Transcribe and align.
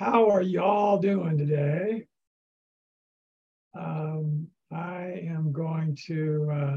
how 0.00 0.30
are 0.30 0.40
y'all 0.40 0.96
doing 0.96 1.36
today? 1.36 2.06
Um, 3.78 4.46
I 4.72 5.26
am 5.28 5.52
going 5.52 5.94
to 6.06 6.50
uh, 6.50 6.76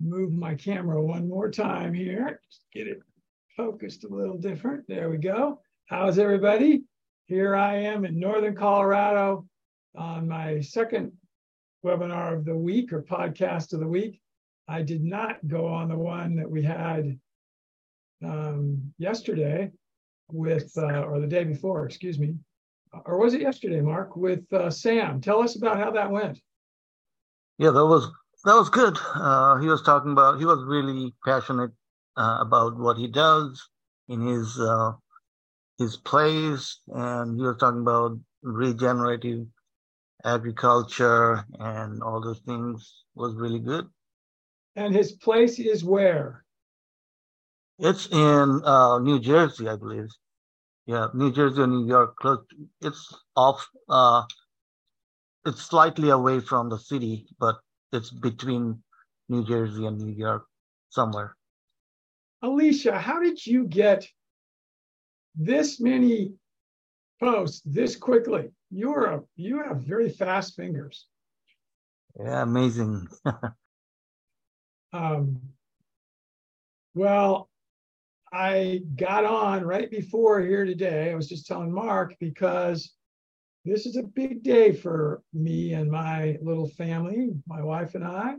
move 0.00 0.32
my 0.32 0.54
camera 0.54 1.04
one 1.04 1.28
more 1.28 1.50
time 1.50 1.92
here. 1.92 2.40
Just 2.50 2.64
get 2.72 2.86
it 2.86 3.02
focused 3.54 4.04
a 4.04 4.08
little 4.08 4.38
different. 4.38 4.88
There 4.88 5.10
we 5.10 5.18
go. 5.18 5.60
How's 5.84 6.18
everybody? 6.18 6.84
Here 7.26 7.54
I 7.54 7.76
am 7.76 8.06
in 8.06 8.18
Northern 8.18 8.56
Colorado 8.56 9.46
on 9.94 10.26
my 10.26 10.62
second 10.62 11.12
webinar 11.84 12.32
of 12.32 12.46
the 12.46 12.56
week 12.56 12.94
or 12.94 13.02
podcast 13.02 13.74
of 13.74 13.80
the 13.80 13.86
week. 13.86 14.22
I 14.68 14.80
did 14.80 15.04
not 15.04 15.46
go 15.46 15.66
on 15.66 15.90
the 15.90 15.98
one 15.98 16.36
that 16.36 16.50
we 16.50 16.62
had 16.62 17.20
um, 18.24 18.94
yesterday 18.96 19.70
with, 20.34 20.72
uh, 20.76 21.02
or 21.02 21.20
the 21.20 21.26
day 21.26 21.44
before, 21.44 21.86
excuse 21.86 22.18
me. 22.18 22.34
Or 23.06 23.18
was 23.18 23.34
it 23.34 23.40
yesterday, 23.40 23.80
Mark, 23.80 24.16
with 24.16 24.44
uh, 24.52 24.70
Sam? 24.70 25.20
Tell 25.20 25.42
us 25.42 25.56
about 25.56 25.78
how 25.78 25.90
that 25.92 26.10
went. 26.10 26.40
Yeah, 27.58 27.70
that 27.70 27.86
was 27.86 28.10
that 28.44 28.54
was 28.54 28.68
good. 28.68 28.98
Uh, 29.14 29.58
he 29.58 29.66
was 29.66 29.82
talking 29.82 30.12
about 30.12 30.38
he 30.38 30.44
was 30.44 30.62
really 30.64 31.14
passionate 31.24 31.72
uh, 32.16 32.38
about 32.40 32.76
what 32.76 32.96
he 32.96 33.08
does 33.08 33.68
in 34.08 34.20
his 34.20 34.58
uh, 34.60 34.92
his 35.78 35.96
plays, 35.96 36.78
and 36.88 37.36
he 37.36 37.44
was 37.44 37.56
talking 37.56 37.80
about 37.80 38.18
regenerative 38.42 39.46
agriculture 40.24 41.44
and 41.60 42.02
all 42.02 42.20
those 42.20 42.40
things 42.40 43.04
was 43.14 43.34
really 43.34 43.58
good. 43.58 43.86
And 44.76 44.94
his 44.94 45.12
place 45.12 45.58
is 45.58 45.84
where? 45.84 46.44
It's 47.78 48.06
in 48.08 48.62
uh, 48.64 48.98
New 49.00 49.20
Jersey, 49.20 49.68
I 49.68 49.76
believe. 49.76 50.08
Yeah, 50.86 51.08
New 51.14 51.32
Jersey 51.32 51.62
or 51.62 51.66
New 51.66 51.86
York. 51.86 52.16
Close. 52.16 52.44
It's 52.80 53.14
off. 53.36 53.66
Uh, 53.88 54.24
it's 55.46 55.62
slightly 55.62 56.10
away 56.10 56.40
from 56.40 56.68
the 56.68 56.78
city, 56.78 57.26
but 57.38 57.56
it's 57.92 58.10
between 58.10 58.82
New 59.28 59.44
Jersey 59.44 59.86
and 59.86 59.98
New 59.98 60.12
York, 60.12 60.44
somewhere. 60.90 61.36
Alicia, 62.42 62.98
how 62.98 63.20
did 63.20 63.44
you 63.46 63.66
get 63.66 64.06
this 65.34 65.80
many 65.80 66.34
posts 67.18 67.62
this 67.64 67.96
quickly? 67.96 68.52
You're 68.70 69.06
a 69.06 69.22
you 69.36 69.62
have 69.62 69.78
very 69.78 70.10
fast 70.10 70.54
fingers. 70.54 71.06
Yeah, 72.18 72.42
amazing. 72.42 73.08
um, 74.92 75.40
well, 76.94 77.48
I 78.34 78.80
got 78.96 79.24
on 79.24 79.62
right 79.64 79.88
before 79.88 80.40
here 80.40 80.64
today. 80.64 81.12
I 81.12 81.14
was 81.14 81.28
just 81.28 81.46
telling 81.46 81.72
Mark 81.72 82.16
because 82.18 82.92
this 83.64 83.86
is 83.86 83.96
a 83.96 84.02
big 84.02 84.42
day 84.42 84.72
for 84.72 85.22
me 85.32 85.74
and 85.74 85.88
my 85.88 86.36
little 86.42 86.66
family, 86.70 87.30
my 87.46 87.62
wife 87.62 87.94
and 87.94 88.04
I, 88.04 88.34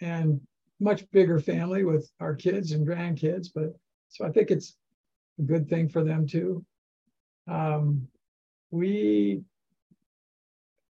and 0.00 0.40
much 0.80 1.08
bigger 1.12 1.38
family 1.38 1.84
with 1.84 2.10
our 2.18 2.34
kids 2.34 2.72
and 2.72 2.84
grandkids. 2.84 3.46
But 3.54 3.76
so 4.08 4.26
I 4.26 4.30
think 4.30 4.50
it's 4.50 4.76
a 5.38 5.42
good 5.42 5.68
thing 5.68 5.88
for 5.88 6.02
them 6.02 6.26
too. 6.26 6.64
Um, 7.46 8.08
we 8.72 9.42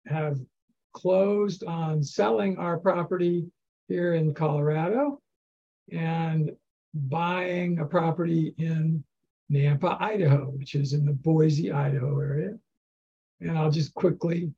have 0.06 0.38
closed 0.92 1.64
on 1.64 2.02
selling 2.02 2.58
our 2.58 2.78
property 2.78 3.46
here 3.88 4.12
in 4.12 4.34
Colorado 4.34 5.18
and 5.90 6.52
buying 6.94 7.78
a 7.78 7.84
property 7.84 8.54
in 8.58 9.02
Nampa, 9.50 10.00
Idaho, 10.00 10.46
which 10.50 10.74
is 10.74 10.92
in 10.92 11.04
the 11.04 11.12
Boise, 11.12 11.72
Idaho 11.72 12.18
area. 12.18 12.58
And 13.40 13.58
I'll 13.58 13.70
just 13.70 13.94
quickly 13.94 14.52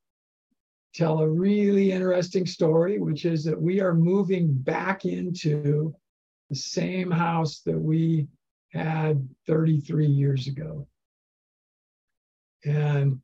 tell 0.94 1.20
a 1.20 1.28
really 1.28 1.90
interesting 1.90 2.46
story, 2.46 2.98
which 2.98 3.24
is 3.24 3.44
that 3.44 3.60
we 3.60 3.80
are 3.80 3.94
moving 3.94 4.52
back 4.52 5.04
into 5.04 5.94
the 6.50 6.56
same 6.56 7.10
house 7.10 7.60
that 7.60 7.78
we 7.78 8.28
had 8.72 9.28
33 9.46 10.06
years 10.06 10.46
ago. 10.46 10.86
And 12.64 13.20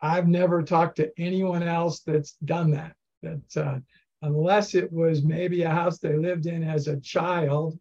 I've 0.00 0.28
never 0.28 0.62
talked 0.62 0.96
to 0.96 1.10
anyone 1.18 1.62
else 1.62 2.00
that's 2.00 2.32
done 2.44 2.72
that. 2.72 2.94
That 3.22 3.56
uh, 3.56 3.78
unless 4.24 4.74
it 4.74 4.92
was 4.92 5.22
maybe 5.22 5.62
a 5.62 5.70
house 5.70 5.98
they 5.98 6.16
lived 6.16 6.46
in 6.46 6.62
as 6.62 6.88
a 6.88 7.00
child 7.00 7.78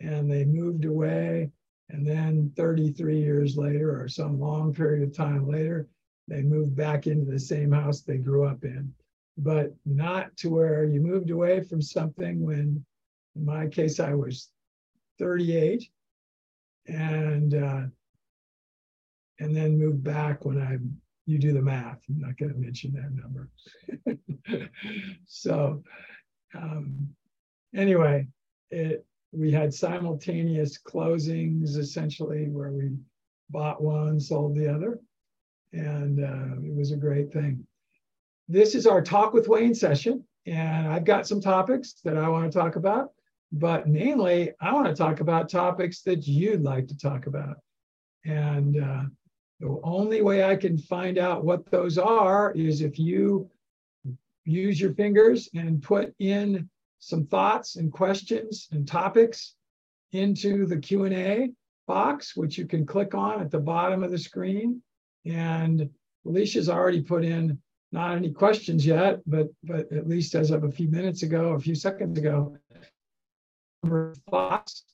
and 0.00 0.30
they 0.30 0.44
moved 0.44 0.84
away 0.84 1.50
and 1.92 2.06
then 2.06 2.52
33 2.56 3.18
years 3.18 3.56
later, 3.56 4.00
or 4.00 4.08
some 4.08 4.38
long 4.38 4.72
period 4.72 5.02
of 5.02 5.14
time 5.14 5.48
later, 5.48 5.88
they 6.28 6.42
moved 6.42 6.76
back 6.76 7.08
into 7.08 7.30
the 7.30 7.40
same 7.40 7.72
house 7.72 8.00
they 8.00 8.18
grew 8.18 8.46
up 8.46 8.64
in. 8.64 8.92
But 9.36 9.74
not 9.84 10.36
to 10.38 10.50
where 10.50 10.84
you 10.84 11.00
moved 11.00 11.30
away 11.30 11.62
from 11.62 11.82
something 11.82 12.44
when, 12.44 12.84
in 13.34 13.44
my 13.44 13.66
case, 13.66 13.98
I 13.98 14.14
was 14.14 14.50
38 15.18 15.88
and 16.86 17.54
uh, 17.54 17.82
and 19.40 19.56
then 19.56 19.78
moved 19.78 20.04
back 20.04 20.44
when 20.44 20.60
I 20.60 20.78
you 21.26 21.38
do 21.38 21.52
the 21.52 21.62
math. 21.62 22.02
I'm 22.08 22.20
not 22.20 22.36
going 22.38 22.52
to 22.52 22.58
mention 22.58 22.92
that 22.92 23.12
number. 23.14 23.48
so 25.26 25.82
um, 26.54 27.08
anyway, 27.74 28.26
it 28.70 29.04
we 29.32 29.52
had 29.52 29.72
simultaneous 29.72 30.78
closings 30.78 31.76
essentially 31.76 32.48
where 32.48 32.72
we 32.72 32.90
bought 33.48 33.80
one, 33.80 34.18
sold 34.18 34.56
the 34.56 34.68
other, 34.72 34.98
and 35.72 36.22
uh, 36.22 36.60
it 36.66 36.74
was 36.74 36.90
a 36.90 36.96
great 36.96 37.32
thing. 37.32 37.64
This 38.48 38.74
is 38.74 38.86
our 38.86 39.00
Talk 39.00 39.32
with 39.32 39.46
Wayne 39.48 39.74
session, 39.74 40.24
and 40.46 40.88
I've 40.88 41.04
got 41.04 41.28
some 41.28 41.40
topics 41.40 41.94
that 42.04 42.16
I 42.16 42.28
want 42.28 42.50
to 42.50 42.58
talk 42.58 42.74
about, 42.74 43.10
but 43.52 43.88
mainly 43.88 44.52
I 44.60 44.72
want 44.72 44.88
to 44.88 44.94
talk 44.94 45.20
about 45.20 45.48
topics 45.48 46.02
that 46.02 46.26
you'd 46.26 46.62
like 46.62 46.88
to 46.88 46.98
talk 46.98 47.26
about. 47.26 47.58
And 48.24 48.82
uh, 48.82 49.02
the 49.60 49.78
only 49.82 50.22
way 50.22 50.42
I 50.42 50.56
can 50.56 50.78
find 50.78 51.18
out 51.18 51.44
what 51.44 51.70
those 51.70 51.98
are 51.98 52.52
is 52.52 52.80
if 52.80 52.98
you 52.98 53.50
use 54.44 54.80
your 54.80 54.94
fingers 54.94 55.48
and 55.54 55.82
put 55.82 56.14
in 56.18 56.68
some 56.98 57.26
thoughts 57.26 57.76
and 57.76 57.92
questions 57.92 58.68
and 58.72 58.88
topics 58.88 59.54
into 60.12 60.66
the 60.66 60.78
Q&A 60.78 61.52
box, 61.86 62.36
which 62.36 62.56
you 62.56 62.66
can 62.66 62.86
click 62.86 63.14
on 63.14 63.40
at 63.40 63.50
the 63.50 63.58
bottom 63.58 64.02
of 64.02 64.10
the 64.10 64.18
screen. 64.18 64.82
And 65.26 65.90
Alicia's 66.26 66.68
already 66.68 67.02
put 67.02 67.24
in 67.24 67.58
not 67.92 68.16
any 68.16 68.30
questions 68.30 68.86
yet, 68.86 69.20
but 69.26 69.48
but 69.64 69.90
at 69.92 70.08
least 70.08 70.34
as 70.34 70.50
of 70.50 70.64
a 70.64 70.70
few 70.70 70.88
minutes 70.88 71.22
ago, 71.22 71.50
a 71.50 71.58
few 71.58 71.74
seconds 71.74 72.18
ago, 72.18 72.56
thoughts, 74.30 74.84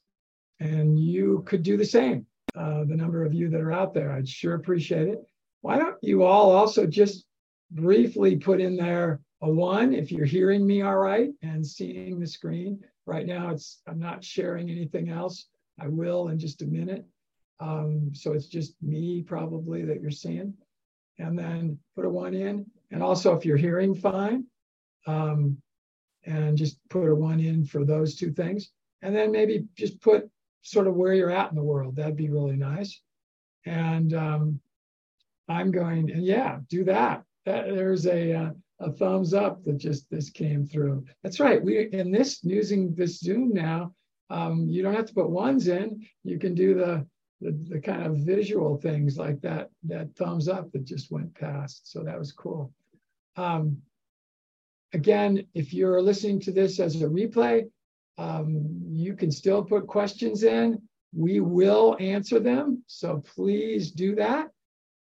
and 0.61 0.99
you 0.99 1.43
could 1.47 1.63
do 1.63 1.77
the 1.77 1.85
same. 1.85 2.27
Uh, 2.57 2.85
the 2.85 2.97
number 2.97 3.25
of 3.25 3.35
you 3.35 3.51
that 3.51 3.61
are 3.61 3.73
out 3.73 3.93
there, 3.93 4.13
I'd 4.13 4.29
sure 4.29 4.55
appreciate 4.55 5.09
it. 5.09 5.21
Why 5.61 5.79
don't 5.79 5.97
you 6.03 6.23
all 6.23 6.53
also 6.53 6.87
just 6.87 7.27
briefly 7.71 8.37
put 8.37 8.61
in 8.61 8.77
there 8.77 9.21
a 9.43 9.51
one 9.51 9.93
if 9.93 10.11
you're 10.11 10.25
hearing 10.25 10.67
me 10.67 10.83
all 10.83 10.97
right 10.97 11.31
and 11.43 11.67
seeing 11.67 12.19
the 12.19 12.27
screen. 12.27 12.81
Right 13.05 13.27
now, 13.27 13.51
it's 13.51 13.83
I'm 13.87 13.99
not 13.99 14.25
sharing 14.25 14.71
anything 14.71 15.11
else. 15.11 15.49
I 15.79 15.89
will 15.89 16.29
in 16.29 16.39
just 16.39 16.63
a 16.63 16.67
minute. 16.67 17.05
Um, 17.61 18.11
so 18.15 18.33
it's 18.33 18.47
just 18.47 18.75
me 18.83 19.23
probably 19.23 19.85
that 19.85 20.01
you're 20.01 20.11
seeing. 20.11 20.55
And 21.19 21.39
then 21.39 21.79
put 21.95 22.05
a 22.05 22.09
one 22.09 22.35
in. 22.35 22.67
And 22.91 23.03
also 23.03 23.35
if 23.37 23.45
you're 23.45 23.57
hearing 23.57 23.95
fine, 23.95 24.45
um, 25.07 25.59
and 26.25 26.57
just 26.57 26.79
put 26.89 27.09
a 27.09 27.15
one 27.15 27.41
in 27.41 27.65
for 27.65 27.85
those 27.85 28.17
two 28.17 28.33
things. 28.33 28.71
And 29.03 29.15
then 29.15 29.31
maybe 29.31 29.67
just 29.77 30.01
put 30.01 30.29
sort 30.67 30.87
of 30.87 30.95
where 30.95 31.15
you're 31.15 31.31
at 31.31 31.51
in 31.51 31.57
the 31.57 31.63
world. 31.63 31.97
That'd 31.97 32.17
be 32.17 32.29
really 32.29 32.57
nice. 32.57 33.01
And 33.65 34.13
um, 34.15 34.61
I'm 35.49 35.71
going, 35.71 36.11
and 36.11 36.25
yeah, 36.25 36.59
do 36.69 36.85
that. 36.85 37.23
that 37.45 37.67
there's 37.67 38.07
a, 38.07 38.33
uh, 38.33 38.51
a 38.81 38.93
thumbs 38.93 39.33
up 39.33 39.65
that 39.65 39.79
just 39.79 40.11
this 40.11 40.29
came 40.29 40.67
through. 40.67 41.07
That's 41.23 41.41
right. 41.41 41.65
We 41.65 41.89
in 41.93 42.11
this 42.11 42.45
using 42.45 42.95
this 42.95 43.21
Zoom 43.21 43.53
now, 43.55 43.95
um, 44.29 44.67
you 44.69 44.83
don't 44.83 44.95
have 44.95 45.07
to 45.07 45.15
put 45.15 45.31
ones 45.31 45.69
in. 45.69 46.07
You 46.25 46.39
can 46.39 46.55
do 46.55 46.75
the 46.75 47.07
the, 47.41 47.53
the 47.69 47.81
kind 47.81 48.03
of 48.05 48.19
visual 48.19 48.77
things 48.77 49.17
like 49.17 49.41
that 49.43 49.71
that 49.85 50.15
thumbs 50.17 50.49
up 50.49 50.73
that 50.73 50.85
just 50.85 51.11
went 51.11 51.35
past. 51.35 51.91
So 51.91 52.03
that 52.03 52.19
was 52.19 52.33
cool. 52.33 52.73
Um, 53.37 53.79
again, 54.93 55.47
if 55.55 55.73
you're 55.73 56.03
listening 56.03 56.41
to 56.41 56.53
this 56.53 56.79
as 56.81 57.01
a 57.01 57.07
replay, 57.07 57.71
um, 58.19 58.81
you 58.91 59.15
can 59.15 59.31
still 59.31 59.63
put 59.63 59.87
questions 59.87 60.43
in. 60.43 60.81
We 61.15 61.41
will 61.41 61.97
answer 62.01 62.41
them. 62.41 62.83
So 62.87 63.23
please 63.35 63.91
do 63.91 64.15
that. 64.17 64.49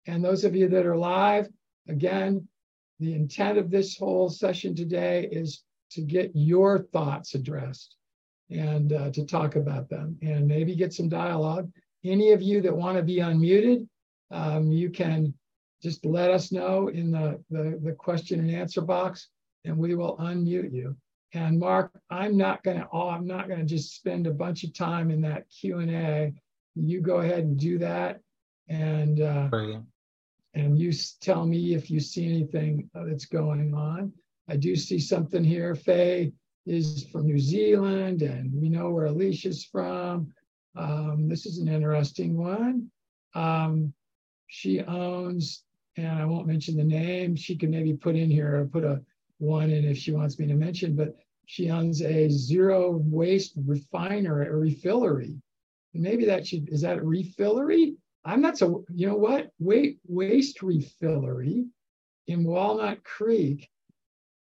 And 0.06 0.24
those 0.24 0.44
of 0.44 0.54
you 0.54 0.68
that 0.68 0.86
are 0.86 0.96
live, 0.96 1.48
again, 1.88 2.46
the 3.00 3.14
intent 3.14 3.58
of 3.58 3.70
this 3.70 3.96
whole 3.96 4.28
session 4.28 4.74
today 4.74 5.28
is 5.30 5.62
to 5.90 6.02
get 6.02 6.30
your 6.34 6.78
thoughts 6.78 7.34
addressed 7.34 7.96
and 8.50 8.92
uh, 8.92 9.10
to 9.10 9.24
talk 9.24 9.56
about 9.56 9.88
them 9.88 10.16
and 10.22 10.46
maybe 10.46 10.76
get 10.76 10.92
some 10.92 11.08
dialogue. 11.08 11.70
Any 12.04 12.32
of 12.32 12.42
you 12.42 12.60
that 12.62 12.76
want 12.76 12.96
to 12.96 13.02
be 13.02 13.16
unmuted, 13.16 13.86
um, 14.30 14.70
you 14.70 14.90
can 14.90 15.34
just 15.82 16.04
let 16.04 16.30
us 16.30 16.52
know 16.52 16.88
in 16.88 17.10
the, 17.10 17.42
the, 17.50 17.78
the 17.82 17.92
question 17.92 18.40
and 18.40 18.50
answer 18.50 18.80
box 18.80 19.28
and 19.64 19.76
we 19.76 19.94
will 19.94 20.16
unmute 20.18 20.72
you. 20.72 20.96
And 21.34 21.58
Mark, 21.58 21.92
I'm 22.10 22.36
not 22.36 22.62
going 22.62 22.78
to, 22.78 22.88
oh, 22.92 23.08
I'm 23.08 23.26
not 23.26 23.48
going 23.48 23.60
to 23.60 23.66
just 23.66 23.94
spend 23.94 24.26
a 24.26 24.32
bunch 24.32 24.64
of 24.64 24.72
time 24.72 25.10
in 25.10 25.20
that 25.22 25.46
Q&A. 25.50 26.32
You 26.74 27.00
go 27.00 27.16
ahead 27.18 27.40
and 27.40 27.58
do 27.58 27.78
that. 27.78 28.20
And, 28.68 29.20
uh, 29.20 29.48
and 30.54 30.78
you 30.78 30.92
tell 31.20 31.44
me 31.46 31.74
if 31.74 31.90
you 31.90 32.00
see 32.00 32.26
anything 32.26 32.88
that's 32.94 33.26
going 33.26 33.74
on. 33.74 34.12
I 34.48 34.56
do 34.56 34.76
see 34.76 34.98
something 34.98 35.44
here. 35.44 35.74
Faye 35.74 36.32
is 36.66 37.06
from 37.12 37.26
New 37.26 37.38
Zealand, 37.38 38.22
and 38.22 38.52
we 38.52 38.68
know 38.68 38.90
where 38.90 39.06
Alicia's 39.06 39.64
from. 39.64 40.32
Um, 40.76 41.28
this 41.28 41.46
is 41.46 41.58
an 41.58 41.68
interesting 41.68 42.36
one. 42.36 42.90
Um, 43.34 43.92
she 44.48 44.80
owns, 44.82 45.64
and 45.96 46.18
I 46.18 46.24
won't 46.24 46.46
mention 46.46 46.76
the 46.76 46.84
name. 46.84 47.36
She 47.36 47.56
can 47.56 47.70
maybe 47.70 47.94
put 47.94 48.16
in 48.16 48.30
here 48.30 48.60
or 48.60 48.66
put 48.66 48.84
a 48.84 49.02
one 49.38 49.70
and 49.70 49.84
if 49.86 49.98
she 49.98 50.12
wants 50.12 50.38
me 50.38 50.46
to 50.46 50.54
mention, 50.54 50.96
but 50.96 51.16
she 51.46 51.70
owns 51.70 52.02
a 52.02 52.28
zero 52.28 52.90
waste 53.04 53.54
refiner 53.64 54.40
or 54.40 54.60
refillery. 54.60 55.40
Maybe 55.94 56.26
that 56.26 56.46
should 56.46 56.68
is 56.68 56.82
that 56.82 56.98
a 56.98 57.02
refillery? 57.02 57.96
I'm 58.24 58.40
not 58.40 58.58
so 58.58 58.84
you 58.92 59.06
know 59.06 59.16
what? 59.16 59.50
Wait, 59.58 59.98
waste 60.06 60.60
refillery 60.60 61.66
in 62.26 62.44
Walnut 62.44 63.04
Creek 63.04 63.70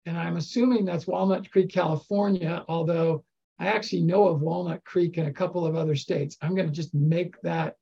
and 0.09 0.17
I'm 0.17 0.39
assuming 0.39 0.87
that's 0.87 1.07
Walnut 1.07 1.51
Creek, 1.51 1.71
California, 1.71 2.65
although 2.67 3.25
I 3.59 3.67
actually 3.67 4.03
know 4.03 4.27
of 4.29 4.41
Walnut 4.41 4.83
Creek 4.85 5.19
in 5.19 5.27
a 5.27 5.33
couple 5.33 5.67
of 5.67 5.77
other 5.77 5.95
states. 5.95 6.39
I'm 6.41 6.55
going 6.55 6.67
to 6.67 6.73
just 6.73 6.95
make 6.95 7.39
that 7.43 7.77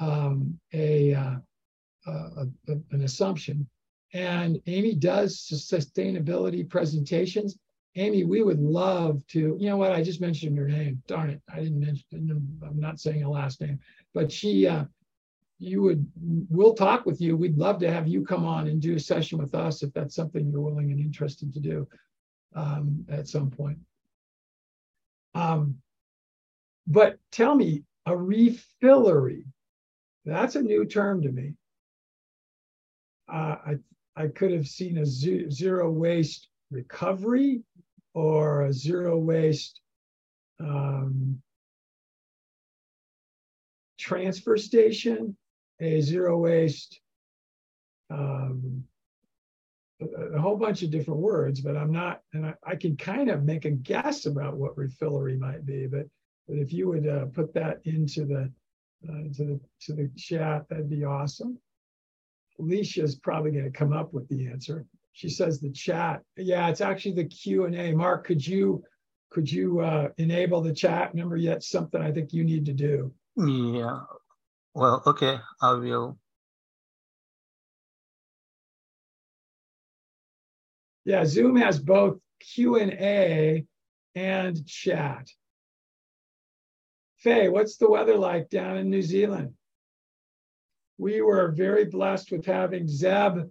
um, 0.00 0.58
a, 0.74 1.14
uh, 1.14 1.36
a, 2.08 2.46
an 2.90 3.02
assumption. 3.02 3.68
And 4.12 4.60
Amy 4.66 4.94
does 4.94 5.36
sustainability 5.38 6.68
presentations. 6.68 7.56
Amy, 7.96 8.24
we 8.24 8.42
would 8.42 8.60
love 8.60 9.24
to, 9.28 9.56
you 9.58 9.68
know 9.68 9.76
what? 9.76 9.92
I 9.92 10.02
just 10.02 10.20
mentioned 10.20 10.56
your 10.56 10.68
name. 10.68 11.02
Darn 11.06 11.30
it. 11.30 11.42
I 11.52 11.60
didn't 11.60 11.80
mention, 11.80 12.60
I'm 12.62 12.80
not 12.80 13.00
saying 13.00 13.22
a 13.22 13.30
last 13.30 13.60
name, 13.60 13.78
but 14.14 14.30
she, 14.30 14.66
uh, 14.66 14.84
you 15.60 15.82
would 15.82 16.10
we'll 16.48 16.74
talk 16.74 17.04
with 17.04 17.20
you 17.20 17.36
we'd 17.36 17.58
love 17.58 17.78
to 17.78 17.92
have 17.92 18.08
you 18.08 18.24
come 18.24 18.46
on 18.46 18.66
and 18.66 18.80
do 18.80 18.96
a 18.96 19.00
session 19.00 19.38
with 19.38 19.54
us 19.54 19.82
if 19.82 19.92
that's 19.92 20.14
something 20.14 20.50
you're 20.50 20.60
willing 20.60 20.90
and 20.90 20.98
interested 20.98 21.52
to 21.52 21.60
do 21.60 21.86
um, 22.56 23.04
at 23.10 23.28
some 23.28 23.50
point 23.50 23.78
um, 25.34 25.76
but 26.86 27.18
tell 27.30 27.54
me 27.54 27.84
a 28.06 28.12
refillery 28.12 29.44
that's 30.24 30.56
a 30.56 30.62
new 30.62 30.86
term 30.86 31.20
to 31.20 31.30
me 31.30 31.52
uh, 33.30 33.56
i 33.66 33.74
i 34.16 34.26
could 34.26 34.52
have 34.52 34.66
seen 34.66 34.98
a 34.98 35.06
zero 35.06 35.90
waste 35.90 36.48
recovery 36.70 37.62
or 38.14 38.62
a 38.62 38.72
zero 38.72 39.18
waste 39.18 39.80
um, 40.60 41.40
transfer 43.98 44.56
station 44.56 45.36
a 45.80 46.00
zero 46.00 46.38
waste, 46.38 47.00
um, 48.10 48.84
a, 50.00 50.36
a, 50.36 50.40
whole 50.40 50.56
bunch 50.56 50.82
of 50.82 50.90
different 50.90 51.20
words, 51.20 51.60
but 51.60 51.76
I'm 51.76 51.92
not, 51.92 52.20
and 52.34 52.46
I, 52.46 52.54
I, 52.66 52.76
can 52.76 52.96
kind 52.96 53.30
of 53.30 53.44
make 53.44 53.64
a 53.64 53.70
guess 53.70 54.26
about 54.26 54.56
what 54.56 54.76
refillery 54.76 55.38
might 55.38 55.64
be, 55.64 55.86
but, 55.86 56.06
but 56.48 56.58
if 56.58 56.72
you 56.72 56.88
would 56.88 57.06
uh, 57.06 57.26
put 57.26 57.54
that 57.54 57.80
into 57.84 58.24
the, 58.24 58.52
uh, 59.08 59.22
the, 59.38 59.60
to 59.82 59.92
the 59.94 60.10
chat, 60.16 60.68
that'd 60.68 60.90
be 60.90 61.04
awesome. 61.04 61.58
Alicia 62.58 63.02
is 63.02 63.16
probably 63.16 63.52
going 63.52 63.64
to 63.64 63.70
come 63.70 63.92
up 63.92 64.12
with 64.12 64.28
the 64.28 64.48
answer. 64.48 64.84
She 65.12 65.28
says 65.28 65.60
the 65.60 65.70
chat. 65.70 66.22
Yeah, 66.36 66.68
it's 66.68 66.80
actually 66.80 67.14
the 67.14 67.24
Q 67.24 67.64
and 67.64 67.74
A. 67.74 67.92
Mark, 67.92 68.26
could 68.26 68.46
you 68.46 68.82
could 69.30 69.50
you 69.50 69.80
uh, 69.80 70.08
enable 70.18 70.60
the 70.60 70.74
chat? 70.74 71.12
Remember, 71.12 71.36
yet 71.36 71.62
something 71.62 72.00
I 72.00 72.10
think 72.10 72.32
you 72.32 72.44
need 72.44 72.66
to 72.66 72.72
do. 72.72 73.12
Yeah, 73.36 74.00
well, 74.74 75.02
okay, 75.06 75.38
I 75.62 75.72
will. 75.74 76.18
Yeah, 81.04 81.24
Zoom 81.24 81.56
has 81.56 81.78
both 81.78 82.18
Q&A 82.40 83.64
and 84.14 84.66
chat. 84.66 85.28
Faye, 87.18 87.48
what's 87.48 87.76
the 87.76 87.88
weather 87.90 88.16
like 88.16 88.48
down 88.48 88.76
in 88.76 88.90
New 88.90 89.02
Zealand? 89.02 89.54
We 91.00 91.22
were 91.22 91.50
very 91.52 91.86
blessed 91.86 92.30
with 92.30 92.44
having 92.44 92.86
Zeb, 92.86 93.48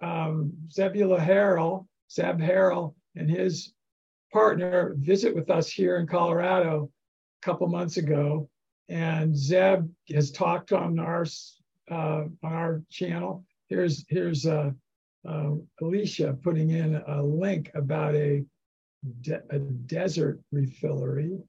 um, 0.00 0.52
Zebula 0.68 1.18
Harrell, 1.18 1.88
Zeb 2.08 2.38
Harrell, 2.38 2.94
and 3.16 3.28
his 3.28 3.72
partner 4.32 4.94
visit 4.96 5.34
with 5.34 5.50
us 5.50 5.68
here 5.68 5.96
in 5.96 6.06
Colorado 6.06 6.88
a 7.42 7.44
couple 7.44 7.66
months 7.66 7.96
ago. 7.96 8.48
And 8.88 9.36
Zeb 9.36 9.90
has 10.14 10.30
talked 10.30 10.72
on 10.72 11.00
our 11.00 11.26
uh, 11.90 12.26
on 12.44 12.52
our 12.52 12.82
channel. 12.88 13.44
Here's 13.68 14.04
here's 14.08 14.46
uh, 14.46 14.70
uh, 15.28 15.50
Alicia 15.80 16.38
putting 16.44 16.70
in 16.70 16.94
a 16.94 17.20
link 17.24 17.72
about 17.74 18.14
a 18.14 18.44
de- 19.22 19.42
a 19.50 19.58
desert 19.58 20.38
refillery. 20.54 21.42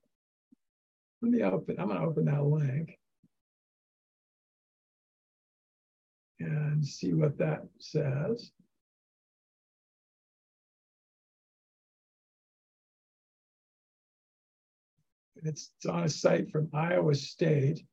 Let 1.21 1.31
me 1.31 1.43
open. 1.43 1.79
I'm 1.79 1.89
going 1.89 1.99
to 1.99 2.07
open 2.07 2.25
that 2.25 2.43
link 2.43 2.97
and 6.43 6.85
see 6.85 7.13
what 7.13 7.37
that 7.37 7.63
says. 7.79 8.51
It's, 15.45 15.71
on 15.89 16.03
a 16.03 16.09
site 16.09 16.49
from 16.51 16.69
Iowa 16.73 17.15
State. 17.15 17.83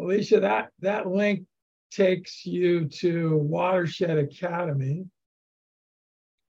Alicia, 0.00 0.40
that, 0.40 0.70
that 0.80 1.06
link 1.06 1.44
takes 1.90 2.46
you 2.46 2.86
to 2.86 3.36
Watershed 3.36 4.16
Academy. 4.16 5.04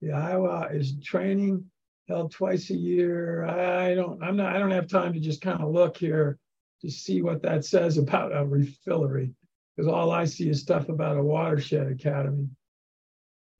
The 0.02 0.12
Iowa 0.12 0.68
is 0.72 0.96
training 1.02 1.70
held 2.08 2.32
twice 2.32 2.70
a 2.70 2.76
year. 2.76 3.44
I 3.44 3.94
don't, 3.94 4.22
I'm 4.22 4.36
not, 4.36 4.54
I 4.54 4.58
don't 4.58 4.70
have 4.70 4.88
time 4.88 5.12
to 5.12 5.20
just 5.20 5.40
kind 5.40 5.60
of 5.60 5.70
look 5.70 5.96
here 5.96 6.38
to 6.82 6.90
see 6.90 7.22
what 7.22 7.42
that 7.42 7.64
says 7.64 7.98
about 7.98 8.32
a 8.32 8.44
refillery, 8.44 9.32
because 9.76 9.90
all 9.92 10.10
I 10.10 10.24
see 10.24 10.48
is 10.48 10.60
stuff 10.60 10.88
about 10.88 11.18
a 11.18 11.22
watershed 11.22 11.88
academy. 11.88 12.48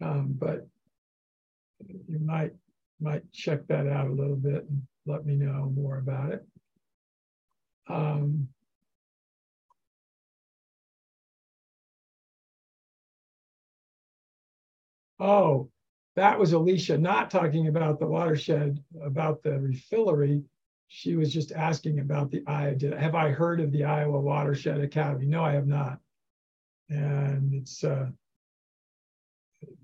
Um, 0.00 0.34
but 0.38 0.66
you 2.08 2.18
might 2.18 2.52
might 3.00 3.30
check 3.32 3.66
that 3.66 3.86
out 3.86 4.08
a 4.08 4.12
little 4.12 4.36
bit 4.36 4.64
and 4.68 4.82
let 5.04 5.26
me 5.26 5.36
know 5.36 5.70
more 5.74 5.98
about 5.98 6.32
it. 6.32 6.46
Um, 7.88 8.48
oh, 15.20 15.70
that 16.16 16.38
was 16.38 16.52
Alicia 16.54 16.96
not 16.96 17.30
talking 17.30 17.68
about 17.68 18.00
the 18.00 18.06
watershed, 18.06 18.82
about 19.02 19.42
the 19.42 19.50
refillery. 19.50 20.42
She 20.88 21.16
was 21.16 21.32
just 21.32 21.52
asking 21.52 22.00
about 22.00 22.30
the 22.30 22.42
I 22.46 22.72
did 22.74 22.94
have 22.94 23.14
I 23.14 23.30
heard 23.30 23.60
of 23.60 23.72
the 23.72 23.84
Iowa 23.84 24.20
Watershed 24.20 24.80
Academy? 24.80 25.26
No, 25.26 25.44
I 25.44 25.52
have 25.52 25.66
not. 25.66 25.98
And 26.88 27.52
it's 27.54 27.82
uh, 27.82 28.06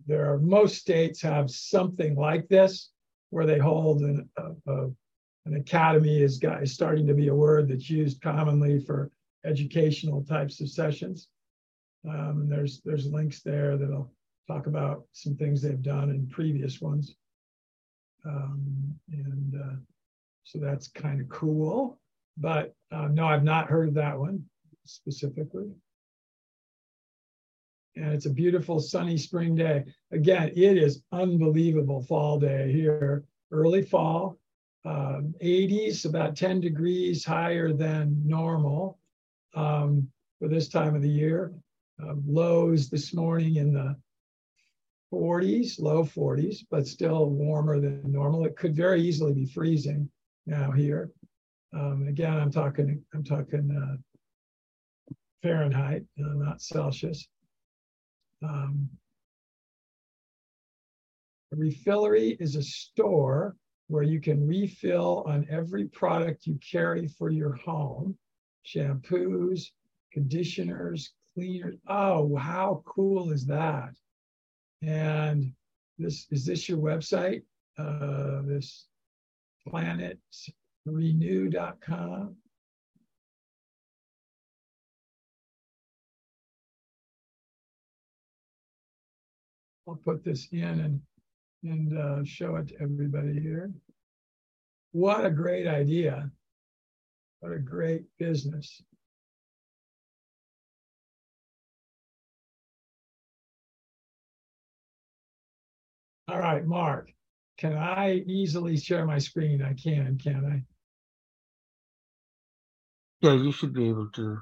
there 0.06 0.32
are 0.32 0.38
most 0.38 0.76
states 0.76 1.21
have 1.23 1.50
something 1.50 2.14
like 2.14 2.49
this 2.49 2.90
where 3.30 3.47
they 3.47 3.59
hold 3.59 4.02
an, 4.02 4.28
a, 4.37 4.88
an 5.47 5.54
academy 5.56 6.23
is, 6.23 6.40
is 6.61 6.75
starting 6.75 7.06
to 7.06 7.14
be 7.14 7.28
a 7.28 7.35
word 7.35 7.68
that's 7.68 7.90
used 7.90 8.21
commonly 8.21 8.78
for 8.78 9.11
educational 9.44 10.23
types 10.23 10.61
of 10.61 10.68
sessions. 10.68 11.28
Um, 12.09 12.47
there's 12.49 12.80
there's 12.85 13.06
links 13.06 13.40
there 13.42 13.76
that'll 13.76 14.12
talk 14.49 14.66
about 14.66 15.04
some 15.12 15.37
things 15.37 15.62
they've 15.62 15.82
done 15.82 16.11
in 16.11 16.28
previous 16.28 16.80
ones. 16.80 17.14
Um, 18.25 18.94
and 19.11 19.54
uh, 19.61 19.76
so 20.44 20.59
that's 20.59 20.88
kind 20.88 21.21
of 21.21 21.28
cool. 21.28 21.99
but 22.37 22.75
uh, 22.90 23.09
no, 23.09 23.26
I've 23.26 23.44
not 23.44 23.68
heard 23.68 23.88
of 23.88 23.94
that 23.94 24.18
one 24.18 24.44
specifically. 24.85 25.71
And 27.96 28.12
it's 28.12 28.26
a 28.26 28.30
beautiful 28.30 28.80
sunny 28.80 29.18
spring 29.18 29.54
day. 29.54 29.84
Again, 30.12 30.49
it 30.54 30.78
is 30.78 31.02
unbelievable 31.12 32.02
fall 32.02 32.38
day 32.38 32.72
here, 32.72 33.25
early 33.50 33.82
fall, 33.82 34.38
um, 34.84 35.34
80s, 35.42 36.06
about 36.06 36.37
10 36.37 36.61
degrees 36.61 37.25
higher 37.25 37.72
than 37.72 38.20
normal 38.26 38.99
um, 39.54 40.08
for 40.38 40.49
this 40.49 40.68
time 40.68 40.94
of 40.94 41.02
the 41.02 41.08
year. 41.08 41.52
Um, 42.02 42.22
lows 42.26 42.88
this 42.88 43.14
morning 43.14 43.56
in 43.56 43.72
the 43.75 43.96
40s, 45.12 45.78
low 45.78 46.02
40s, 46.04 46.64
but 46.70 46.87
still 46.87 47.28
warmer 47.28 47.78
than 47.78 48.00
normal. 48.11 48.46
It 48.46 48.56
could 48.56 48.75
very 48.75 49.02
easily 49.02 49.34
be 49.34 49.46
freezing 49.46 50.11
now 50.46 50.72
here. 50.72 51.11
Um, 51.75 52.06
again, 52.08 52.34
I'm 52.34 52.50
talking, 52.50 53.02
I'm 53.14 53.22
talking 53.22 53.70
uh, 53.70 53.96
Fahrenheit, 55.42 56.02
uh, 56.18 56.34
not 56.34 56.62
Celsius. 56.62 57.28
Um, 58.42 58.88
a 61.52 61.56
refillery 61.56 62.37
is 62.40 62.56
a 62.56 62.62
store 62.62 63.56
where 63.88 64.02
you 64.02 64.20
can 64.20 64.46
refill 64.46 65.25
on 65.26 65.46
every 65.50 65.87
product 65.87 66.46
you 66.46 66.58
carry 66.70 67.06
for 67.06 67.30
your 67.30 67.54
home 67.54 68.16
shampoos, 68.66 69.68
conditioners, 70.12 71.12
cleaners. 71.34 71.76
Oh, 71.88 72.37
how 72.37 72.82
cool 72.87 73.32
is 73.32 73.44
that? 73.46 73.90
And 74.82 75.52
this 75.99 76.26
is 76.30 76.46
this 76.46 76.68
your 76.68 76.78
website? 76.78 77.42
Uh, 77.78 78.42
this 78.42 78.87
planetrenew.com. 79.68 82.37
I'll 89.92 89.99
put 89.99 90.25
this 90.25 90.49
in 90.52 90.62
and 90.62 91.00
and 91.64 91.99
uh, 91.99 92.25
show 92.25 92.56
it 92.56 92.68
to 92.68 92.80
everybody 92.80 93.38
here. 93.38 93.70
What 94.92 95.26
a 95.26 95.30
great 95.30 95.66
idea. 95.66 96.30
What 97.40 97.52
a 97.52 97.58
great 97.58 98.04
business. 98.18 98.82
All 106.26 106.38
right, 106.38 106.64
Mark, 106.64 107.12
can 107.58 107.76
I 107.76 108.25
easily 108.26 108.78
share 108.78 109.04
my 109.04 109.18
screen? 109.18 109.62
I 109.62 109.75
can, 109.75 110.18
can 110.18 110.64
I? 113.22 113.26
Yeah, 113.26 113.34
you 113.34 113.52
should 113.52 113.75
be 113.75 113.88
able 113.88 114.08
to. 114.12 114.38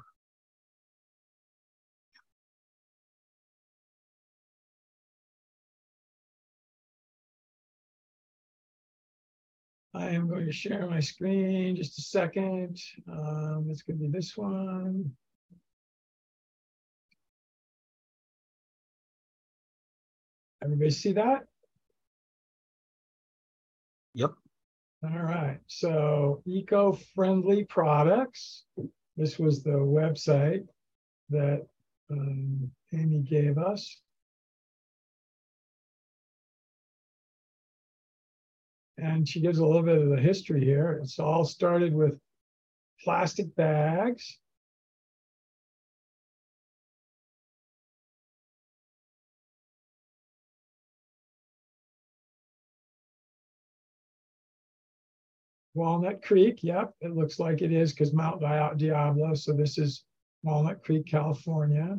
I 9.93 10.09
am 10.09 10.29
going 10.29 10.45
to 10.45 10.51
share 10.53 10.87
my 10.87 11.01
screen 11.01 11.75
just 11.75 11.97
a 11.99 12.01
second. 12.01 12.79
Um, 13.11 13.67
it's 13.69 13.81
going 13.81 13.99
to 13.99 14.05
be 14.05 14.11
this 14.11 14.37
one. 14.37 15.11
Everybody 20.63 20.91
see 20.91 21.11
that? 21.13 21.41
Yep. 24.13 24.31
All 25.03 25.23
right. 25.23 25.59
So 25.67 26.41
eco-friendly 26.45 27.65
products. 27.65 28.63
This 29.17 29.37
was 29.37 29.63
the 29.63 29.71
website 29.71 30.67
that 31.31 31.65
um, 32.09 32.71
Amy 32.93 33.19
gave 33.19 33.57
us. 33.57 33.99
And 39.01 39.27
she 39.27 39.41
gives 39.41 39.57
a 39.57 39.65
little 39.65 39.81
bit 39.81 39.97
of 39.97 40.09
the 40.09 40.21
history 40.21 40.63
here. 40.63 40.99
It's 41.01 41.17
all 41.17 41.43
started 41.43 41.91
with 41.93 42.19
plastic 43.03 43.53
bags. 43.55 44.37
Walnut 55.73 56.21
Creek, 56.21 56.59
yep, 56.61 56.93
it 57.01 57.15
looks 57.15 57.39
like 57.39 57.61
it 57.61 57.71
is 57.71 57.93
because 57.93 58.13
Mount 58.13 58.41
Diablo. 58.77 59.33
So 59.33 59.53
this 59.53 59.79
is 59.79 60.03
Walnut 60.43 60.83
Creek, 60.83 61.07
California. 61.07 61.97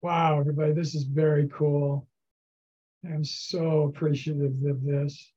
Wow, 0.00 0.38
everybody, 0.38 0.72
this 0.72 0.94
is 0.94 1.02
very 1.02 1.48
cool. 1.48 2.06
I'm 3.04 3.24
so 3.24 3.82
appreciative 3.82 4.54
of 4.64 4.84
this. 4.84 5.32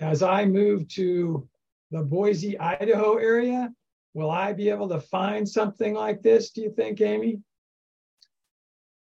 As 0.00 0.22
I 0.22 0.46
move 0.46 0.88
to 0.88 1.46
the 1.90 2.00
Boise, 2.00 2.58
Idaho 2.58 3.16
area, 3.16 3.70
will 4.14 4.30
I 4.30 4.54
be 4.54 4.70
able 4.70 4.88
to 4.88 5.00
find 5.00 5.46
something 5.46 5.92
like 5.92 6.22
this, 6.22 6.50
do 6.50 6.62
you 6.62 6.70
think, 6.70 7.02
Amy? 7.02 7.42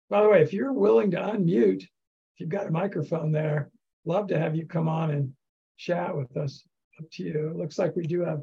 By 0.10 0.24
the 0.24 0.30
way, 0.30 0.42
if 0.42 0.52
you're 0.52 0.74
willing 0.74 1.12
to 1.12 1.18
unmute, 1.18 1.84
if 1.84 2.40
you've 2.40 2.50
got 2.50 2.68
a 2.68 2.72
microphone 2.72 3.32
there, 3.32 3.70
love 4.06 4.28
to 4.30 4.40
have 4.40 4.56
you 4.56 4.66
come 4.66 4.90
on 4.90 5.12
and 5.12 5.32
chat 5.78 6.18
with 6.18 6.36
us. 6.38 6.64
Up 7.00 7.06
to 7.12 7.24
you. 7.24 7.50
It 7.50 7.56
looks 7.56 7.78
like 7.78 7.96
we 7.96 8.08
do 8.08 8.22
have 8.22 8.42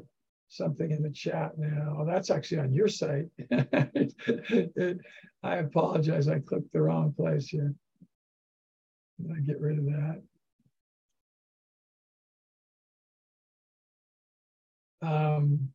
something 0.49 0.91
in 0.91 1.01
the 1.01 1.11
chat 1.11 1.51
now. 1.57 1.97
Oh, 1.99 2.05
that's 2.05 2.29
actually 2.29 2.59
on 2.59 2.73
your 2.73 2.87
site. 2.87 3.27
I 5.43 5.55
apologize. 5.57 6.27
I 6.27 6.39
clicked 6.39 6.73
the 6.73 6.81
wrong 6.81 7.13
place 7.13 7.47
here. 7.47 7.73
I 9.31 9.39
get 9.41 9.61
rid 9.61 9.79
of 9.79 9.85
that. 9.85 10.21
Um, 15.01 15.69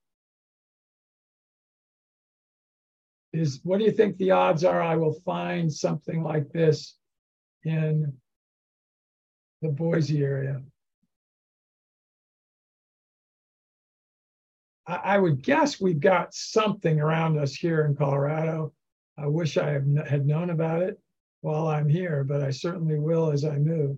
is 3.33 3.61
what 3.63 3.79
do 3.79 3.85
you 3.85 3.93
think 3.93 4.17
the 4.17 4.33
odds 4.33 4.65
are 4.65 4.83
I 4.83 4.97
will 4.97 5.19
find 5.25 5.73
something 5.73 6.23
like 6.23 6.51
this 6.51 6.97
in 7.65 8.13
the 9.63 9.69
Boise 9.69 10.23
area? 10.23 10.63
I, 14.87 15.19
would 15.19 15.43
guess 15.43 15.81
we've 15.81 16.01
got 16.01 16.35
something 16.35 17.01
around 17.01 17.39
us 17.39 17.55
here 17.55 17.87
in 17.87 17.97
Colorado. 17.97 18.75
I 19.17 19.27
wish 19.27 19.57
I 19.57 19.71
had 19.71 20.27
known 20.27 20.51
about 20.51 20.83
it 20.83 21.01
while 21.41 21.69
I'm 21.69 21.89
here, 21.89 22.23
but 22.25 22.43
I 22.43 22.51
certainly 22.51 22.99
will 22.99 23.31
as 23.31 23.45
I 23.45 23.57
move. 23.57 23.97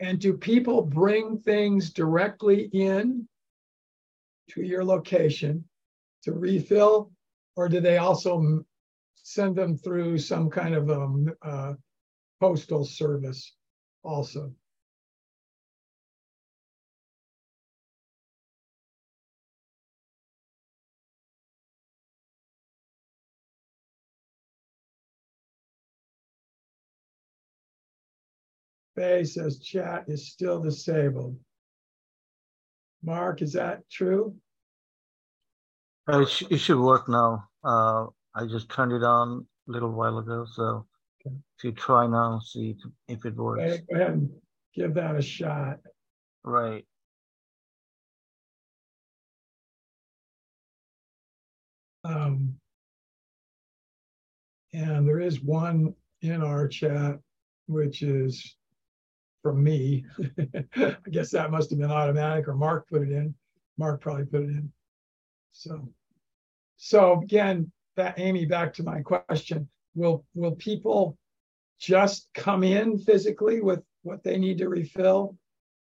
And 0.00 0.18
do 0.18 0.34
people 0.34 0.82
bring 0.82 1.38
things 1.38 1.90
directly 1.90 2.68
in 2.72 3.28
to 4.50 4.62
your 4.62 4.84
location 4.84 5.64
to 6.24 6.32
refill, 6.32 7.12
or 7.54 7.68
do 7.68 7.80
they 7.80 7.98
also 7.98 8.64
send 9.16 9.56
them 9.56 9.76
through 9.76 10.18
some 10.18 10.50
kind 10.50 10.74
of 10.74 10.88
a 10.88 11.00
um, 11.00 11.32
uh, 11.42 11.72
postal 12.40 12.84
service 12.84 13.54
also? 14.02 14.52
Faye 28.96 29.24
says 29.24 29.58
chat 29.58 30.04
is 30.08 30.28
still 30.28 30.60
disabled. 30.60 31.38
Mark, 33.02 33.42
is 33.42 33.52
that 33.52 33.88
true? 33.90 34.34
Uh, 36.08 36.20
it, 36.20 36.28
sh- 36.28 36.44
it, 36.50 36.58
should 36.58 36.80
work 36.80 37.08
now. 37.08 37.44
Uh, 37.62 38.06
I 38.36 38.44
just 38.44 38.68
turned 38.68 38.92
it 38.92 39.02
on 39.02 39.46
a 39.66 39.72
little 39.72 39.90
while 39.90 40.18
ago. 40.18 40.46
So 40.50 40.86
okay. 41.26 41.34
if 41.56 41.64
you 41.64 41.72
try 41.72 42.06
now, 42.06 42.38
see 42.40 42.76
if, 43.08 43.18
if 43.18 43.24
it 43.24 43.34
works. 43.34 43.62
Okay, 43.62 43.82
go 43.90 43.96
ahead 43.96 44.12
and 44.12 44.30
give 44.74 44.94
that 44.94 45.16
a 45.16 45.22
shot. 45.22 45.78
Right. 46.44 46.84
Um, 52.04 52.54
and 54.72 55.08
there 55.08 55.18
is 55.18 55.40
one 55.40 55.94
in 56.20 56.42
our 56.42 56.68
chat 56.68 57.18
which 57.66 58.02
is 58.02 58.56
from 59.42 59.64
me. 59.64 60.04
I 60.76 60.96
guess 61.10 61.30
that 61.30 61.50
must 61.50 61.70
have 61.70 61.78
been 61.78 61.90
automatic, 61.90 62.46
or 62.46 62.54
Mark 62.54 62.88
put 62.88 63.02
it 63.02 63.10
in. 63.10 63.34
Mark 63.78 64.00
probably 64.00 64.24
put 64.26 64.42
it 64.42 64.50
in. 64.50 64.72
So, 65.52 65.88
so 66.76 67.22
again, 67.22 67.72
Amy, 68.16 68.44
back 68.44 68.74
to 68.74 68.82
my 68.82 69.00
question: 69.00 69.68
Will 69.94 70.24
will 70.34 70.56
people 70.56 71.18
just 71.78 72.28
come 72.34 72.62
in 72.62 72.98
physically 72.98 73.60
with 73.60 73.82
what 74.02 74.22
they 74.22 74.38
need 74.38 74.58
to 74.58 74.68
refill, 74.68 75.36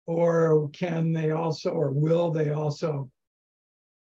or 0.06 0.68
can 0.70 1.12
they 1.12 1.30
also, 1.30 1.70
or 1.70 1.90
will 1.90 2.30
they 2.30 2.50
also 2.50 3.10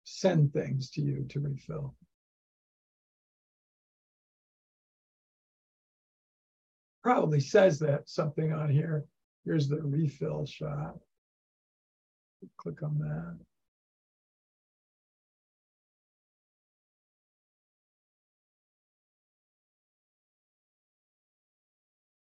send 0.03 0.53
things 0.53 0.89
to 0.91 1.01
you 1.01 1.25
to 1.29 1.39
refill? 1.39 1.95
Probably 7.03 7.39
says 7.39 7.79
that 7.79 8.09
something 8.09 8.53
on 8.53 8.69
here. 8.69 9.05
Here's 9.43 9.67
the 9.67 9.81
refill 9.81 10.45
shot. 10.45 10.97
Click 12.57 12.83
on 12.83 12.99
that. 12.99 13.37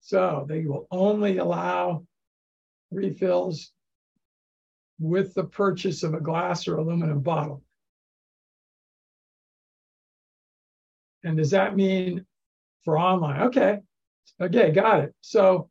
So 0.08 0.46
they 0.48 0.64
will 0.64 0.86
only 0.90 1.36
allow 1.36 2.06
refills 2.90 3.72
with 4.98 5.34
the 5.34 5.44
purchase 5.44 6.02
of 6.02 6.14
a 6.14 6.20
glass 6.20 6.66
or 6.66 6.76
aluminum 6.76 7.20
bottle. 7.20 7.62
And 11.24 11.36
does 11.36 11.50
that 11.50 11.76
mean 11.76 12.24
for 12.86 12.98
online? 12.98 13.42
Okay. 13.48 13.80
Okay, 14.40 14.70
got 14.70 15.00
it. 15.00 15.14
So 15.20 15.68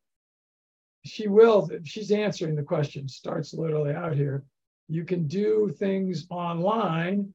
she 1.03 1.27
will, 1.27 1.67
she's 1.83 2.11
answering 2.11 2.55
the 2.55 2.61
question, 2.61 3.07
starts 3.07 3.55
literally 3.55 3.95
out 3.95 4.13
here. 4.13 4.43
You 4.87 5.03
can 5.03 5.25
do 5.25 5.73
things 5.79 6.27
online 6.29 7.33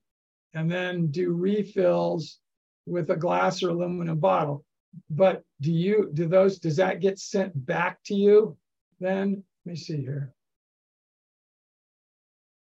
and 0.54 0.70
then 0.70 1.08
do 1.08 1.32
refills 1.32 2.38
with 2.86 3.10
a 3.10 3.16
glass 3.16 3.60
or 3.64 3.70
aluminum 3.70 4.20
bottle 4.20 4.64
but 5.10 5.42
do 5.60 5.72
you 5.72 6.10
do 6.12 6.26
those 6.26 6.58
does 6.58 6.76
that 6.76 7.00
get 7.00 7.18
sent 7.18 7.66
back 7.66 7.98
to 8.04 8.14
you 8.14 8.56
then? 9.00 9.42
Let 9.64 9.72
me 9.72 9.76
see 9.76 9.98
here. 9.98 10.34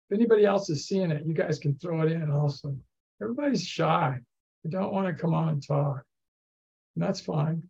If 0.09 0.19
anybody 0.19 0.45
else 0.45 0.71
is 0.71 0.87
seeing 0.87 1.11
it 1.11 1.27
you 1.27 1.35
guys 1.35 1.59
can 1.59 1.77
throw 1.77 2.03
it 2.03 2.13
in 2.13 2.31
also. 2.31 2.77
Everybody's 3.23 3.67
shy. 3.67 4.19
They 4.63 4.71
don't 4.71 4.93
want 4.93 5.07
to 5.07 5.21
come 5.21 5.35
on 5.35 5.49
and 5.49 5.67
talk. 5.67 6.03
And 6.97 7.05
that's 7.05 7.21
fine. 7.21 7.63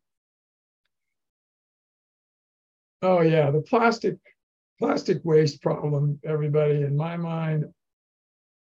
Oh 3.02 3.20
yeah 3.20 3.50
the 3.50 3.61
plastic 3.61 4.16
plastic 4.78 5.18
waste 5.25 5.62
problem 5.62 6.18
everybody 6.25 6.82
in 6.82 6.96
my 6.96 7.16
mind 7.16 7.64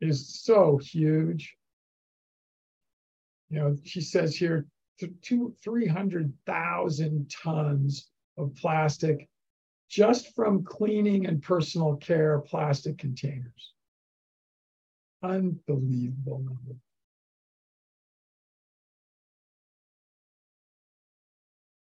is 0.00 0.42
so 0.42 0.78
huge. 0.78 1.54
You 3.50 3.58
know 3.58 3.76
she 3.84 4.00
says 4.00 4.36
here 4.36 4.66
two, 5.22 5.54
300,000 5.62 7.30
tons 7.30 8.10
of 8.36 8.54
plastic 8.56 9.28
just 9.88 10.34
from 10.34 10.64
cleaning 10.64 11.26
and 11.26 11.42
personal 11.42 11.96
care 11.96 12.40
plastic 12.40 12.98
containers. 12.98 13.72
Unbelievable 15.22 16.38
number. 16.38 16.76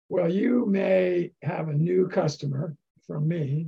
Well, 0.10 0.32
you 0.32 0.66
may 0.66 1.32
have 1.42 1.68
a 1.68 1.74
new 1.74 2.08
customer 2.08 2.76
from 3.06 3.28
me. 3.28 3.68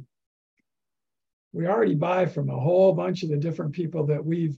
We 1.52 1.68
already 1.68 1.96
buy 1.96 2.28
from 2.28 2.50
a 2.50 2.60
whole 2.60 2.94
bunch 2.94 3.24
of 3.24 3.30
the 3.30 3.38
different 3.38 3.74
people 3.74 4.06
that 4.06 4.24
we've 4.24 4.58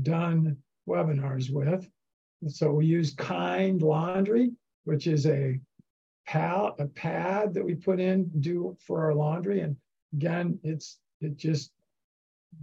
done 0.00 0.56
webinars 0.88 1.50
with. 1.50 1.88
So 2.48 2.72
we 2.72 2.86
use 2.86 3.14
Kind 3.14 3.82
Laundry, 3.82 4.52
which 4.84 5.06
is 5.06 5.26
a 5.26 5.60
pal 6.26 6.74
a 6.78 6.86
pad 6.86 7.54
that 7.54 7.64
we 7.64 7.74
put 7.74 8.00
in 8.00 8.30
do 8.40 8.76
for 8.86 9.04
our 9.04 9.14
laundry. 9.14 9.60
And 9.60 9.76
again, 10.14 10.58
it's 10.62 10.98
it 11.20 11.36
just 11.36 11.72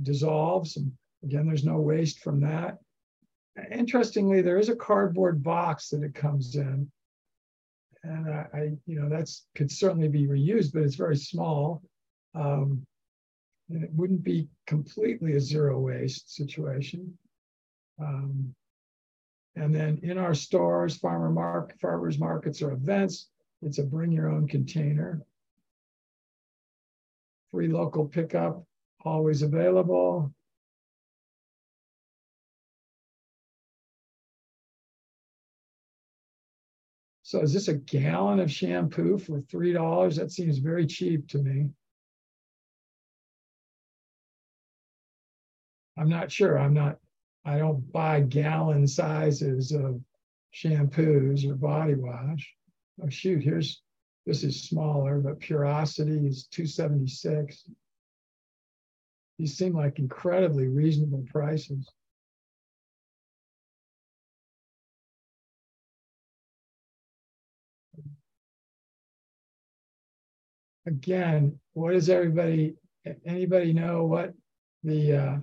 dissolves. 0.02 0.78
And 0.78 0.92
again, 1.24 1.46
there's 1.46 1.66
no 1.66 1.78
waste 1.78 2.20
from 2.20 2.40
that. 2.42 2.78
Interestingly, 3.72 4.42
there 4.42 4.58
is 4.58 4.70
a 4.70 4.76
cardboard 4.76 5.44
box 5.44 5.90
that 5.90 6.04
it 6.04 6.16
comes 6.16 6.56
in. 6.56 6.90
And 8.04 8.30
I, 8.30 8.46
I 8.54 8.62
you 8.86 9.00
know, 9.00 9.10
that's 9.10 9.46
could 9.56 9.72
certainly 9.72 10.08
be 10.08 10.28
reused, 10.28 10.74
but 10.74 10.84
it's 10.84 10.96
very 10.96 11.18
small. 11.18 11.82
Um, 12.36 12.86
and 13.70 13.84
it 13.84 13.90
wouldn't 13.94 14.24
be 14.24 14.48
completely 14.66 15.34
a 15.34 15.42
zero 15.42 15.80
waste 15.80 16.34
situation. 16.34 17.18
Um, 18.00 18.56
and 19.58 19.74
then 19.74 20.00
in 20.04 20.17
our 20.20 20.36
stores, 20.36 20.98
farmer 20.98 21.32
market, 21.32 21.80
farmers 21.80 22.20
markets 22.20 22.62
or 22.62 22.72
events, 22.72 23.30
it's 23.63 23.80
a 23.80 23.84
bring 23.84 24.12
your 24.12 24.30
own 24.30 24.48
container. 24.48 25.22
Free 27.52 27.67
local 27.67 28.06
pickup, 28.06 28.63
always 29.04 29.41
available. 29.41 30.32
So 37.24 37.41
is 37.41 37.52
this 37.52 37.67
a 37.67 37.74
gallon 37.74 38.39
of 38.39 38.52
shampoo 38.52 39.17
for 39.17 39.41
$3? 39.41 40.15
That 40.15 40.32
seems 40.32 40.60
very 40.60 40.86
cheap 40.86 41.28
to 41.30 41.39
me. 41.39 41.70
I'm 45.98 46.10
not 46.10 46.32
sure. 46.32 46.60
I'm 46.60 46.76
not 46.76 47.00
I 47.48 47.58
don't 47.58 47.90
buy 47.94 48.20
gallon 48.20 48.86
sizes 48.86 49.72
of 49.72 50.02
shampoos 50.54 51.50
or 51.50 51.56
body 51.56 51.96
wash. 51.96 52.54
Oh 53.02 53.08
shoot, 53.08 53.42
here's 53.42 53.82
this 54.26 54.44
is 54.44 54.64
smaller, 54.64 55.20
but 55.20 55.40
Purosity 55.40 56.28
is 56.28 56.46
276. 56.48 57.64
These 59.40 59.58
seem 59.58 59.74
like 59.74 59.98
incredibly 59.98 60.68
reasonable 60.68 61.24
prices. 61.32 61.90
Again, 70.86 71.58
what 71.72 71.94
does 71.94 72.10
everybody, 72.10 72.76
anybody 73.26 73.72
know 73.72 74.04
what 74.04 74.34
the 74.84 75.16
uh, 75.16 75.38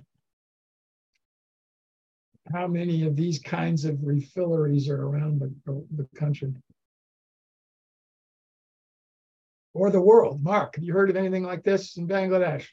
how 2.53 2.67
many 2.67 3.05
of 3.05 3.17
these 3.17 3.39
kinds 3.39 3.85
of 3.85 3.97
refilleries 3.97 4.89
are 4.89 5.07
around 5.07 5.41
the, 5.41 5.53
the 5.97 6.07
country 6.19 6.53
or 9.75 9.91
the 9.91 10.01
world. 10.01 10.43
Mark, 10.43 10.77
have 10.77 10.85
you 10.85 10.93
heard 10.93 11.11
of 11.11 11.17
anything 11.17 11.43
like 11.43 11.65
this 11.65 11.97
in 11.97 12.07
Bangladesh? 12.07 12.67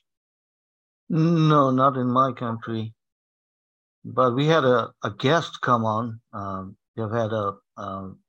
No, 1.09 1.71
not 1.71 1.97
in 1.97 2.07
my 2.07 2.31
country. 2.31 2.93
But 4.05 4.35
we 4.35 4.45
had 4.45 4.63
a, 4.63 4.91
a 5.03 5.11
guest 5.11 5.59
come 5.61 5.83
on. 5.83 6.19
Um, 6.33 6.77
we've 6.95 7.11
had 7.11 7.31
a 7.31 7.53
um, 7.77 8.19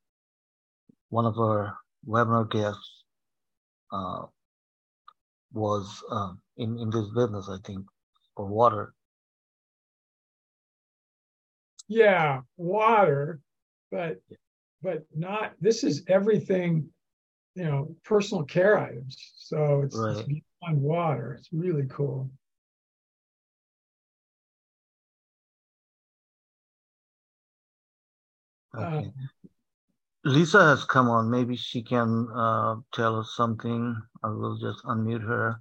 one 1.09 1.27
of 1.27 1.39
our 1.39 1.77
webinar 2.07 2.51
guests 2.51 3.05
uh, 3.93 4.23
was 5.53 6.03
uh, 6.11 6.33
in 6.57 6.79
in 6.79 6.91
this 6.91 7.09
business, 7.15 7.49
I 7.49 7.57
think, 7.65 7.87
for 8.37 8.47
water. 8.47 8.95
Yeah, 11.93 12.41
water, 12.57 13.41
but 13.91 14.21
but 14.83 15.05
not 15.15 15.53
this 15.61 15.85
is 15.85 16.03
everything, 16.09 16.89
you 17.55 17.65
know, 17.65 17.95
personal 18.05 18.45
care 18.45 18.79
items. 18.79 19.17
So 19.37 19.83
it's, 19.83 19.97
right. 19.97 20.17
it's 20.17 20.23
beyond 20.23 20.81
water. 20.81 21.35
It's 21.39 21.49
really 21.53 21.87
cool. 21.91 22.31
Okay. 28.75 28.85
Uh, 28.85 29.03
Lisa 30.25 30.65
has 30.65 30.85
come 30.85 31.11
on. 31.11 31.31
Maybe 31.31 31.57
she 31.57 31.83
can 31.83 32.29
uh, 32.35 32.77
tell 32.95 33.19
us 33.19 33.35
something. 33.37 34.01
I 34.25 34.29
will 34.29 34.57
just 34.57 34.83
unmute 34.85 35.27
her. 35.27 35.61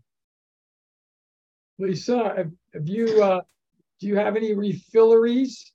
Lisa, 1.78 2.34
have, 2.38 2.52
have 2.74 2.88
you 2.88 3.22
uh, 3.22 3.41
do 4.00 4.08
you 4.08 4.15
have 4.15 4.36
any 4.38 4.54
refilleries 4.54 5.72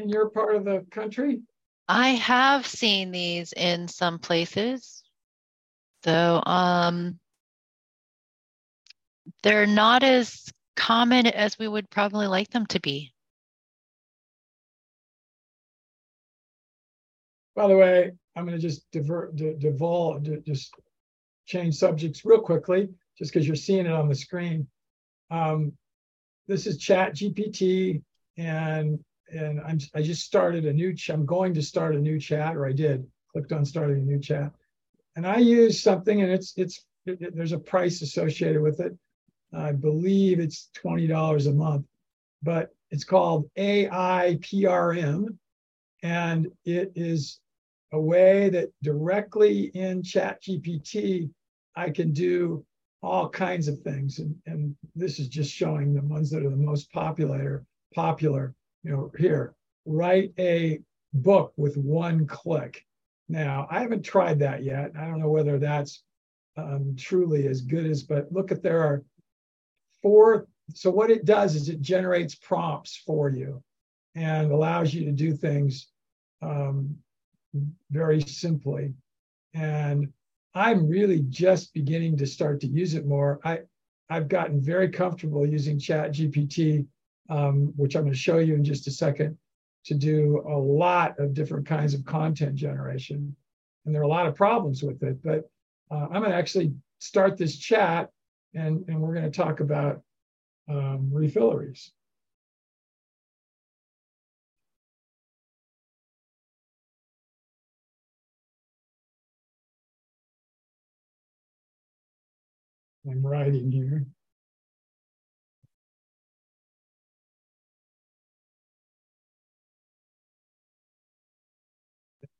in 0.00 0.08
your 0.08 0.30
part 0.30 0.56
of 0.56 0.64
the 0.64 0.84
country? 0.90 1.40
I 1.88 2.10
have 2.10 2.66
seen 2.66 3.10
these 3.10 3.52
in 3.52 3.88
some 3.88 4.18
places. 4.18 5.02
So 6.04 6.42
um, 6.46 7.18
they're 9.42 9.66
not 9.66 10.02
as 10.02 10.50
common 10.76 11.26
as 11.26 11.58
we 11.58 11.68
would 11.68 11.90
probably 11.90 12.26
like 12.26 12.50
them 12.50 12.66
to 12.66 12.80
be. 12.80 13.12
By 17.54 17.68
the 17.68 17.76
way, 17.76 18.12
I'm 18.36 18.46
going 18.46 18.56
to 18.56 18.62
just 18.62 18.90
divert, 18.92 19.36
divulge, 19.36 20.30
just 20.46 20.72
change 21.46 21.74
subjects 21.74 22.24
real 22.24 22.40
quickly, 22.40 22.88
just 23.18 23.32
because 23.32 23.46
you're 23.46 23.56
seeing 23.56 23.86
it 23.86 23.92
on 23.92 24.08
the 24.08 24.14
screen. 24.14 24.68
Um, 25.30 25.72
this 26.46 26.66
is 26.66 26.78
Chat 26.78 27.14
GPT, 27.14 28.02
and 28.38 29.04
and 29.32 29.60
I'm 29.60 29.78
I 29.94 30.02
just 30.02 30.24
started 30.24 30.64
a 30.66 30.72
new. 30.72 30.94
Ch- 30.94 31.10
I'm 31.10 31.26
going 31.26 31.54
to 31.54 31.62
start 31.62 31.94
a 31.94 32.00
new 32.00 32.18
chat, 32.18 32.56
or 32.56 32.66
I 32.66 32.72
did. 32.72 33.06
Clicked 33.32 33.52
on 33.52 33.64
starting 33.64 33.98
a 33.98 34.04
new 34.04 34.20
chat, 34.20 34.52
and 35.16 35.26
I 35.26 35.36
use 35.36 35.82
something, 35.82 36.22
and 36.22 36.30
it's 36.30 36.54
it's 36.56 36.84
it, 37.06 37.20
it, 37.20 37.36
there's 37.36 37.52
a 37.52 37.58
price 37.58 38.02
associated 38.02 38.62
with 38.62 38.80
it. 38.80 38.96
I 39.52 39.72
believe 39.72 40.40
it's 40.40 40.70
twenty 40.74 41.06
dollars 41.06 41.46
a 41.46 41.52
month, 41.52 41.86
but 42.42 42.70
it's 42.90 43.04
called 43.04 43.48
AIPRM, 43.56 45.36
and 46.02 46.48
it 46.64 46.92
is 46.94 47.40
a 47.92 48.00
way 48.00 48.48
that 48.50 48.68
directly 48.82 49.64
in 49.74 50.02
ChatGPT 50.02 51.30
I 51.76 51.90
can 51.90 52.12
do 52.12 52.64
all 53.02 53.28
kinds 53.28 53.68
of 53.68 53.80
things. 53.80 54.18
And, 54.18 54.34
and 54.46 54.76
this 54.94 55.18
is 55.18 55.28
just 55.28 55.52
showing 55.52 55.94
the 55.94 56.02
ones 56.02 56.30
that 56.30 56.44
are 56.44 56.50
the 56.50 56.56
most 56.56 56.92
popular, 56.92 57.64
popular, 57.94 58.54
you 58.82 58.90
know, 58.90 59.12
here, 59.18 59.54
write 59.86 60.32
a 60.38 60.80
book 61.12 61.52
with 61.56 61.76
one 61.76 62.26
click. 62.26 62.84
Now, 63.28 63.66
I 63.70 63.80
haven't 63.80 64.02
tried 64.02 64.38
that 64.40 64.64
yet. 64.64 64.92
I 64.98 65.06
don't 65.06 65.20
know 65.20 65.30
whether 65.30 65.58
that's 65.58 66.02
um, 66.56 66.94
truly 66.98 67.46
as 67.46 67.60
good 67.60 67.86
as, 67.86 68.02
but 68.02 68.32
look 68.32 68.50
at 68.52 68.62
there 68.62 68.82
are 68.82 69.04
four. 70.02 70.46
So 70.74 70.90
what 70.90 71.10
it 71.10 71.24
does 71.24 71.54
is 71.54 71.68
it 71.68 71.80
generates 71.80 72.34
prompts 72.34 72.96
for 72.96 73.28
you 73.28 73.62
and 74.14 74.50
allows 74.50 74.92
you 74.92 75.04
to 75.04 75.12
do 75.12 75.34
things 75.34 75.88
um, 76.42 76.96
very 77.90 78.20
simply. 78.22 78.94
And 79.54 80.12
I'm 80.54 80.88
really 80.88 81.20
just 81.28 81.74
beginning 81.74 82.16
to 82.18 82.26
start 82.26 82.60
to 82.60 82.66
use 82.66 82.94
it 82.94 83.06
more. 83.06 83.40
I, 83.44 83.60
I've 84.08 84.28
gotten 84.28 84.60
very 84.60 84.88
comfortable 84.88 85.46
using 85.46 85.78
Chat 85.78 86.12
GPT, 86.12 86.86
um, 87.30 87.72
which 87.76 87.94
I'm 87.94 88.02
going 88.02 88.12
to 88.12 88.18
show 88.18 88.38
you 88.38 88.54
in 88.54 88.64
just 88.64 88.86
a 88.86 88.90
second, 88.90 89.38
to 89.84 89.94
do 89.94 90.42
a 90.46 90.58
lot 90.58 91.18
of 91.18 91.32
different 91.32 91.66
kinds 91.66 91.94
of 91.94 92.04
content 92.04 92.54
generation. 92.54 93.34
And 93.86 93.94
there 93.94 94.02
are 94.02 94.04
a 94.04 94.08
lot 94.08 94.26
of 94.26 94.34
problems 94.34 94.82
with 94.82 95.02
it, 95.02 95.22
but 95.22 95.48
uh, 95.90 96.06
I'm 96.10 96.20
going 96.20 96.30
to 96.30 96.36
actually 96.36 96.74
start 96.98 97.38
this 97.38 97.56
chat 97.56 98.10
and, 98.54 98.84
and 98.88 99.00
we're 99.00 99.14
going 99.14 99.30
to 99.30 99.36
talk 99.36 99.60
about 99.60 100.02
um, 100.68 101.10
refilleries. 101.12 101.90
I'm 113.08 113.26
writing 113.26 113.70
here. 113.70 114.04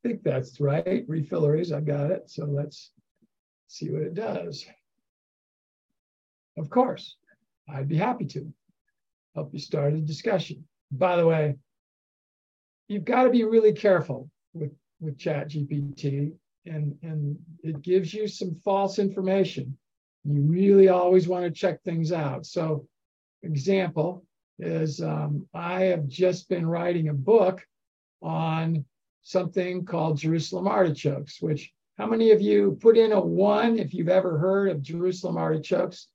I 0.03 0.07
think 0.07 0.23
that's 0.23 0.59
right. 0.59 1.07
Refilleries, 1.07 1.75
I 1.75 1.81
got 1.81 2.11
it. 2.11 2.29
So 2.29 2.45
let's 2.45 2.91
see 3.67 3.91
what 3.91 4.01
it 4.01 4.13
does. 4.13 4.65
Of 6.57 6.69
course, 6.69 7.15
I'd 7.69 7.87
be 7.87 7.97
happy 7.97 8.25
to 8.25 8.51
help 9.35 9.53
you 9.53 9.59
start 9.59 9.93
a 9.93 10.01
discussion. 10.01 10.65
By 10.91 11.15
the 11.15 11.27
way, 11.27 11.55
you've 12.87 13.05
got 13.05 13.23
to 13.23 13.29
be 13.29 13.43
really 13.43 13.73
careful 13.73 14.29
with, 14.53 14.71
with 14.99 15.17
Chat 15.17 15.49
GPT 15.49 16.33
and, 16.65 16.97
and 17.01 17.37
it 17.63 17.81
gives 17.81 18.13
you 18.13 18.27
some 18.27 18.55
false 18.63 18.99
information 18.99 19.77
you 20.23 20.41
really 20.41 20.89
always 20.89 21.27
want 21.27 21.45
to 21.45 21.51
check 21.51 21.81
things 21.83 22.11
out. 22.11 22.45
So, 22.45 22.87
example 23.43 24.23
is 24.59 25.01
um, 25.01 25.47
I 25.53 25.85
have 25.85 26.07
just 26.07 26.47
been 26.47 26.67
writing 26.67 27.09
a 27.09 27.13
book 27.13 27.65
on 28.21 28.85
something 29.23 29.85
called 29.85 30.17
Jerusalem 30.17 30.67
artichokes, 30.67 31.41
which 31.41 31.71
how 31.97 32.07
many 32.07 32.31
of 32.31 32.41
you 32.41 32.77
put 32.81 32.97
in 32.97 33.11
a 33.11 33.19
one 33.19 33.77
if 33.77 33.93
you've 33.93 34.09
ever 34.09 34.37
heard 34.37 34.69
of 34.69 34.81
Jerusalem 34.81 35.37
artichokes? 35.37 36.07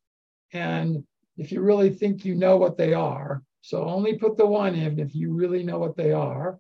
And 0.53 1.05
if 1.37 1.53
you 1.53 1.61
really 1.61 1.91
think 1.91 2.25
you 2.25 2.35
know 2.35 2.57
what 2.57 2.77
they 2.77 2.95
are, 2.95 3.43
so 3.61 3.85
only 3.85 4.17
put 4.17 4.37
the 4.37 4.47
one 4.47 4.75
in 4.75 4.99
if 4.99 5.15
you 5.15 5.33
really 5.33 5.63
know 5.63 5.79
what 5.79 5.97
they 5.97 6.13
are, 6.13 6.59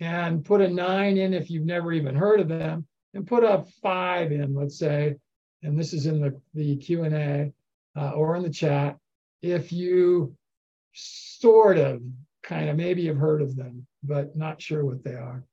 and 0.00 0.44
put 0.44 0.60
a 0.60 0.68
nine 0.68 1.16
in 1.16 1.34
if 1.34 1.50
you've 1.50 1.64
never 1.64 1.92
even 1.92 2.14
heard 2.14 2.40
of 2.40 2.48
them, 2.48 2.86
and 3.14 3.26
put 3.26 3.44
a 3.44 3.64
five 3.82 4.32
in, 4.32 4.54
let's 4.54 4.78
say, 4.78 5.16
and 5.62 5.78
this 5.78 5.92
is 5.92 6.06
in 6.06 6.20
the, 6.20 6.40
the 6.54 6.76
Q&A 6.76 7.52
uh, 7.96 8.10
or 8.10 8.36
in 8.36 8.42
the 8.42 8.50
chat, 8.50 8.96
if 9.42 9.72
you 9.72 10.34
sort 10.92 11.78
of 11.78 12.02
kind 12.42 12.68
of 12.68 12.76
maybe 12.76 13.06
have 13.06 13.16
heard 13.16 13.42
of 13.42 13.56
them, 13.56 13.86
but 14.02 14.36
not 14.36 14.60
sure 14.60 14.84
what 14.84 15.04
they 15.04 15.14
are. 15.14 15.44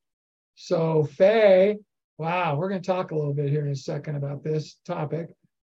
So 0.61 1.05
Faye, 1.05 1.77
wow, 2.17 2.57
we're 2.57 2.67
going 2.67 2.81
to 2.81 2.85
talk 2.85 3.11
a 3.11 3.15
little 3.15 3.33
bit 3.33 3.49
here 3.49 3.65
in 3.65 3.71
a 3.71 3.75
second 3.75 4.17
about 4.17 4.43
this 4.43 4.75
topic. 4.85 5.29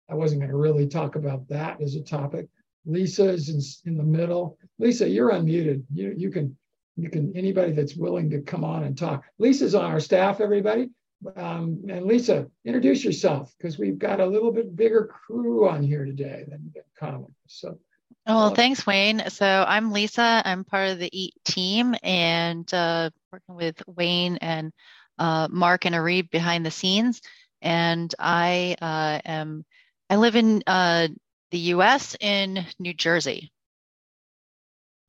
I 0.10 0.16
wasn't 0.16 0.42
going 0.42 0.50
to 0.50 0.58
really 0.58 0.88
talk 0.88 1.16
about 1.16 1.48
that 1.50 1.80
as 1.80 1.94
a 1.94 2.02
topic. 2.02 2.48
Lisa 2.88 3.30
is 3.30 3.50
in, 3.86 3.92
in 3.92 3.98
the 4.00 4.04
middle. 4.04 4.58
Lisa, 4.80 5.08
you're 5.08 5.30
unmuted. 5.32 5.84
You, 5.94 6.16
you 6.18 6.32
can 6.32 6.58
you 6.96 7.08
can 7.08 7.32
anybody 7.38 7.72
that's 7.72 7.96
willing 7.96 8.32
to 8.32 8.42
come 8.42 8.64
on 8.64 8.84
and 8.84 8.98
talk. 8.98 9.24
Lisa's 9.38 9.76
on 9.76 9.86
our 9.86 10.00
staff, 10.00 10.42
everybody. 10.42 10.90
Um, 11.36 11.84
and 11.88 12.06
Lisa, 12.06 12.48
introduce 12.66 13.04
yourself 13.04 13.54
because 13.60 13.78
we've 13.78 14.00
got 14.00 14.20
a 14.20 14.26
little 14.26 14.52
bit 14.52 14.76
bigger 14.76 15.06
crew 15.06 15.70
on 15.70 15.84
here 15.84 16.04
today 16.04 16.46
than 16.48 16.74
common. 17.00 17.36
So. 17.46 17.78
Oh, 18.26 18.36
well, 18.36 18.56
thanks, 18.56 18.86
Wayne. 18.86 19.30
So 19.30 19.46
I'm 19.68 19.92
Lisa. 19.92 20.42
I'm 20.46 20.64
part 20.64 20.90
of 20.90 21.00
the 21.00 21.10
EAT 21.12 21.34
team 21.46 21.96
and 22.04 22.72
uh, 22.74 23.10
working 23.32 23.56
with 23.56 23.82
Wayne 23.88 24.38
and 24.38 24.72
uh, 25.18 25.48
Mark 25.50 25.86
and 25.86 25.96
Arib 25.96 26.30
behind 26.30 26.66
the 26.66 26.72
scenes. 26.72 27.22
And 27.62 28.14
I 28.20 28.76
uh, 28.82 29.20
am 29.26 29.66
I 30.10 30.16
live 30.18 30.36
in 30.36 30.64
uh, 30.66 31.08
the 31.52 31.58
U.S. 31.58 32.16
in 32.20 32.66
New 32.80 32.94
Jersey. 32.94 33.52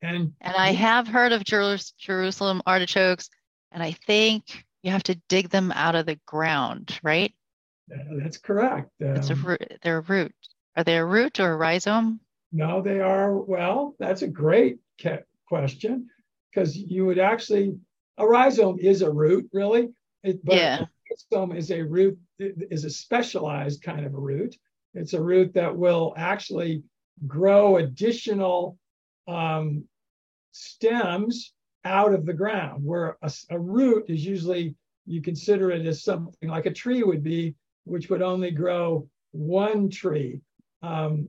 And 0.02 0.32
and 0.40 0.56
I 0.56 0.72
have 0.72 1.06
heard 1.06 1.32
of 1.32 1.44
Jerusalem 1.44 2.62
artichokes, 2.66 3.28
and 3.70 3.82
I 3.82 3.92
think 4.06 4.64
you 4.82 4.90
have 4.92 5.02
to 5.04 5.20
dig 5.28 5.50
them 5.50 5.72
out 5.72 5.94
of 5.94 6.06
the 6.06 6.18
ground, 6.26 6.98
right? 7.02 7.34
That's 7.88 8.38
correct. 8.38 8.90
Um, 9.02 9.16
it's 9.16 9.30
a 9.30 9.34
root. 9.34 9.78
They're 9.82 9.98
a 9.98 10.02
root. 10.02 10.34
Are 10.76 10.84
they 10.84 10.96
a 10.96 11.04
root 11.04 11.40
or 11.40 11.52
a 11.52 11.56
rhizome? 11.56 12.20
No, 12.52 12.82
they 12.82 13.00
are. 13.00 13.36
Well, 13.36 13.94
that's 13.98 14.22
a 14.22 14.28
great 14.28 14.78
question 15.46 16.08
because 16.52 16.76
you 16.76 17.06
would 17.06 17.18
actually 17.18 17.76
a 18.18 18.26
rhizome 18.26 18.78
is 18.78 19.02
a 19.02 19.10
root, 19.10 19.48
really. 19.52 19.90
It, 20.22 20.44
but 20.44 20.56
yeah. 20.56 20.80
a 20.80 20.86
rhizome 21.10 21.52
is 21.52 21.70
a 21.70 21.82
root 21.82 22.18
is 22.38 22.84
a 22.84 22.90
specialized 22.90 23.82
kind 23.82 24.04
of 24.04 24.14
a 24.14 24.18
root. 24.18 24.56
It's 24.94 25.14
a 25.14 25.22
root 25.22 25.54
that 25.54 25.76
will 25.76 26.14
actually 26.16 26.82
grow 27.26 27.76
additional 27.76 28.78
um, 29.28 29.84
stems 30.52 31.52
out 31.84 32.12
of 32.12 32.26
the 32.26 32.34
ground, 32.34 32.84
where 32.84 33.16
a, 33.22 33.32
a, 33.50 33.58
root 33.58 34.04
is 34.08 34.24
usually, 34.24 34.74
you 35.06 35.22
consider 35.22 35.70
it 35.70 35.86
as 35.86 36.02
something 36.02 36.48
like 36.48 36.66
a 36.66 36.72
tree 36.72 37.02
would 37.02 37.22
be, 37.22 37.54
which 37.84 38.10
would 38.10 38.22
only 38.22 38.50
grow 38.50 39.08
one 39.32 39.88
tree. 39.88 40.40
Um, 40.82 41.28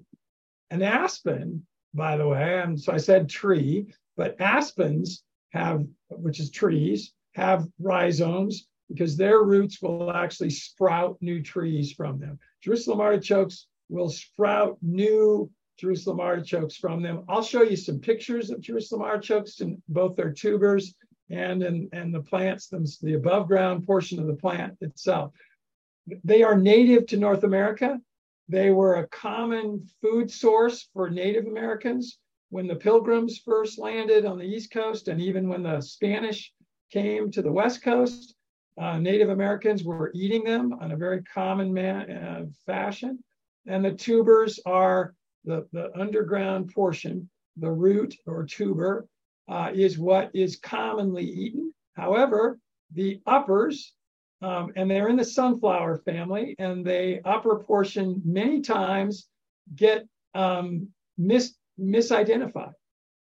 an 0.71 0.81
aspen, 0.81 1.65
by 1.93 2.17
the 2.17 2.27
way, 2.27 2.59
and 2.59 2.79
so 2.79 2.93
I 2.93 2.97
said 2.97 3.29
tree, 3.29 3.93
but 4.17 4.39
aspens 4.39 5.23
have, 5.51 5.85
which 6.09 6.39
is 6.39 6.49
trees, 6.49 7.13
have 7.33 7.67
rhizomes 7.79 8.67
because 8.89 9.15
their 9.15 9.43
roots 9.43 9.81
will 9.81 10.11
actually 10.11 10.49
sprout 10.49 11.17
new 11.21 11.41
trees 11.41 11.93
from 11.93 12.19
them. 12.19 12.39
Jerusalem 12.61 12.99
artichokes 12.99 13.67
will 13.89 14.09
sprout 14.09 14.77
new 14.81 15.49
Jerusalem 15.77 16.19
artichokes 16.19 16.75
from 16.77 17.01
them. 17.01 17.23
I'll 17.29 17.43
show 17.43 17.63
you 17.63 17.75
some 17.75 17.99
pictures 17.99 18.49
of 18.49 18.61
Jerusalem 18.61 19.01
artichokes 19.01 19.61
in 19.61 19.81
both 19.87 20.15
their 20.15 20.31
tubers 20.31 20.93
and 21.29 21.63
in 21.63 21.89
and 21.93 22.13
the 22.13 22.21
plants, 22.21 22.67
the 22.67 23.13
above 23.13 23.47
ground 23.47 23.85
portion 23.85 24.19
of 24.19 24.27
the 24.27 24.35
plant 24.35 24.77
itself. 24.81 25.31
They 26.23 26.43
are 26.43 26.57
native 26.57 27.07
to 27.07 27.17
North 27.17 27.43
America. 27.43 27.99
They 28.51 28.69
were 28.69 28.95
a 28.95 29.07
common 29.07 29.87
food 30.01 30.29
source 30.29 30.89
for 30.93 31.09
Native 31.09 31.45
Americans 31.45 32.19
when 32.49 32.67
the 32.67 32.75
pilgrims 32.75 33.37
first 33.37 33.79
landed 33.79 34.25
on 34.25 34.37
the 34.37 34.43
East 34.45 34.73
Coast, 34.73 35.07
and 35.07 35.21
even 35.21 35.47
when 35.47 35.63
the 35.63 35.79
Spanish 35.79 36.51
came 36.91 37.31
to 37.31 37.41
the 37.41 37.51
West 37.51 37.81
Coast, 37.81 38.35
uh, 38.77 38.99
Native 38.99 39.29
Americans 39.29 39.85
were 39.85 40.11
eating 40.13 40.43
them 40.43 40.73
on 40.81 40.91
a 40.91 40.97
very 40.97 41.23
common 41.23 41.73
man, 41.73 42.11
uh, 42.11 42.45
fashion. 42.65 43.23
And 43.67 43.85
the 43.85 43.93
tubers 43.93 44.59
are 44.65 45.15
the, 45.45 45.65
the 45.71 45.97
underground 45.97 46.73
portion, 46.73 47.29
the 47.55 47.71
root 47.71 48.13
or 48.27 48.43
tuber, 48.43 49.07
uh, 49.47 49.71
is 49.73 49.97
what 49.97 50.29
is 50.33 50.57
commonly 50.57 51.23
eaten. 51.23 51.73
However, 51.93 52.59
the 52.93 53.21
uppers 53.25 53.93
um, 54.41 54.71
and 54.75 54.89
they're 54.89 55.09
in 55.09 55.17
the 55.17 55.25
sunflower 55.25 55.99
family, 55.99 56.55
and 56.57 56.85
they 56.85 57.21
upper 57.25 57.57
portion 57.57 58.21
many 58.25 58.61
times 58.61 59.27
get 59.75 60.07
um, 60.33 60.87
mis 61.17 61.55
misidentified. 61.79 62.73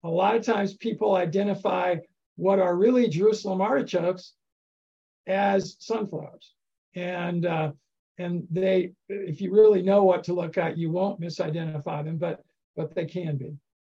A 0.04 0.08
lot 0.08 0.34
of 0.34 0.44
times 0.44 0.74
people 0.74 1.14
identify 1.14 1.96
what 2.36 2.58
are 2.58 2.74
really 2.74 3.08
Jerusalem 3.08 3.60
artichokes 3.60 4.32
as 5.26 5.76
sunflowers. 5.78 6.54
And 6.94 7.44
uh, 7.46 7.72
and 8.18 8.46
they, 8.50 8.92
if 9.08 9.40
you 9.40 9.52
really 9.52 9.82
know 9.82 10.04
what 10.04 10.24
to 10.24 10.34
look 10.34 10.58
at, 10.58 10.76
you 10.76 10.90
won't 10.90 11.20
misidentify 11.20 12.04
them, 12.04 12.16
but 12.16 12.42
but 12.76 12.94
they 12.94 13.04
can 13.04 13.36
be. 13.36 13.52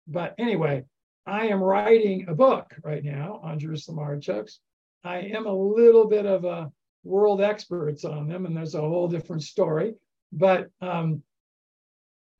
But 0.08 0.36
anyway, 0.38 0.84
I 1.26 1.48
am 1.48 1.62
writing 1.62 2.26
a 2.28 2.36
book 2.36 2.74
right 2.84 3.04
now 3.04 3.40
on 3.44 3.60
Jerusalem 3.60 4.00
artichokes. 4.00 4.60
I 5.04 5.20
am 5.20 5.46
a 5.46 5.54
little 5.54 6.08
bit 6.08 6.26
of 6.26 6.44
a 6.44 6.72
world 7.04 7.42
experts 7.42 8.06
on 8.06 8.28
them, 8.28 8.46
and 8.46 8.56
there's 8.56 8.76
a 8.76 8.82
whole 8.82 9.08
different 9.08 9.44
story. 9.44 9.96
But 10.32 10.70
um, 10.82 11.22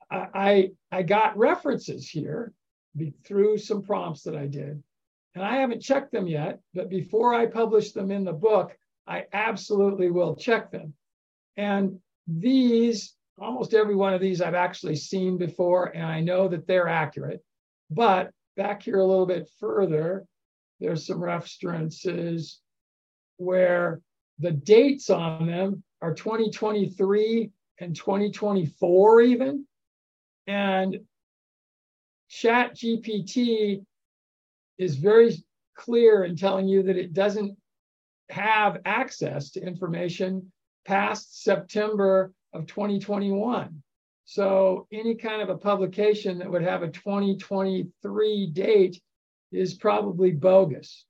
I, 0.10 0.72
I 0.92 1.04
got 1.04 1.38
references 1.38 2.08
here 2.08 2.54
through 3.26 3.58
some 3.58 3.82
prompts 3.82 4.24
that 4.24 4.36
I 4.36 4.48
did, 4.48 4.82
and 5.36 5.44
I 5.44 5.58
haven't 5.58 5.82
checked 5.82 6.12
them 6.12 6.28
yet. 6.28 6.60
But 6.74 6.90
before 6.90 7.34
I 7.34 7.46
publish 7.46 7.92
them 7.92 8.12
in 8.12 8.24
the 8.24 8.34
book, 8.34 8.78
I 9.08 9.26
absolutely 9.34 10.12
will 10.12 10.36
check 10.36 10.72
them. 10.72 10.94
And 11.58 12.00
these, 12.28 13.16
almost 13.40 13.74
every 13.74 13.96
one 13.96 14.14
of 14.14 14.22
these, 14.22 14.42
I've 14.42 14.54
actually 14.54 14.96
seen 14.96 15.38
before, 15.38 15.86
and 15.88 16.06
I 16.06 16.22
know 16.22 16.48
that 16.48 16.68
they're 16.68 16.88
accurate. 16.88 17.44
But 17.90 18.32
back 18.56 18.84
here 18.84 19.00
a 19.00 19.06
little 19.06 19.26
bit 19.26 19.50
further, 19.60 20.26
there's 20.80 21.06
some 21.06 21.22
references 21.22 22.60
where 23.38 24.02
the 24.40 24.52
dates 24.52 25.10
on 25.10 25.48
them 25.48 25.84
are 26.02 26.14
2023 26.14 27.52
and 27.80 27.96
2024 27.96 29.22
even. 29.22 29.66
And 30.48 31.00
Chat 32.30 32.76
GPT 32.76 33.86
is 34.78 34.96
very 34.98 35.36
clear 35.76 36.24
in 36.24 36.36
telling 36.36 36.68
you 36.68 36.84
that 36.84 36.98
it 36.98 37.14
doesn't 37.14 37.58
have 38.30 38.82
access 38.86 39.52
to 39.52 39.62
information 39.62 40.52
past 40.86 41.44
September 41.44 42.34
of 42.54 42.66
2021. 42.68 43.84
So 44.26 44.88
any 44.92 45.16
kind 45.16 45.42
of 45.42 45.50
a 45.50 45.58
publication 45.58 46.40
that 46.40 46.50
would 46.50 46.64
have 46.64 46.84
a 46.84 46.90
2023 46.90 48.48
date 48.48 49.02
is 49.52 49.74
probably 49.74 50.32
bogus. 50.32 51.06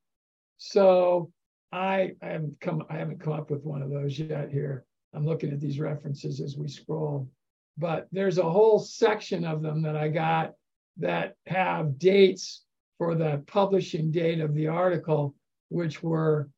So 0.57 1.31
I, 1.73 2.11
I 2.21 2.27
haven't 2.27 2.59
come 2.61 2.83
I 2.89 2.97
haven't 2.97 3.19
come 3.19 3.33
up 3.33 3.49
with 3.49 3.63
one 3.63 3.81
of 3.81 3.89
those 3.89 4.17
yet 4.19 4.51
here. 4.51 4.85
I'm 5.13 5.25
looking 5.25 5.51
at 5.51 5.59
these 5.59 5.79
references 5.79 6.39
as 6.39 6.55
we 6.55 6.67
scroll. 6.67 7.29
But 7.77 8.07
there's 8.11 8.37
a 8.37 8.49
whole 8.49 8.77
section 8.77 9.43
of 9.43 9.63
them 9.63 9.81
that 9.81 9.95
I 9.95 10.09
got 10.09 10.53
that 10.97 11.35
have 11.47 11.97
dates 11.97 12.63
for 12.99 13.15
the 13.15 13.43
publishing 13.47 14.11
date 14.11 14.39
of 14.39 14.53
the 14.53 14.67
article, 14.67 15.33
which 15.69 16.03
were 16.03 16.49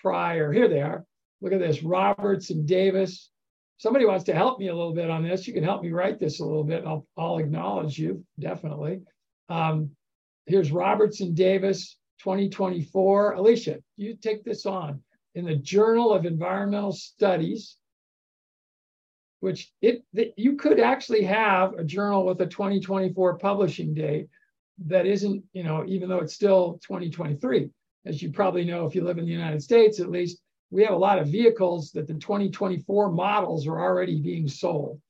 prior. 0.00 0.52
Here 0.52 0.68
they 0.68 0.80
are. 0.80 1.04
Look 1.40 1.52
at 1.52 1.58
this 1.58 1.82
Roberts 1.82 2.50
and 2.50 2.66
Davis. 2.66 3.30
Somebody 3.78 4.06
wants 4.06 4.24
to 4.24 4.34
help 4.34 4.60
me 4.60 4.68
a 4.68 4.74
little 4.74 4.94
bit 4.94 5.10
on 5.10 5.24
this. 5.24 5.48
You 5.48 5.52
can 5.52 5.64
help 5.64 5.82
me 5.82 5.90
write 5.90 6.20
this 6.20 6.38
a 6.38 6.44
little 6.44 6.62
bit. 6.62 6.84
I'll, 6.86 7.04
I'll 7.16 7.38
acknowledge 7.38 7.98
you, 7.98 8.24
definitely. 8.38 9.00
Um, 9.48 9.90
here's 10.46 10.70
Roberts 10.70 11.20
and 11.20 11.34
Davis, 11.34 11.98
2024. 12.22 13.32
Alicia, 13.32 13.78
you 13.96 14.16
take 14.16 14.44
this 14.44 14.64
on. 14.66 15.00
In 15.34 15.44
the 15.44 15.56
Journal 15.56 16.12
of 16.12 16.26
Environmental 16.26 16.92
Studies, 16.92 17.76
which 19.40 19.72
it 19.80 20.04
you 20.36 20.56
could 20.56 20.78
actually 20.78 21.24
have 21.24 21.72
a 21.74 21.82
journal 21.82 22.24
with 22.24 22.40
a 22.40 22.46
2024 22.46 23.38
publishing 23.38 23.92
date 23.92 24.28
that 24.86 25.06
isn't, 25.06 25.42
you 25.52 25.64
know, 25.64 25.84
even 25.86 26.08
though 26.08 26.18
it's 26.18 26.34
still 26.34 26.78
2023. 26.86 27.70
As 28.04 28.22
you 28.22 28.30
probably 28.30 28.64
know, 28.64 28.86
if 28.86 28.94
you 28.94 29.02
live 29.02 29.18
in 29.18 29.24
the 29.24 29.32
United 29.32 29.62
States, 29.62 30.00
at 30.00 30.10
least, 30.10 30.40
we 30.70 30.84
have 30.84 30.94
a 30.94 30.96
lot 30.96 31.18
of 31.18 31.28
vehicles 31.28 31.90
that 31.92 32.06
the 32.06 32.14
2024 32.14 33.10
models 33.10 33.66
are 33.66 33.80
already 33.80 34.20
being 34.20 34.48
sold. 34.48 35.00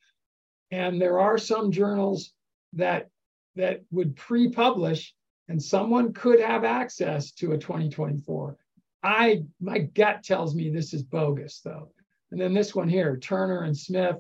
And 0.70 1.01
there 1.01 1.20
are 1.20 1.38
some 1.38 1.70
journals 1.70 2.33
that 2.72 3.09
that 3.57 3.83
would 3.90 4.16
pre-publish 4.16 5.14
and 5.48 5.62
someone 5.62 6.12
could 6.12 6.40
have 6.40 6.64
access 6.64 7.33
to 7.33 7.52
a 7.52 7.59
2024. 7.59 8.57
I 9.02 9.44
my 9.61 9.78
gut 9.78 10.22
tells 10.22 10.55
me 10.55 10.70
this 10.70 10.94
is 10.94 11.02
bogus 11.02 11.61
though. 11.61 11.92
And 12.31 12.40
then 12.40 12.55
this 12.55 12.74
one 12.74 12.88
here, 12.88 13.16
Turner 13.18 13.62
and 13.62 13.76
Smith, 13.76 14.16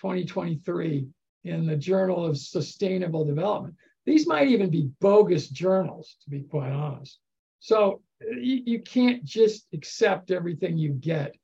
2023, 0.00 1.06
in 1.44 1.66
the 1.66 1.76
Journal 1.76 2.24
of 2.24 2.38
Sustainable 2.38 3.24
Development. 3.24 3.74
These 4.04 4.26
might 4.26 4.48
even 4.48 4.70
be 4.70 4.90
bogus 5.00 5.48
journals, 5.48 6.16
to 6.22 6.30
be 6.30 6.42
quite 6.42 6.70
honest. 6.70 7.18
So 7.58 8.02
you, 8.20 8.62
you 8.64 8.82
can't 8.82 9.24
just 9.24 9.66
accept 9.72 10.30
everything 10.30 10.78
you 10.78 10.90
get 10.90 11.34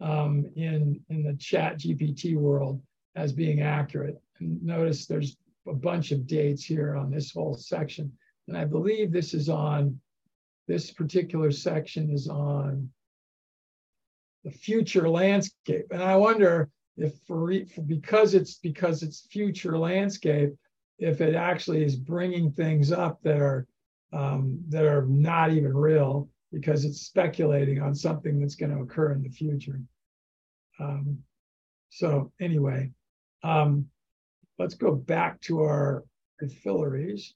um, 0.00 0.46
in 0.56 1.00
in 1.08 1.24
the 1.24 1.34
Chat 1.34 1.78
GPT 1.78 2.36
world 2.36 2.80
as 3.16 3.32
being 3.32 3.62
accurate. 3.62 4.20
And 4.38 4.62
notice 4.62 5.06
there's 5.06 5.36
a 5.66 5.72
bunch 5.72 6.12
of 6.12 6.26
dates 6.26 6.64
here 6.64 6.96
on 6.96 7.10
this 7.10 7.32
whole 7.32 7.54
section. 7.54 8.12
And 8.48 8.56
I 8.56 8.64
believe 8.64 9.12
this 9.12 9.34
is 9.34 9.48
on, 9.48 10.00
this 10.68 10.90
particular 10.90 11.50
section 11.50 12.10
is 12.10 12.28
on 12.28 12.90
the 14.44 14.50
future 14.50 15.08
landscape. 15.08 15.86
And 15.90 16.02
I 16.02 16.16
wonder 16.16 16.70
if 16.96 17.14
for, 17.26 17.52
because 17.86 18.34
it's 18.34 18.56
because 18.56 19.02
it's 19.02 19.26
future 19.30 19.78
landscape, 19.78 20.52
if 20.98 21.20
it 21.20 21.34
actually 21.34 21.84
is 21.84 21.96
bringing 21.96 22.52
things 22.52 22.92
up 22.92 23.20
that 23.22 23.40
are 23.40 23.66
um, 24.12 24.60
that 24.68 24.84
are 24.84 25.06
not 25.06 25.52
even 25.52 25.74
real 25.74 26.28
because 26.52 26.84
it's 26.84 27.00
speculating 27.00 27.80
on 27.80 27.94
something 27.94 28.38
that's 28.38 28.56
going 28.56 28.70
to 28.70 28.82
occur 28.82 29.12
in 29.12 29.22
the 29.22 29.30
future. 29.30 29.80
Um, 30.78 31.18
so 31.88 32.30
anyway, 32.40 32.90
um, 33.42 33.86
let's 34.58 34.74
go 34.74 34.94
back 34.94 35.40
to 35.42 35.60
our 35.60 36.04
fillaries. 36.64 37.32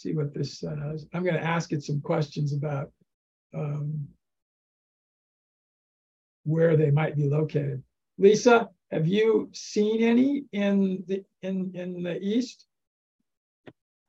See 0.00 0.14
what 0.14 0.32
this 0.34 0.58
says. 0.58 1.06
I'm 1.12 1.22
going 1.22 1.34
to 1.34 1.44
ask 1.44 1.72
it 1.72 1.82
some 1.82 2.00
questions 2.00 2.52
about 2.52 2.90
um, 3.54 4.08
where 6.44 6.76
they 6.76 6.90
might 6.90 7.16
be 7.16 7.28
located. 7.28 7.82
Lisa, 8.18 8.68
have 8.90 9.06
you 9.06 9.50
seen 9.52 10.02
any 10.02 10.44
in 10.52 11.04
the 11.06 11.24
in 11.42 11.72
in 11.74 12.02
the 12.02 12.18
east? 12.20 12.66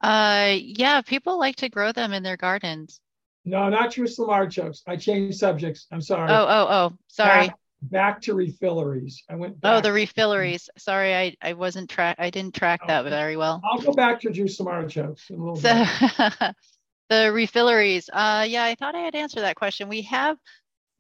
Uh, 0.02 0.56
yeah, 0.60 1.02
people 1.02 1.38
like 1.38 1.58
to 1.58 1.70
grow 1.70 1.92
them 1.92 2.12
in 2.14 2.24
their 2.24 2.38
gardens. 2.38 3.00
No, 3.46 3.70
not 3.70 3.92
Jerusalem 3.92 4.32
artichokes. 4.32 4.84
I 4.88 4.96
changed 4.96 5.38
subjects. 5.38 5.88
I'm 5.92 6.02
sorry. 6.02 6.30
Oh, 6.32 6.46
oh, 6.48 6.68
oh, 6.70 6.98
sorry. 7.08 7.52
Back, 7.84 8.22
to 8.24 8.36
refilleries. 8.36 9.16
I 9.30 9.36
went. 9.36 9.58
Oh, 9.64 9.82
the 9.82 9.90
refilleries. 9.90 10.70
Sorry, 10.78 11.16
I, 11.16 11.36
I 11.42 11.54
wasn't 11.54 11.90
track. 11.90 12.18
I 12.20 12.30
didn't 12.30 12.54
track 12.54 12.86
that 12.88 13.06
very 13.06 13.38
well. 13.38 13.62
I'll 13.64 13.82
go 13.82 13.92
back 13.92 14.22
to 14.22 14.30
Jerusalem 14.30 14.70
artichokes 14.70 15.30
in 15.30 15.40
a 15.40 15.44
little 15.44 15.56
So 15.56 15.74
bit. 15.74 16.56
the 17.10 17.32
refilleries. 17.34 18.08
Uh, 18.14 18.46
yeah, 18.48 18.64
I 18.64 18.76
thought 18.76 18.96
I 18.96 19.00
had 19.00 19.16
answered 19.16 19.42
that 19.42 19.56
question. 19.56 19.90
We 19.90 20.04
have 20.04 20.38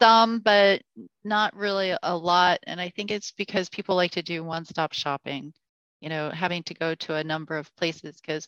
some, 0.02 0.39
but 0.39 0.82
not 1.24 1.56
really 1.56 1.96
a 2.02 2.17
lot. 2.17 2.60
And 2.65 2.82
I 2.82 2.89
think 2.89 3.12
it's 3.12 3.32
because 3.32 3.70
people 3.70 3.96
like 3.96 4.12
to 4.12 4.24
do 4.24 4.44
one-stop 4.44 4.94
shopping, 4.94 5.54
you 6.00 6.10
know, 6.10 6.32
having 6.32 6.63
to 6.63 6.74
go 6.74 6.96
to 6.96 7.15
a 7.15 7.24
number 7.24 7.58
of 7.58 7.74
places 7.76 8.20
because 8.20 8.48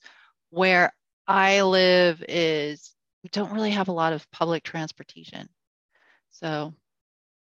where 0.49 0.91
I 1.27 1.61
live 1.61 2.23
is 2.27 2.95
we 3.23 3.29
don't 3.31 3.53
really 3.53 3.71
have 3.71 3.87
a 3.87 3.93
lot 3.93 4.13
of 4.13 4.29
public 4.31 4.63
transportation. 4.63 5.47
So 6.31 6.73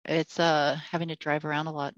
it's 0.04 0.38
uh 0.38 0.78
having 0.90 1.08
to 1.08 1.16
drive 1.16 1.44
around 1.44 1.66
a 1.66 1.72
lot. 1.72 1.94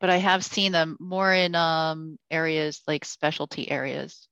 But 0.00 0.10
I 0.10 0.18
have 0.18 0.44
seen 0.44 0.72
them 0.72 0.96
more 1.00 1.32
in 1.32 1.54
um 1.54 2.18
areas 2.30 2.82
like 2.86 3.04
specialty 3.04 3.70
areas. 3.70 4.28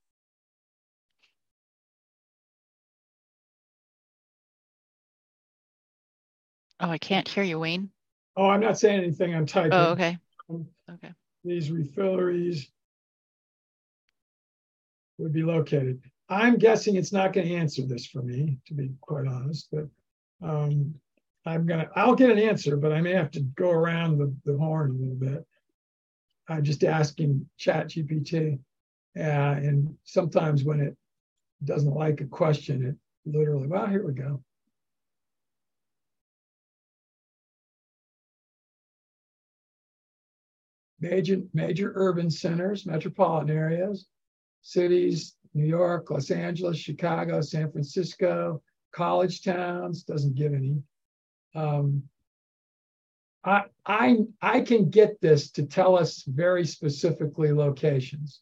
Oh, 6.81 6.91
I 6.91 6.99
can't 6.99 7.29
hear 7.29 7.45
you, 7.45 7.59
Wayne. 7.59 7.91
Oh, 8.37 8.47
I'm 8.47 8.61
not 8.61 8.79
saying 8.79 9.01
anything. 9.03 9.35
I'm 9.35 9.47
typing. 9.47 9.73
Oh, 9.73 9.91
okay. 9.93 10.19
Um, 10.51 10.67
Okay. 10.91 11.13
These 11.45 11.71
refilleries 11.71 12.69
would 15.19 15.33
be 15.33 15.43
located. 15.43 16.03
I'm 16.35 16.59
guessing 16.59 16.97
it's 16.97 17.13
not 17.13 17.33
going 17.33 17.47
to 17.47 17.55
answer 17.55 17.83
this 17.87 18.07
for 18.07 18.21
me, 18.21 18.59
to 18.67 18.75
be 18.75 18.91
quite 19.01 19.29
honest, 19.29 19.69
but 19.71 19.87
um, 20.43 20.93
I'm 21.47 21.65
gonna, 21.65 21.89
I'll 21.95 22.17
get 22.17 22.31
an 22.31 22.41
answer, 22.41 22.77
but 22.77 22.93
I 22.93 23.01
may 23.01 23.13
have 23.13 23.31
to 23.33 23.41
go 23.41 23.71
around 23.71 24.19
the, 24.19 24.35
the 24.45 24.59
horn 24.59 24.91
a 24.91 24.95
little 24.95 25.15
bit. 25.15 25.47
I'm 26.49 26.65
just 26.65 26.83
asking 26.83 27.49
Chat 27.57 27.91
GPT. 27.91 28.59
Uh, 29.17 29.21
and 29.21 29.95
sometimes 30.03 30.65
when 30.65 30.81
it 30.81 30.97
doesn't 31.63 31.95
like 31.95 32.21
a 32.21 32.27
question, 32.27 32.85
it 32.85 32.97
literally, 33.31 33.69
well, 33.69 33.87
here 33.87 34.05
we 34.05 34.13
go. 34.13 34.43
Major, 40.99 41.43
major 41.53 41.93
urban 41.95 42.29
centers, 42.29 42.87
metropolitan 42.87 43.57
areas, 43.57 44.07
cities, 44.63 45.37
New 45.55 45.67
York, 45.67 46.11
Los 46.11 46.31
Angeles, 46.31 46.77
Chicago, 46.79 47.41
San 47.41 47.71
Francisco, 47.71 48.63
college 48.93 49.43
towns, 49.43 50.03
doesn't 50.03 50.35
give 50.35 50.53
any. 50.53 50.83
Um, 51.55 52.03
I, 53.45 53.65
I, 53.87 54.19
I 54.41 54.61
can 54.63 54.91
get 54.91 55.21
this 55.21 55.51
to 55.53 55.67
tell 55.67 55.97
us 55.97 56.25
very 56.27 56.67
specifically 56.67 57.53
locations, 57.53 58.41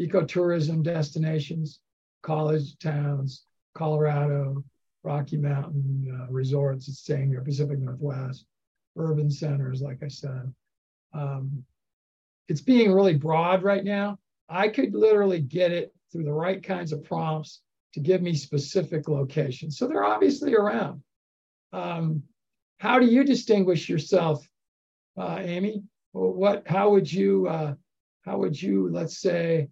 ecotourism 0.00 0.82
destinations, 0.82 1.80
college 2.22 2.78
towns, 2.78 3.44
Colorado, 3.74 4.64
Rocky 5.04 5.36
Mountain 5.36 6.20
uh, 6.20 6.32
resorts, 6.32 6.88
it's 6.88 7.04
saying 7.04 7.28
here, 7.28 7.42
Pacific 7.42 7.78
Northwest, 7.78 8.46
urban 8.96 9.30
centers, 9.30 9.80
like 9.80 10.02
I 10.02 10.08
said. 10.08 10.52
Um, 11.12 11.64
it's 12.48 12.60
being 12.60 12.92
really 12.92 13.14
broad 13.14 13.62
right 13.62 13.84
now. 13.84 14.18
I 14.48 14.68
could 14.68 14.94
literally 14.94 15.40
get 15.40 15.72
it 15.72 15.94
through 16.10 16.24
the 16.24 16.32
right 16.32 16.62
kinds 16.62 16.92
of 16.92 17.04
prompts 17.04 17.60
to 17.94 18.00
give 18.00 18.22
me 18.22 18.34
specific 18.34 19.08
locations. 19.08 19.78
So 19.78 19.86
they're 19.86 20.04
obviously 20.04 20.54
around. 20.54 21.02
Um, 21.72 22.22
how 22.78 22.98
do 22.98 23.06
you 23.06 23.24
distinguish 23.24 23.88
yourself, 23.88 24.46
uh, 25.16 25.38
Amy? 25.40 25.82
What? 26.12 26.62
How 26.66 26.90
would 26.90 27.12
you? 27.12 27.48
Uh, 27.48 27.74
how 28.24 28.38
would 28.38 28.60
you? 28.60 28.88
Let's 28.90 29.20
say 29.20 29.68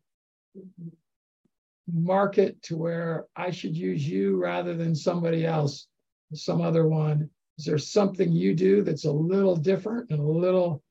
market 1.92 2.60
to 2.62 2.76
where 2.76 3.26
I 3.36 3.50
should 3.50 3.76
use 3.76 4.06
you 4.06 4.36
rather 4.36 4.74
than 4.74 4.94
somebody 4.94 5.46
else, 5.46 5.86
some 6.34 6.60
other 6.60 6.86
one. 6.88 7.30
Is 7.58 7.64
there 7.64 7.78
something 7.78 8.32
you 8.32 8.54
do 8.54 8.82
that's 8.82 9.04
a 9.04 9.12
little 9.12 9.56
different 9.56 10.10
and 10.10 10.20
a 10.20 10.22
little 10.22 10.82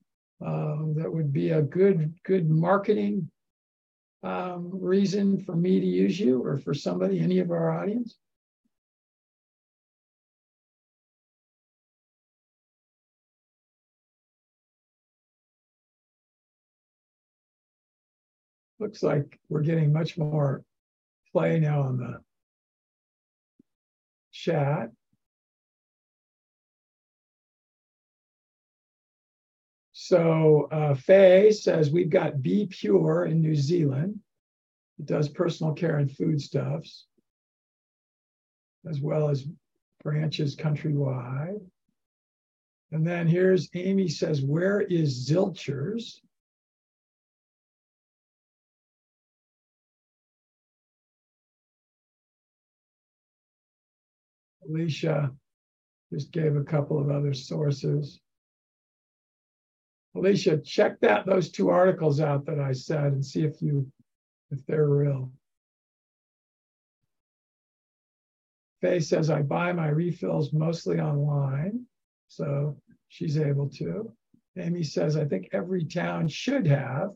uh, 0.44 0.76
that 0.96 1.12
would 1.12 1.32
be 1.32 1.50
a 1.50 1.62
good 1.62 2.14
good 2.24 2.50
marketing 2.50 3.30
um, 4.22 4.70
reason 4.72 5.38
for 5.38 5.54
me 5.54 5.80
to 5.80 5.86
use 5.86 6.18
you 6.18 6.42
or 6.42 6.58
for 6.58 6.74
somebody, 6.74 7.20
any 7.20 7.38
of 7.38 7.50
our 7.50 7.70
audience? 7.70 8.16
Looks 18.78 19.02
like 19.02 19.38
we're 19.48 19.62
getting 19.62 19.92
much 19.92 20.18
more 20.18 20.62
play 21.32 21.58
now 21.58 21.82
on 21.82 21.96
the 21.96 22.20
chat. 24.32 24.90
So 30.06 30.68
uh, 30.70 30.94
Faye 30.94 31.50
says 31.50 31.90
we've 31.90 32.10
got 32.10 32.40
Be 32.40 32.68
Pure 32.70 33.24
in 33.24 33.40
New 33.40 33.56
Zealand. 33.56 34.20
It 35.00 35.06
does 35.06 35.28
personal 35.28 35.72
care 35.72 35.96
and 35.96 36.08
foodstuffs, 36.08 37.06
as 38.88 39.00
well 39.00 39.28
as 39.28 39.48
branches 40.04 40.54
countrywide. 40.54 41.60
And 42.92 43.04
then 43.04 43.26
here's 43.26 43.68
Amy 43.74 44.06
says, 44.06 44.42
where 44.42 44.80
is 44.80 45.28
Zilchers? 45.28 46.20
Alicia 54.68 55.32
just 56.12 56.30
gave 56.30 56.54
a 56.54 56.62
couple 56.62 57.00
of 57.00 57.10
other 57.10 57.34
sources. 57.34 58.20
Alicia, 60.16 60.58
check 60.58 60.98
that 61.00 61.26
those 61.26 61.50
two 61.50 61.68
articles 61.68 62.20
out 62.20 62.46
that 62.46 62.58
I 62.58 62.72
said 62.72 63.12
and 63.12 63.24
see 63.24 63.42
if 63.42 63.60
you 63.60 63.90
if 64.50 64.64
they're 64.66 64.88
real. 64.88 65.32
Faye 68.80 69.00
says 69.00 69.30
I 69.30 69.42
buy 69.42 69.72
my 69.72 69.88
refills 69.88 70.52
mostly 70.52 71.00
online, 71.00 71.86
so 72.28 72.76
she's 73.08 73.38
able 73.38 73.68
to. 73.70 74.12
Amy 74.56 74.82
says 74.82 75.16
I 75.16 75.24
think 75.24 75.48
every 75.52 75.84
town 75.84 76.28
should 76.28 76.66
have. 76.66 77.10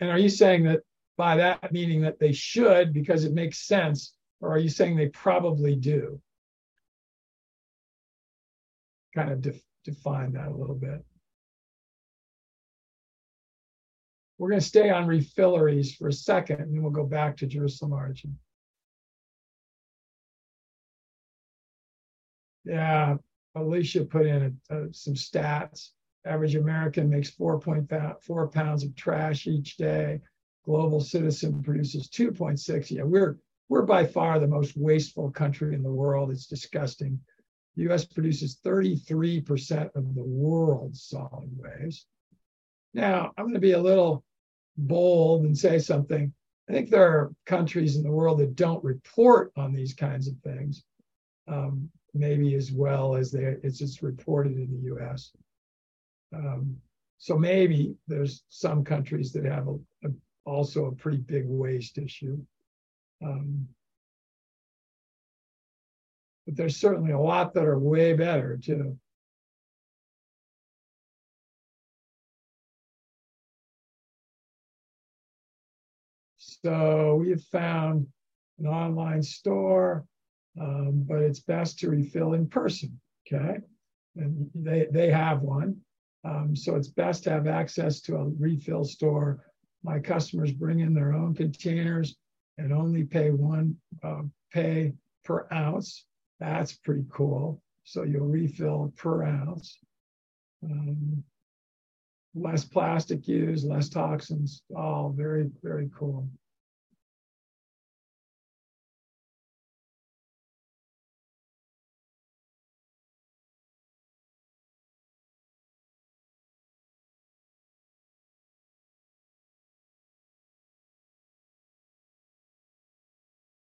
And 0.00 0.10
are 0.10 0.18
you 0.18 0.28
saying 0.28 0.64
that 0.64 0.80
by 1.16 1.36
that 1.36 1.72
meaning 1.72 2.02
that 2.02 2.18
they 2.18 2.32
should 2.32 2.92
because 2.92 3.24
it 3.24 3.32
makes 3.32 3.66
sense, 3.66 4.14
or 4.40 4.50
are 4.50 4.58
you 4.58 4.68
saying 4.68 4.96
they 4.96 5.08
probably 5.08 5.76
do? 5.76 6.20
Kind 9.14 9.30
of 9.30 9.42
def- 9.42 9.62
define 9.84 10.32
that 10.32 10.48
a 10.48 10.56
little 10.56 10.74
bit. 10.74 11.04
We're 14.38 14.48
going 14.48 14.60
to 14.60 14.66
stay 14.66 14.90
on 14.90 15.06
refilleries 15.06 15.96
for 15.96 16.08
a 16.08 16.12
second, 16.12 16.60
and 16.60 16.74
then 16.74 16.82
we'll 16.82 16.90
go 16.90 17.06
back 17.06 17.36
to 17.38 17.46
Jerusalem 17.46 17.92
origin. 17.92 18.36
Yeah, 22.64 23.16
Alicia 23.54 24.04
put 24.04 24.26
in 24.26 24.58
a, 24.70 24.76
a, 24.76 24.92
some 24.92 25.14
stats. 25.14 25.90
Average 26.26 26.56
American 26.56 27.10
makes 27.10 27.30
4.4 27.30 28.52
pounds 28.52 28.82
of 28.82 28.96
trash 28.96 29.46
each 29.46 29.76
day. 29.76 30.20
Global 30.64 31.00
citizen 31.00 31.62
produces 31.62 32.08
2.6. 32.08 32.90
Yeah, 32.90 33.02
we're 33.02 33.38
we're 33.68 33.82
by 33.82 34.06
far 34.06 34.38
the 34.38 34.46
most 34.46 34.76
wasteful 34.76 35.30
country 35.30 35.74
in 35.74 35.82
the 35.82 35.92
world. 35.92 36.30
It's 36.30 36.46
disgusting. 36.46 37.18
The 37.76 37.84
U.S. 37.84 38.04
produces 38.04 38.58
33% 38.64 39.90
of 39.94 40.14
the 40.14 40.22
world's 40.22 41.02
solid 41.04 41.50
waste. 41.56 42.06
Now, 42.94 43.32
I'm 43.36 43.44
going 43.44 43.54
to 43.54 43.60
be 43.60 43.72
a 43.72 43.82
little 43.82 44.24
bold 44.76 45.44
and 45.44 45.56
say 45.58 45.78
something. 45.78 46.32
I 46.68 46.72
think 46.72 46.88
there 46.88 47.06
are 47.06 47.32
countries 47.44 47.96
in 47.96 48.04
the 48.04 48.10
world 48.10 48.38
that 48.38 48.56
don't 48.56 48.82
report 48.82 49.52
on 49.56 49.74
these 49.74 49.92
kinds 49.92 50.28
of 50.28 50.34
things, 50.38 50.84
um, 51.48 51.90
maybe 52.14 52.54
as 52.54 52.72
well 52.72 53.16
as 53.16 53.30
they, 53.30 53.56
it's 53.62 53.78
just 53.78 54.00
reported 54.00 54.56
in 54.56 54.70
the 54.70 54.84
U.S. 54.84 55.32
Um, 56.34 56.76
so 57.18 57.36
maybe 57.36 57.96
there's 58.06 58.44
some 58.48 58.84
countries 58.84 59.32
that 59.32 59.44
have 59.44 59.68
a, 59.68 59.74
a, 60.06 60.12
also 60.46 60.86
a 60.86 60.92
pretty 60.92 61.18
big 61.18 61.44
waste 61.46 61.98
issue. 61.98 62.38
Um, 63.22 63.68
but 66.46 66.56
there's 66.56 66.76
certainly 66.76 67.12
a 67.12 67.18
lot 67.18 67.54
that 67.54 67.64
are 67.64 67.78
way 67.78 68.14
better 68.14 68.56
too. 68.56 68.98
So 76.64 77.16
we 77.16 77.28
have 77.28 77.44
found 77.44 78.06
an 78.58 78.66
online 78.66 79.22
store, 79.22 80.06
um, 80.58 81.04
but 81.06 81.18
it's 81.18 81.40
best 81.40 81.78
to 81.80 81.90
refill 81.90 82.32
in 82.32 82.48
person. 82.48 82.98
Okay, 83.26 83.58
and 84.16 84.50
they 84.54 84.86
they 84.90 85.10
have 85.10 85.42
one, 85.42 85.76
um, 86.24 86.56
so 86.56 86.74
it's 86.76 86.88
best 86.88 87.24
to 87.24 87.30
have 87.30 87.46
access 87.46 88.00
to 88.02 88.16
a 88.16 88.30
refill 88.40 88.82
store. 88.82 89.44
My 89.82 89.98
customers 89.98 90.52
bring 90.52 90.80
in 90.80 90.94
their 90.94 91.12
own 91.12 91.34
containers 91.34 92.16
and 92.56 92.72
only 92.72 93.04
pay 93.04 93.30
one 93.30 93.76
uh, 94.02 94.22
pay 94.50 94.94
per 95.22 95.46
ounce. 95.52 96.06
That's 96.40 96.72
pretty 96.72 97.04
cool. 97.12 97.60
So 97.84 98.04
you'll 98.04 98.26
refill 98.26 98.90
per 98.96 99.22
ounce. 99.24 99.76
Um, 100.62 101.22
less 102.34 102.64
plastic 102.64 103.28
used, 103.28 103.66
less 103.66 103.90
toxins, 103.90 104.62
all 104.74 105.10
very, 105.10 105.50
very 105.62 105.90
cool. 105.94 106.26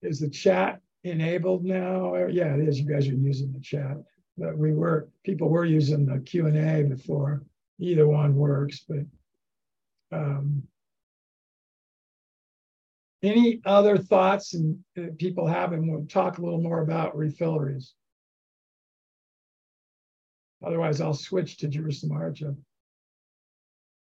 Is 0.04 0.20
the 0.20 0.28
chat 0.28 0.80
enabled 1.02 1.64
now? 1.64 2.14
Yeah, 2.26 2.54
it 2.54 2.68
is. 2.68 2.78
You 2.78 2.86
guys 2.86 3.08
are 3.08 3.14
using 3.14 3.52
the 3.52 3.60
chat. 3.60 3.96
But 4.36 4.58
we 4.58 4.72
were 4.72 5.08
people 5.24 5.48
were 5.48 5.64
using 5.64 6.04
the 6.04 6.18
Q 6.20 6.46
and 6.46 6.56
A 6.56 6.82
before. 6.82 7.42
Either 7.80 8.06
one 8.06 8.36
works, 8.36 8.84
but 8.88 9.04
um, 10.12 10.62
any 13.22 13.60
other 13.64 13.96
thoughts 13.96 14.54
and 14.54 14.78
uh, 14.96 15.06
people 15.18 15.46
have, 15.46 15.72
and 15.72 15.90
we'll 15.90 16.06
talk 16.06 16.38
a 16.38 16.42
little 16.42 16.60
more 16.60 16.82
about 16.82 17.16
refilleries. 17.16 17.92
Otherwise, 20.64 21.00
I'll 21.00 21.14
switch 21.14 21.56
to 21.58 21.68
Jerusalem 21.68 22.12
Argent. 22.12 22.58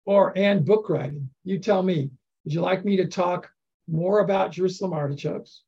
Or 0.06 0.38
and 0.38 0.66
book 0.66 0.89
writing. 0.89 1.30
You 1.45 1.60
tell 1.60 1.82
me. 1.82 2.10
Would 2.43 2.54
you 2.54 2.62
like 2.62 2.84
me 2.84 2.97
to 2.97 3.08
talk 3.08 3.49
more 3.88 4.20
about 4.20 4.51
Jerusalem 4.51 4.91
artichokes 4.91 5.64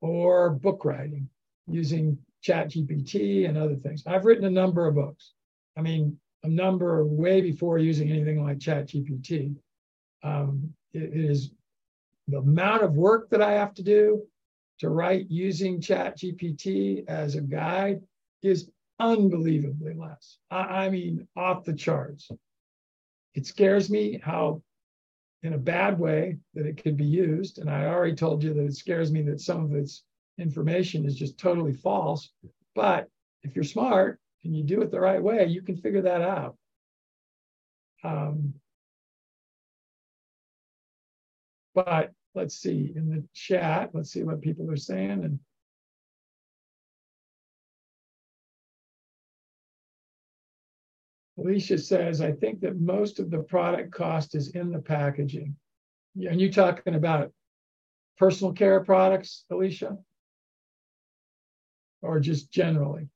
or 0.00 0.50
book 0.50 0.84
writing 0.84 1.28
using 1.66 2.18
ChatGPT 2.44 3.48
and 3.48 3.56
other 3.56 3.76
things? 3.76 4.02
I've 4.06 4.24
written 4.24 4.44
a 4.44 4.50
number 4.50 4.86
of 4.86 4.94
books. 4.94 5.32
I 5.76 5.82
mean, 5.82 6.18
a 6.42 6.48
number 6.48 7.04
way 7.04 7.40
before 7.40 7.78
using 7.78 8.10
anything 8.10 8.42
like 8.42 8.58
ChatGPT. 8.58 9.54
Um, 10.22 10.74
it, 10.92 11.02
it 11.02 11.24
is 11.24 11.50
the 12.28 12.38
amount 12.38 12.82
of 12.82 12.94
work 12.94 13.30
that 13.30 13.42
I 13.42 13.52
have 13.52 13.74
to 13.74 13.82
do 13.82 14.22
to 14.78 14.88
write 14.88 15.26
using 15.28 15.80
ChatGPT 15.80 17.06
as 17.08 17.34
a 17.34 17.40
guide 17.40 18.00
is 18.42 18.70
unbelievably 18.98 19.94
less. 19.94 20.38
I, 20.50 20.84
I 20.84 20.90
mean, 20.90 21.26
off 21.36 21.64
the 21.64 21.74
charts. 21.74 22.30
It 23.34 23.46
scares 23.46 23.90
me 23.90 24.20
how, 24.22 24.62
in 25.42 25.54
a 25.54 25.58
bad 25.58 25.98
way, 25.98 26.38
that 26.54 26.66
it 26.66 26.82
could 26.82 26.96
be 26.96 27.04
used. 27.04 27.58
And 27.58 27.70
I 27.70 27.86
already 27.86 28.14
told 28.14 28.42
you 28.42 28.52
that 28.54 28.64
it 28.64 28.74
scares 28.74 29.10
me 29.10 29.22
that 29.22 29.40
some 29.40 29.64
of 29.64 29.74
its 29.74 30.04
information 30.38 31.06
is 31.06 31.16
just 31.16 31.38
totally 31.38 31.72
false. 31.72 32.30
But 32.74 33.08
if 33.42 33.54
you're 33.54 33.64
smart 33.64 34.20
and 34.44 34.54
you 34.56 34.62
do 34.64 34.82
it 34.82 34.90
the 34.90 35.00
right 35.00 35.22
way, 35.22 35.46
you 35.46 35.62
can 35.62 35.76
figure 35.76 36.02
that 36.02 36.20
out. 36.20 36.56
Um, 38.04 38.54
but 41.74 42.12
let's 42.34 42.56
see 42.56 42.92
in 42.94 43.08
the 43.08 43.24
chat, 43.34 43.90
let's 43.92 44.12
see 44.12 44.22
what 44.22 44.40
people 44.40 44.70
are 44.70 44.76
saying. 44.76 45.24
And 45.24 45.38
Alicia 51.40 51.78
says, 51.78 52.20
I 52.20 52.32
think 52.32 52.60
that 52.60 52.80
most 52.80 53.18
of 53.18 53.30
the 53.30 53.38
product 53.38 53.92
cost 53.92 54.34
is 54.34 54.50
in 54.50 54.70
the 54.70 54.78
packaging. 54.78 55.56
And 56.14 56.40
you're 56.40 56.52
talking 56.52 56.94
about 56.94 57.32
personal 58.18 58.52
care 58.52 58.80
products, 58.84 59.44
Alicia? 59.50 59.96
Or 62.02 62.20
just 62.20 62.52
generally? 62.52 63.08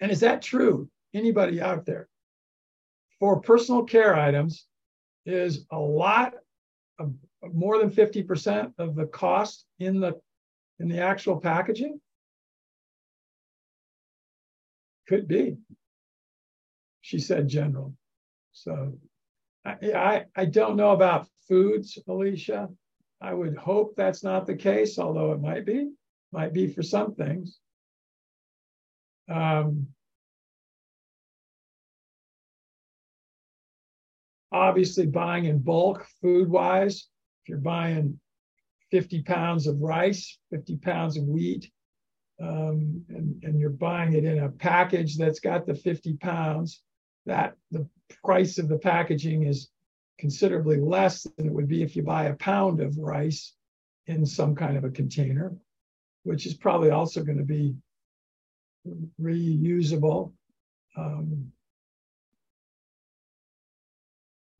And 0.00 0.10
is 0.10 0.20
that 0.20 0.42
true? 0.42 0.90
Anybody 1.14 1.60
out 1.60 1.86
there? 1.86 2.08
For 3.18 3.40
personal 3.40 3.84
care 3.84 4.14
items, 4.14 4.66
is 5.24 5.66
a 5.70 5.78
lot 5.78 6.34
of 6.98 7.12
more 7.52 7.78
than 7.78 7.90
50% 7.90 8.72
of 8.78 8.94
the 8.94 9.06
cost 9.06 9.66
in 9.78 10.00
the 10.00 10.14
in 10.80 10.88
the 10.88 11.00
actual 11.00 11.40
packaging? 11.40 12.00
Could 15.08 15.28
be. 15.28 15.56
She 17.08 17.18
said 17.18 17.48
general. 17.48 17.94
So 18.52 18.98
I, 19.64 19.76
I, 19.94 20.24
I 20.36 20.44
don't 20.44 20.76
know 20.76 20.90
about 20.90 21.26
foods, 21.48 21.98
Alicia. 22.06 22.68
I 23.18 23.32
would 23.32 23.56
hope 23.56 23.94
that's 23.96 24.22
not 24.22 24.44
the 24.46 24.54
case, 24.54 24.98
although 24.98 25.32
it 25.32 25.40
might 25.40 25.64
be, 25.64 25.88
might 26.32 26.52
be 26.52 26.66
for 26.66 26.82
some 26.82 27.14
things. 27.14 27.60
Um, 29.26 29.86
obviously, 34.52 35.06
buying 35.06 35.46
in 35.46 35.60
bulk, 35.60 36.06
food 36.20 36.50
wise, 36.50 37.08
if 37.42 37.48
you're 37.48 37.56
buying 37.56 38.20
50 38.90 39.22
pounds 39.22 39.66
of 39.66 39.80
rice, 39.80 40.38
50 40.50 40.76
pounds 40.76 41.16
of 41.16 41.24
wheat, 41.24 41.70
um, 42.38 43.02
and, 43.08 43.42
and 43.44 43.58
you're 43.58 43.70
buying 43.70 44.12
it 44.12 44.26
in 44.26 44.40
a 44.40 44.50
package 44.50 45.16
that's 45.16 45.40
got 45.40 45.64
the 45.64 45.74
50 45.74 46.18
pounds, 46.18 46.82
that 47.28 47.54
the 47.70 47.86
price 48.24 48.58
of 48.58 48.68
the 48.68 48.78
packaging 48.78 49.44
is 49.44 49.68
considerably 50.18 50.78
less 50.78 51.26
than 51.36 51.46
it 51.46 51.52
would 51.52 51.68
be 51.68 51.82
if 51.82 51.94
you 51.94 52.02
buy 52.02 52.24
a 52.24 52.34
pound 52.34 52.80
of 52.80 52.98
rice 52.98 53.54
in 54.06 54.26
some 54.26 54.54
kind 54.54 54.76
of 54.76 54.84
a 54.84 54.90
container, 54.90 55.54
which 56.24 56.46
is 56.46 56.54
probably 56.54 56.90
also 56.90 57.22
going 57.22 57.38
to 57.38 57.44
be 57.44 57.74
reusable. 59.20 60.32
Um, 60.96 61.52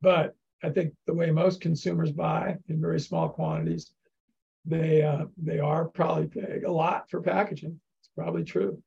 but 0.01 0.35
I 0.63 0.69
think 0.69 0.93
the 1.07 1.13
way 1.13 1.31
most 1.31 1.61
consumers 1.61 2.11
buy 2.11 2.57
in 2.67 2.79
very 2.79 2.99
small 2.99 3.29
quantities, 3.29 3.91
they 4.65 5.01
uh, 5.01 5.25
they 5.37 5.59
are 5.59 5.85
probably 5.85 6.27
paying 6.27 6.65
a 6.65 6.71
lot 6.71 7.09
for 7.09 7.21
packaging. 7.21 7.79
It's 8.01 8.09
probably 8.15 8.43
true. 8.43 8.81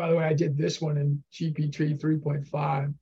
By 0.00 0.08
the 0.08 0.16
way, 0.16 0.24
I 0.24 0.32
did 0.32 0.56
this 0.56 0.80
one 0.80 0.96
in 0.96 1.22
GPT 1.30 2.00
3.5 2.00 2.94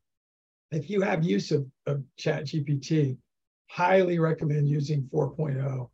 if 0.73 0.91
you 0.91 1.01
have 1.01 1.23
use 1.23 1.53
of, 1.53 1.65
of 1.87 2.03
chat 2.17 2.45
gpt 2.45 3.17
highly 3.69 4.19
recommend 4.19 4.69
using 4.69 5.09
4.0 5.15 5.89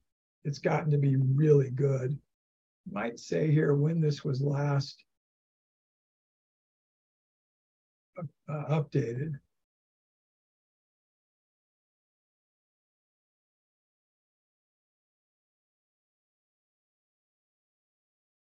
it's 0.44 0.58
gotten 0.58 0.90
to 0.90 0.96
be 0.96 1.16
really 1.16 1.68
good. 1.68 2.18
Might 2.90 3.18
say 3.20 3.50
here 3.50 3.74
when 3.74 4.00
this 4.00 4.24
was 4.24 4.40
last 4.40 5.04
uh, 8.18 8.64
updated. 8.70 9.34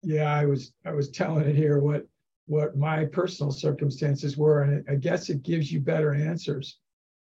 Yeah 0.01 0.33
i 0.33 0.45
was 0.45 0.71
i 0.83 0.91
was 0.91 1.11
telling 1.11 1.47
it 1.47 1.55
here 1.55 1.77
what 1.77 2.07
what 2.49 2.75
my 2.75 3.05
personal 3.05 3.51
circumstances 3.51 4.35
were, 4.35 4.63
and 4.63 4.83
I 4.89 4.95
guess 4.95 5.29
it 5.29 5.43
gives 5.43 5.71
you 5.71 5.79
better 5.79 6.15
answers 6.15 6.79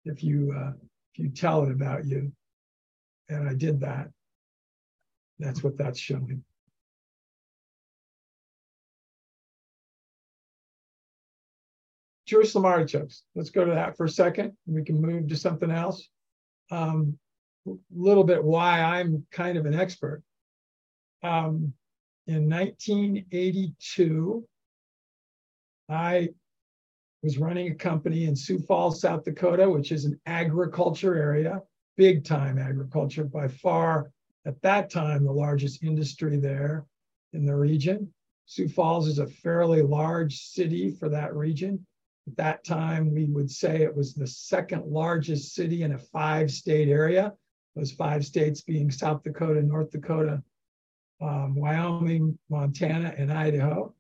if 0.04 0.22
you 0.22 0.54
uh, 0.54 0.72
if 1.14 1.18
you 1.18 1.30
tell 1.30 1.64
it 1.64 1.72
about 1.72 2.04
you. 2.04 2.30
And 3.30 3.48
I 3.48 3.54
did 3.54 3.80
that. 3.80 4.10
That's 5.38 5.64
what 5.64 5.78
that's 5.78 5.98
showing. 5.98 6.44
Jerusalem 12.26 12.66
artichokes. 12.66 13.22
Let's 13.34 13.48
go 13.50 13.64
to 13.64 13.72
that 13.72 13.96
for 13.96 14.04
a 14.04 14.10
second. 14.10 14.52
We 14.66 14.84
can 14.84 15.00
move 15.00 15.28
to 15.28 15.36
something 15.36 15.70
else. 15.70 16.06
A 16.70 16.76
um, 16.76 17.18
little 17.90 18.24
bit 18.24 18.44
why 18.44 18.82
I'm 18.82 19.26
kind 19.32 19.56
of 19.56 19.64
an 19.64 19.74
expert. 19.74 20.22
Um, 21.22 21.72
in 22.26 22.50
1982, 22.50 24.46
I 25.89 26.30
was 27.22 27.39
running 27.39 27.70
a 27.70 27.74
company 27.74 28.24
in 28.24 28.37
Sioux 28.37 28.59
Falls, 28.59 29.01
South 29.01 29.24
Dakota, 29.24 29.68
which 29.68 29.93
is 29.93 30.05
an 30.05 30.20
agriculture 30.26 31.14
area, 31.14 31.62
big 31.97 32.24
time 32.24 32.59
agriculture, 32.59 33.24
by 33.24 33.49
far 33.49 34.11
at 34.47 34.61
that 34.62 34.91
time 34.91 35.24
the 35.24 35.32
largest 35.32 35.82
industry 35.82 36.37
there 36.37 36.87
in 37.32 37.45
the 37.47 37.57
region. 37.57 38.12
Sioux 38.47 38.68
Falls 38.68 39.09
is 39.09 39.18
a 39.18 39.26
fairly 39.26 39.82
large 39.82 40.37
city 40.37 40.91
for 40.91 41.09
that 41.09 41.35
region. 41.35 41.87
At 42.26 42.37
that 42.37 42.64
time, 42.64 43.12
we 43.12 43.24
would 43.24 43.51
say 43.51 43.82
it 43.82 43.95
was 43.95 44.14
the 44.14 44.26
second 44.26 44.85
largest 44.87 45.55
city 45.55 45.82
in 45.82 45.93
a 45.93 45.99
five 45.99 46.51
state 46.51 46.89
area, 46.89 47.32
those 47.74 47.93
five 47.93 48.24
states 48.24 48.61
being 48.61 48.91
South 48.91 49.22
Dakota, 49.22 49.62
North 49.62 49.91
Dakota, 49.91 50.43
um, 51.20 51.55
Wyoming, 51.55 52.39
Montana, 52.51 53.14
and 53.16 53.32
Idaho. 53.32 53.95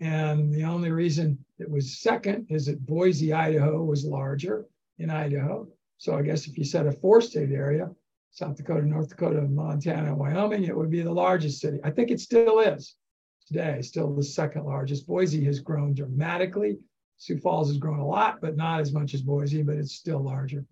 And 0.00 0.54
the 0.54 0.64
only 0.64 0.90
reason 0.92 1.44
it 1.58 1.68
was 1.68 1.98
second 1.98 2.46
is 2.50 2.66
that 2.66 2.84
Boise, 2.86 3.32
Idaho 3.32 3.82
was 3.82 4.04
larger 4.04 4.66
in 4.98 5.10
Idaho. 5.10 5.66
So 5.96 6.16
I 6.16 6.22
guess 6.22 6.46
if 6.46 6.56
you 6.56 6.64
said 6.64 6.86
a 6.86 6.92
four 6.92 7.20
state 7.20 7.50
area, 7.50 7.90
South 8.30 8.56
Dakota, 8.56 8.86
North 8.86 9.08
Dakota, 9.08 9.42
Montana, 9.42 10.14
Wyoming, 10.14 10.64
it 10.64 10.76
would 10.76 10.90
be 10.90 11.02
the 11.02 11.12
largest 11.12 11.60
city. 11.60 11.80
I 11.82 11.90
think 11.90 12.10
it 12.10 12.20
still 12.20 12.60
is 12.60 12.94
today, 13.46 13.82
still 13.82 14.14
the 14.14 14.22
second 14.22 14.64
largest. 14.64 15.06
Boise 15.06 15.44
has 15.44 15.58
grown 15.58 15.94
dramatically. 15.94 16.78
Sioux 17.16 17.38
Falls 17.38 17.68
has 17.68 17.78
grown 17.78 17.98
a 17.98 18.06
lot, 18.06 18.40
but 18.40 18.56
not 18.56 18.80
as 18.80 18.92
much 18.92 19.14
as 19.14 19.22
Boise, 19.22 19.62
but 19.62 19.76
it's 19.76 19.94
still 19.94 20.22
larger. 20.22 20.64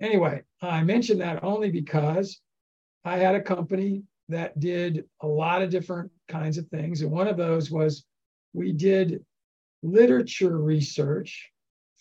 Anyway, 0.00 0.42
I 0.60 0.82
mentioned 0.82 1.20
that 1.20 1.44
only 1.44 1.70
because 1.70 2.40
I 3.04 3.18
had 3.18 3.36
a 3.36 3.40
company 3.40 4.02
that 4.28 4.58
did 4.58 5.04
a 5.20 5.26
lot 5.28 5.62
of 5.62 5.70
different 5.70 6.10
kinds 6.26 6.58
of 6.58 6.66
things. 6.68 7.02
And 7.02 7.10
one 7.12 7.28
of 7.28 7.36
those 7.36 7.70
was 7.70 8.04
we 8.56 8.72
did 8.72 9.06
literature 9.82 10.58
research 10.74 11.30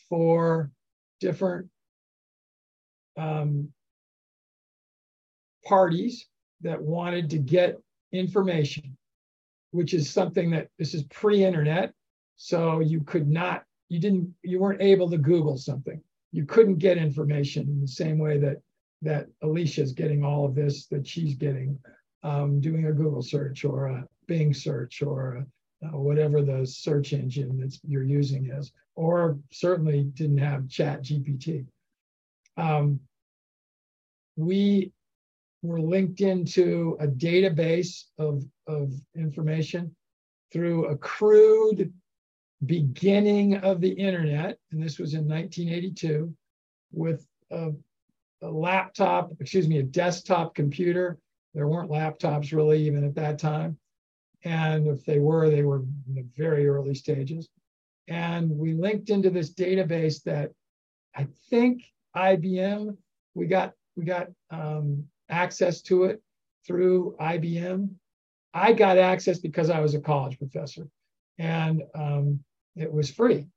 for 0.10 0.72
different 1.20 1.68
um, 3.18 3.70
parties 5.66 6.28
that 6.62 6.82
wanted 6.82 7.30
to 7.32 7.38
get 7.38 7.78
information, 8.12 8.98
which 9.72 9.94
is 9.94 10.10
something 10.10 10.50
that 10.52 10.68
this 10.80 10.94
is 10.98 11.04
pre-internet, 11.20 11.94
so 12.38 12.80
you 12.80 13.02
could 13.02 13.28
not, 13.28 13.64
you 13.90 14.00
didn't, 14.00 14.34
you 14.42 14.60
weren't 14.60 14.82
able 14.94 15.10
to 15.10 15.18
Google 15.32 15.58
something. 15.58 16.00
You 16.32 16.46
couldn't 16.46 16.80
get 16.80 16.98
information 16.98 17.64
in 17.70 17.82
the 17.82 17.96
same 18.02 18.18
way 18.18 18.40
that 18.40 18.58
that 19.02 19.28
Alicia 19.44 19.82
is 19.82 19.94
getting 19.94 20.24
all 20.24 20.46
of 20.46 20.56
this 20.56 20.88
that 20.88 21.06
she's 21.06 21.36
getting. 21.36 21.78
um, 22.24 22.60
doing 22.60 22.88
a 22.88 22.92
Google 22.92 23.22
search 23.22 23.66
or 23.66 23.86
a 23.88 24.08
Bing 24.28 24.52
search 24.54 25.04
or 25.04 25.36
a, 25.36 25.46
uh, 25.86 25.98
whatever 25.98 26.42
the 26.42 26.66
search 26.66 27.14
engine 27.14 27.58
that 27.60 27.78
you're 27.88 28.04
using 28.04 28.50
is, 28.50 28.72
or 28.96 29.38
certainly 29.52 30.04
didn't 30.04 30.38
have 30.38 30.70
Chat 30.70 31.04
GPT. 31.04 31.66
Um, 32.58 33.00
we 34.38 34.92
were 35.62 35.82
linked 35.82 36.22
into 36.22 36.98
a 37.00 37.08
database 37.08 38.06
of, 38.18 38.44
of 38.68 38.94
information 39.16 39.96
through 40.52 40.86
a 40.86 40.98
crude 40.98 41.92
beginning 42.66 43.58
of 43.58 43.82
the 43.82 43.92
internet, 43.92 44.58
and 44.72 44.82
this 44.82 45.00
was 45.00 45.14
in 45.14 45.28
1982, 45.28 46.34
with 46.92 47.28
a, 47.52 47.72
a 48.42 48.50
laptop, 48.50 49.32
excuse 49.40 49.68
me, 49.68 49.80
a 49.80 49.84
desktop 49.84 50.56
computer. 50.56 51.18
There 51.54 51.68
weren't 51.68 51.92
laptops 51.92 52.54
really 52.54 52.86
even 52.86 53.04
at 53.04 53.16
that 53.16 53.40
time. 53.40 53.78
And 54.46 54.88
if 54.88 55.04
they 55.06 55.18
were, 55.18 55.50
they 55.50 55.64
were 55.64 55.80
in 55.80 56.14
the 56.14 56.26
very 56.38 56.68
early 56.68 56.94
stages. 56.94 57.50
And 58.08 58.52
we 58.52 58.74
linked 58.74 59.10
into 59.10 59.32
this 59.32 59.52
database 59.52 60.22
that 60.24 60.52
I 61.16 61.28
think 61.50 61.84
IBM, 62.16 62.96
we 63.34 63.48
got 63.48 63.74
we 63.96 64.06
got 64.06 64.28
um, 64.52 65.06
access 65.30 65.82
to 65.84 66.04
it 66.04 66.22
through 66.66 67.16
IBM. 67.20 67.90
I 68.54 68.74
got 68.74 68.98
access 68.98 69.40
because 69.40 69.70
I 69.70 69.80
was 69.80 69.96
a 69.96 70.00
college 70.00 70.38
professor, 70.38 70.88
and 71.40 71.82
um, 71.96 72.40
it 72.76 72.92
was 72.92 73.10
free. 73.10 73.48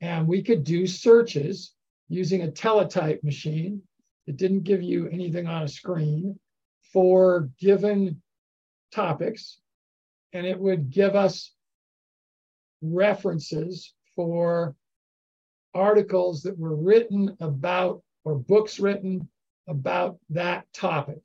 And 0.00 0.26
we 0.26 0.42
could 0.42 0.64
do 0.64 0.86
searches 0.86 1.74
using 2.08 2.42
a 2.42 2.50
teletype 2.50 3.22
machine. 3.22 3.82
It 4.26 4.36
didn't 4.36 4.62
give 4.62 4.82
you 4.82 5.08
anything 5.08 5.46
on 5.46 5.62
a 5.62 5.68
screen 5.68 6.38
for 6.92 7.50
given 7.60 8.22
topics 8.92 9.61
and 10.32 10.46
it 10.46 10.58
would 10.58 10.90
give 10.90 11.14
us 11.14 11.52
references 12.80 13.94
for 14.16 14.74
articles 15.74 16.42
that 16.42 16.58
were 16.58 16.76
written 16.76 17.36
about 17.40 18.02
or 18.24 18.34
books 18.34 18.78
written 18.78 19.28
about 19.68 20.18
that 20.30 20.66
topic 20.72 21.22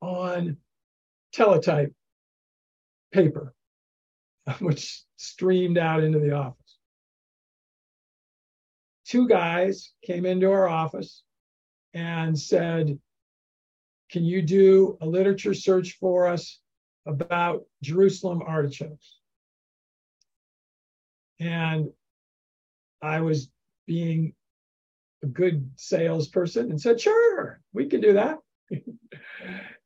on 0.00 0.56
teletype 1.32 1.92
paper, 3.12 3.54
which 4.60 5.02
streamed 5.16 5.78
out 5.78 6.02
into 6.02 6.18
the 6.18 6.32
office. 6.32 6.78
Two 9.06 9.28
guys 9.28 9.92
came 10.04 10.24
into 10.24 10.50
our 10.50 10.68
office 10.68 11.22
and 11.92 12.38
said, 12.38 12.98
Can 14.10 14.24
you 14.24 14.42
do 14.42 14.96
a 15.00 15.06
literature 15.06 15.54
search 15.54 15.96
for 16.00 16.26
us 16.26 16.61
about 17.06 17.64
Jerusalem 17.82 18.42
artichokes. 18.46 19.18
And 21.40 21.88
I 23.00 23.20
was 23.20 23.50
being 23.86 24.34
a 25.22 25.26
good 25.26 25.70
salesperson 25.76 26.70
and 26.70 26.80
said, 26.80 27.00
sure, 27.00 27.60
we 27.72 27.86
can 27.86 28.00
do 28.00 28.12
that. 28.14 28.38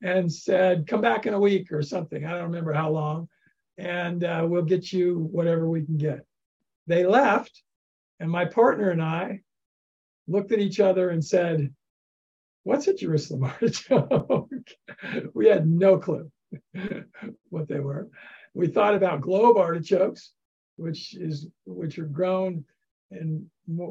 and 0.03 0.33
said, 0.33 0.87
come 0.87 1.01
back 1.01 1.27
in 1.27 1.35
a 1.35 1.41
week 1.41 1.73
or 1.73 1.83
something. 1.83 2.25
I 2.25 2.33
don't 2.33 2.45
remember 2.45 2.73
how 2.73 2.91
long. 2.91 3.29
And 3.79 4.23
uh, 4.25 4.47
we'll 4.49 4.63
get 4.63 4.93
you 4.93 5.29
whatever 5.31 5.69
we 5.69 5.83
can 5.83 5.97
get. 5.97 6.21
They 6.87 7.05
left, 7.05 7.63
and 8.21 8.31
my 8.31 8.45
partner 8.45 8.91
and 8.91 9.03
I 9.03 9.41
looked 10.29 10.53
at 10.53 10.61
each 10.61 10.81
other 10.81 11.11
and 11.11 11.25
said, 11.25 11.75
What's 12.63 12.89
a 12.89 12.95
Jerusalem 12.95 13.45
artichoke? 13.63 14.51
we 15.35 15.47
had 15.47 15.69
no 15.69 15.99
clue. 15.99 16.31
what 17.51 17.69
they 17.69 17.81
were. 17.81 18.09
We 18.55 18.69
thought 18.69 18.95
about 18.95 19.21
globe 19.21 19.57
artichokes, 19.57 20.33
which 20.77 21.15
is 21.15 21.49
which 21.65 21.99
are 21.99 22.07
grown 22.07 22.65
in 23.11 23.49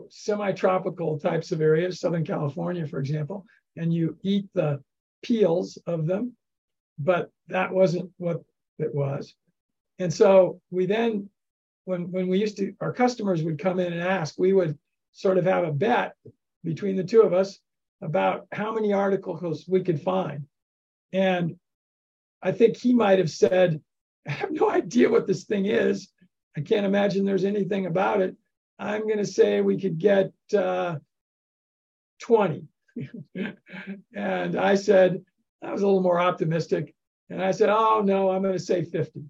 semi-tropical 0.10 1.20
types 1.20 1.52
of 1.52 1.62
areas, 1.62 2.00
Southern 2.00 2.26
California, 2.26 2.88
for 2.88 3.00
example, 3.00 3.46
and 3.78 3.94
you 3.94 4.18
eat 4.24 4.48
the 4.54 4.82
peels 5.24 5.78
of 5.88 6.06
them, 6.06 6.36
but 7.00 7.30
that 7.48 7.72
wasn't 7.72 8.10
what 8.18 8.42
it 8.80 8.94
was. 8.94 9.34
And 10.00 10.14
so 10.14 10.60
we 10.72 10.86
then, 10.86 11.30
when 11.86 12.12
when 12.12 12.28
we 12.28 12.40
used 12.40 12.58
to, 12.58 12.74
our 12.82 12.94
customers 12.94 13.44
would 13.44 13.60
come 13.60 13.80
in 13.80 13.94
and 13.94 14.02
ask, 14.02 14.36
we 14.38 14.54
would 14.54 14.78
sort 15.14 15.38
of 15.38 15.46
have 15.46 15.64
a 15.64 15.72
bet 15.72 16.16
between 16.64 16.96
the 16.96 17.04
two 17.04 17.22
of 17.22 17.34
us 17.34 17.60
about 18.02 18.48
how 18.52 18.74
many 18.74 18.92
articles 18.92 19.66
we 19.68 19.84
could 19.84 20.02
find. 20.02 20.46
And 21.14 21.56
I 22.42 22.52
think 22.52 22.78
he 22.78 22.94
might 22.94 23.20
have 23.20 23.32
said, 23.32 23.82
I 24.28 24.32
have 24.32 24.52
no 24.52 24.70
idea 24.70 25.10
what 25.10 25.28
this 25.28 25.44
thing 25.44 25.66
is. 25.66 26.10
I 26.58 26.62
can't 26.62 26.86
imagine 26.86 27.26
there's 27.26 27.44
anything 27.44 27.86
about 27.86 28.22
it. 28.22 28.36
I'm 28.80 29.04
going 29.04 29.18
to 29.18 29.26
say 29.26 29.62
we 29.62 29.80
could 29.80 29.98
get 29.98 30.32
uh, 30.56 30.96
20. 32.22 32.66
and 34.16 34.56
I 34.56 34.76
said, 34.76 35.24
I 35.64 35.72
was 35.72 35.82
a 35.82 35.86
little 35.86 36.02
more 36.02 36.20
optimistic. 36.20 36.94
And 37.30 37.42
I 37.42 37.52
said, 37.52 37.70
oh, 37.70 38.02
no, 38.04 38.30
I'm 38.30 38.42
going 38.42 38.54
to 38.54 38.60
say 38.60 38.84
50. 38.84 39.24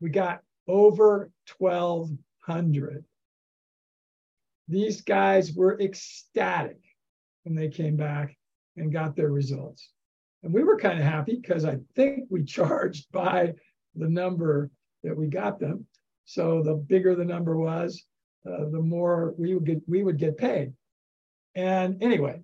We 0.00 0.10
got 0.10 0.42
over 0.68 1.30
1,200. 1.58 3.04
These 4.68 5.00
guys 5.00 5.52
were 5.52 5.80
ecstatic 5.80 6.80
when 7.42 7.54
they 7.54 7.68
came 7.68 7.96
back 7.96 8.36
and 8.76 8.92
got 8.92 9.16
their 9.16 9.30
results. 9.30 9.90
And 10.42 10.52
we 10.52 10.64
were 10.64 10.78
kind 10.78 10.98
of 10.98 11.04
happy 11.04 11.36
because 11.36 11.64
I 11.64 11.78
think 11.94 12.24
we 12.30 12.44
charged 12.58 13.10
by 13.12 13.54
the 13.94 14.08
number 14.08 14.70
that 15.02 15.16
we 15.16 15.28
got 15.28 15.58
them. 15.58 15.86
So 16.24 16.62
the 16.62 16.74
bigger 16.74 17.14
the 17.14 17.24
number 17.24 17.56
was, 17.56 18.04
uh, 18.46 18.66
the 18.70 18.80
more 18.80 19.34
we 19.36 19.54
would 19.54 19.64
get 19.64 19.82
we 19.88 20.02
would 20.02 20.18
get 20.18 20.38
paid. 20.38 20.72
And 21.54 22.02
anyway, 22.02 22.40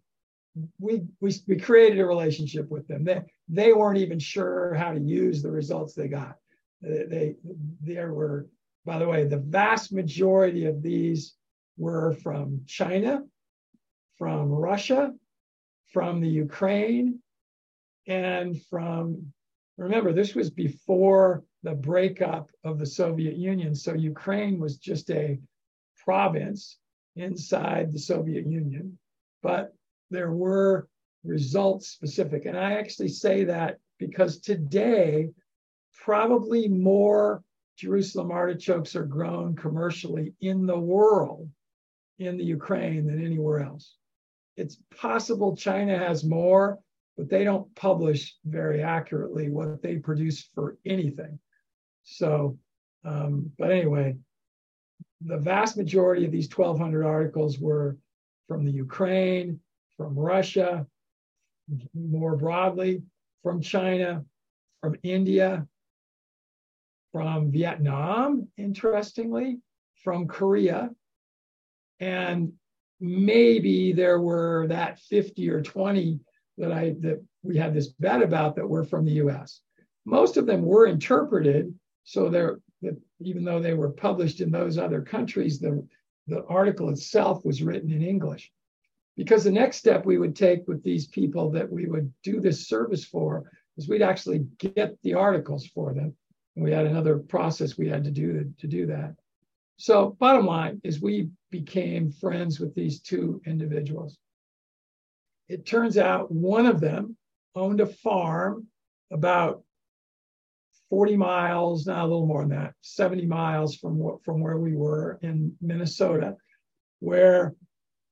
we, 0.79 1.03
we 1.21 1.33
we 1.47 1.57
created 1.57 2.01
a 2.01 2.07
relationship 2.07 2.69
with 2.71 2.87
them. 2.89 3.05
They 3.05 3.23
they 3.49 3.73
weren't 3.73 3.99
even 3.99 4.19
sure 4.19 4.75
how 4.75 4.93
to 4.93 5.01
use 5.01 5.43
the 5.43 5.51
results 5.51 5.95
they 5.95 6.09
got. 6.09 6.37
They, 6.83 7.05
they 7.05 7.37
there 7.81 8.13
were, 8.13 8.49
by 8.85 8.99
the 8.99 9.09
way, 9.09 9.25
the 9.25 9.39
vast 9.39 9.93
majority 9.93 10.67
of 10.67 10.83
these 10.83 11.35
were 11.79 12.15
from 12.23 12.63
China, 12.67 13.23
from 14.19 14.51
Russia, 14.51 15.15
from 15.93 16.21
the 16.21 16.29
Ukraine, 16.29 17.21
and 18.07 18.61
from 18.65 19.33
remember 19.77 20.13
this 20.13 20.35
was 20.35 20.51
before 20.51 21.45
the 21.63 21.75
breakup 21.75 22.51
of 22.65 22.79
the 22.79 22.87
Soviet 22.87 23.37
Union, 23.37 23.75
so 23.75 23.93
Ukraine 23.93 24.59
was 24.59 24.79
just 24.79 25.11
a 25.11 25.39
province 26.05 26.79
inside 27.17 27.93
the 27.93 27.99
Soviet 27.99 28.47
Union, 28.47 28.99
but 29.43 29.75
there 30.11 30.33
were 30.33 30.89
results 31.25 31.89
specific. 31.89 32.47
And 32.47 32.57
I 32.57 32.75
actually 32.75 33.09
say 33.09 33.45
that 33.45 33.79
because 33.99 34.39
today, 34.39 35.31
probably 36.05 36.69
more 36.69 37.43
Jerusalem 37.77 38.31
artichokes 38.31 38.95
are 38.97 39.05
grown 39.05 39.57
commercially 39.57 40.35
in 40.41 40.67
the 40.67 40.79
world 40.79 41.51
in 42.19 42.37
the 42.37 42.45
Ukraine 42.45 43.07
than 43.07 43.25
anywhere 43.25 43.61
else. 43.61 43.97
It's 44.57 44.79
possible 44.99 45.57
China 45.57 45.99
has 45.99 46.25
more, 46.25 46.79
but 47.17 47.31
they 47.31 47.45
don't 47.45 47.75
publish 47.75 48.37
very 48.45 48.83
accurately 48.83 49.49
what 49.49 49.83
they 49.83 49.97
produce 49.97 50.49
for 50.55 50.77
anything. 50.85 51.39
So, 52.03 52.59
um, 53.05 53.51
but 53.59 53.71
anyway, 53.71 54.17
the 55.25 55.39
vast 55.39 55.77
majority 55.77 56.27
of 56.27 56.33
these 56.33 56.49
1,200 56.55 57.05
articles 57.05 57.59
were 57.59 57.97
from 58.49 58.65
the 58.65 58.71
Ukraine, 58.71 59.61
from 59.97 60.19
Russia, 60.19 60.87
more 61.95 62.37
broadly, 62.37 63.03
from 63.43 63.61
China, 63.61 64.25
from 64.81 64.97
India, 65.03 65.67
from 67.13 67.51
Vietnam, 67.51 68.49
interestingly, 68.59 69.59
from 70.05 70.29
Korea. 70.29 70.91
And 71.99 72.53
maybe 73.01 73.93
there 73.93 74.21
were 74.21 74.67
that 74.69 74.99
50 75.01 75.49
or 75.51 75.63
20 75.63 76.21
that 76.59 76.73
I 76.73 76.97
that 77.01 77.23
we 77.43 77.57
had 77.57 77.75
this 77.75 77.89
bet 77.89 78.23
about 78.23 78.57
that 78.57 78.69
were 78.69 78.85
from 78.85 79.05
the 79.05 79.13
U.S. 79.13 79.61
Most 80.05 80.37
of 80.37 80.47
them 80.47 80.63
were 80.63 80.87
interpreted, 80.87 81.75
so 82.05 82.29
they're 82.29 82.59
even 83.21 83.45
though 83.45 83.61
they 83.61 83.75
were 83.75 83.91
published 83.91 84.41
in 84.41 84.51
those 84.51 84.79
other 84.79 85.03
countries, 85.03 85.59
the 85.59 85.87
the 86.27 86.45
article 86.47 86.91
itself 86.91 87.45
was 87.45 87.63
written 87.63 87.93
in 87.93 88.03
English. 88.03 88.51
Because 89.17 89.45
the 89.45 89.51
next 89.51 89.79
step 89.79 90.05
we 90.05 90.19
would 90.19 90.37
take 90.37 90.67
with 90.69 90.83
these 90.83 91.07
people 91.07 91.51
that 91.53 91.71
we 91.71 91.87
would 91.87 92.13
do 92.23 92.41
this 92.41 92.69
service 92.69 93.05
for 93.05 93.51
is 93.77 93.89
we'd 93.89 94.03
actually 94.03 94.47
get 94.59 94.97
the 95.03 95.15
articles 95.15 95.67
for 95.67 95.95
them. 95.95 96.15
And 96.55 96.65
we 96.65 96.73
had 96.73 96.87
another 96.87 97.19
process 97.19 97.79
we 97.79 97.89
had 97.89 98.05
to 98.05 98.11
do 98.11 98.53
to 98.59 98.67
do 98.67 98.87
that. 98.87 99.15
So, 99.79 100.17
bottom 100.19 100.47
line 100.47 100.81
is 100.85 101.01
we 101.01 101.29
became 101.51 102.11
friends 102.11 102.59
with 102.59 102.75
these 102.75 103.01
two 103.01 103.41
individuals. 103.47 104.19
It 105.49 105.67
turns 105.67 105.97
out 105.97 106.31
one 106.31 106.67
of 106.67 106.81
them 106.81 107.17
owned 107.55 107.81
a 107.81 107.87
farm 107.87 108.67
about 109.13 109.63
40 110.91 111.17
miles, 111.17 111.87
now 111.87 112.05
a 112.05 112.09
little 112.09 112.27
more 112.27 112.43
than 112.43 112.51
that, 112.51 112.75
70 112.83 113.27
miles 113.27 113.77
from, 113.77 114.19
from 114.25 114.41
where 114.41 114.59
we 114.59 114.75
were 114.75 115.19
in 115.23 115.57
Minnesota, 115.61 116.37
where 117.01 117.55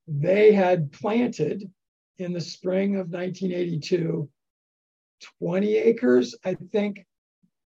they 0.06 0.52
had 0.52 0.92
planted 0.92 1.70
in 2.18 2.32
the 2.32 2.40
spring 2.40 2.96
of 2.96 3.08
1982 3.08 4.28
20 5.38 5.76
acres, 5.76 6.34
I 6.44 6.54
think, 6.54 7.06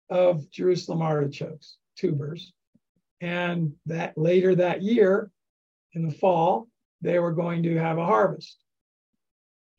of 0.09 0.49
Jerusalem 0.49 1.01
artichokes, 1.01 1.77
tubers. 1.97 2.53
And 3.21 3.73
that 3.85 4.17
later 4.17 4.55
that 4.55 4.81
year, 4.81 5.29
in 5.93 6.07
the 6.07 6.13
fall, 6.13 6.67
they 7.01 7.19
were 7.19 7.33
going 7.33 7.63
to 7.63 7.75
have 7.77 7.97
a 7.97 8.05
harvest. 8.05 8.57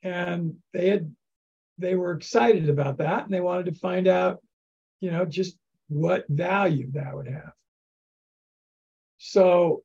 And 0.03 0.57
they 0.73 0.89
had 0.89 1.15
they 1.79 1.95
were 1.95 2.13
excited 2.13 2.69
about 2.69 2.99
that 2.99 3.25
and 3.25 3.33
they 3.33 3.41
wanted 3.41 3.67
to 3.67 3.81
find 3.81 4.07
out, 4.07 4.43
you 5.01 5.11
know, 5.11 5.25
just 5.25 5.57
what 5.89 6.27
value 6.29 6.91
that 6.93 7.15
would 7.15 7.27
have. 7.27 7.53
So 9.19 9.83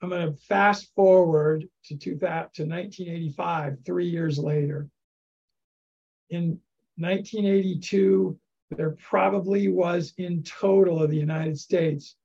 I'm 0.00 0.08
going 0.08 0.32
to 0.32 0.40
fast 0.42 0.92
forward 0.94 1.68
to, 1.86 1.96
to 1.96 2.10
1985, 2.14 3.78
three 3.84 4.08
years 4.08 4.38
later. 4.38 4.88
In 6.30 6.58
1982, 6.96 8.38
there 8.70 8.96
probably 8.98 9.68
was 9.68 10.14
in 10.18 10.42
total 10.42 11.02
of 11.02 11.10
the 11.10 11.16
United 11.16 11.58
States 11.58 12.16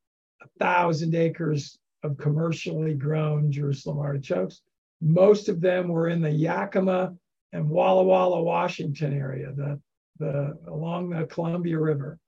a 0.41 0.47
thousand 0.59 1.15
acres 1.15 1.77
of 2.03 2.17
commercially 2.17 2.93
grown 2.93 3.51
Jerusalem 3.51 3.99
artichokes. 3.99 4.61
Most 5.01 5.49
of 5.49 5.61
them 5.61 5.89
were 5.89 6.07
in 6.07 6.21
the 6.21 6.31
Yakima 6.31 7.15
and 7.57 7.67
Walla 7.67 8.03
Walla, 8.03 8.41
Washington 8.41 9.13
area, 9.13 9.51
the, 9.51 9.79
the 10.19 10.57
along 10.67 11.09
the 11.09 11.25
Columbia 11.25 11.79
River. 11.79 12.19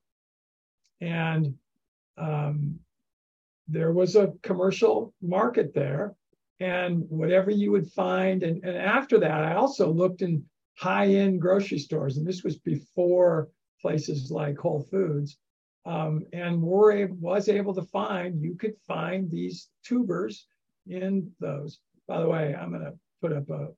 And 1.02 1.54
um, 2.18 2.80
there 3.68 3.94
was 3.94 4.16
a 4.16 4.34
commercial 4.42 5.14
market 5.22 5.74
there. 5.74 6.16
And 6.60 7.06
whatever 7.10 7.52
you 7.52 7.72
would 7.72 7.90
find, 7.92 8.44
and, 8.44 8.64
and 8.66 8.76
after 8.76 9.20
that, 9.20 9.44
I 9.50 9.54
also 9.56 9.90
looked 9.90 10.22
in 10.22 10.44
high-end 10.78 11.40
grocery 11.40 11.80
stores, 11.80 12.18
and 12.18 12.28
this 12.28 12.44
was 12.44 12.58
before 12.58 13.50
places 13.82 14.30
like 14.30 14.58
Whole 14.58 14.86
Foods. 14.92 15.38
Um, 15.86 16.26
and 16.34 16.62
were 16.62 17.08
was 17.08 17.48
able 17.48 17.74
to 17.76 17.84
find 17.84 18.44
you 18.44 18.56
could 18.56 18.76
find 18.86 19.32
these 19.32 19.70
tubers 19.86 20.48
in 20.88 21.32
those. 21.40 21.80
By 22.08 22.20
the 22.20 22.28
way, 22.28 22.54
I'm 22.54 22.72
going 22.72 22.84
to 22.84 22.94
put 23.22 23.32
up 23.32 23.50
a, 23.50 23.70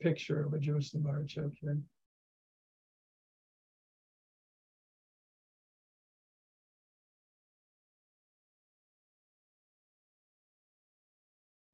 picture 0.00 0.44
of 0.44 0.54
a 0.54 0.58
Jerusalem 0.58 1.06
artichoke 1.06 1.52
here. 1.60 1.78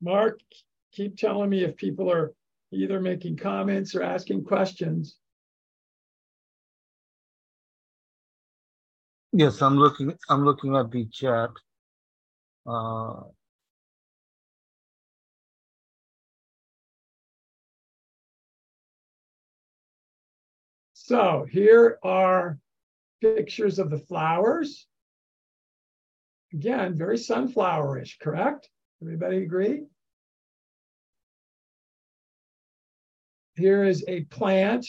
Mark, 0.01 0.41
keep 0.93 1.16
telling 1.16 1.51
me 1.51 1.64
if 1.64 1.77
people 1.77 2.11
are 2.11 2.33
either 2.72 3.01
making 3.01 3.37
comments 3.37 3.95
or 3.95 4.03
asking 4.03 4.45
questions. 4.45 5.16
Yes, 9.33 9.61
I'm 9.61 9.77
looking. 9.77 10.14
I'm 10.29 10.45
looking 10.45 10.77
at 10.77 10.91
the 10.91 11.07
chat. 11.07 11.51
Uh, 12.66 13.22
So 21.07 21.46
here 21.48 22.00
are 22.02 22.59
pictures 23.20 23.78
of 23.78 23.90
the 23.90 23.98
flowers. 24.00 24.88
Again, 26.52 26.96
very 26.96 27.16
sunflowerish, 27.16 28.18
correct? 28.18 28.68
Everybody 29.00 29.44
agree? 29.44 29.84
Here 33.54 33.84
is 33.84 34.04
a 34.09 34.22
plant, 34.22 34.88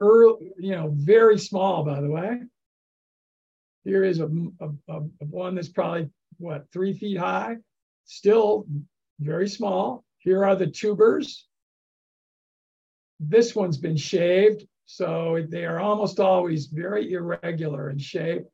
early, 0.00 0.50
you 0.58 0.72
know, 0.72 0.90
very 0.92 1.38
small, 1.38 1.84
by 1.84 2.00
the 2.00 2.10
way. 2.10 2.40
Here 3.84 4.02
is 4.02 4.18
a, 4.18 4.28
a, 4.58 4.68
a, 4.88 5.00
one 5.20 5.54
that's 5.54 5.68
probably, 5.68 6.10
what, 6.38 6.66
three 6.72 6.92
feet 6.92 7.18
high, 7.18 7.58
still 8.04 8.66
very 9.20 9.48
small. 9.48 10.02
Here 10.18 10.44
are 10.44 10.56
the 10.56 10.66
tubers. 10.66 11.46
This 13.20 13.54
one's 13.54 13.78
been 13.78 13.96
shaved. 13.96 14.66
So 14.86 15.44
they 15.48 15.64
are 15.64 15.80
almost 15.80 16.20
always 16.20 16.66
very 16.66 17.12
irregular 17.12 17.90
in 17.90 17.98
shape, 17.98 18.44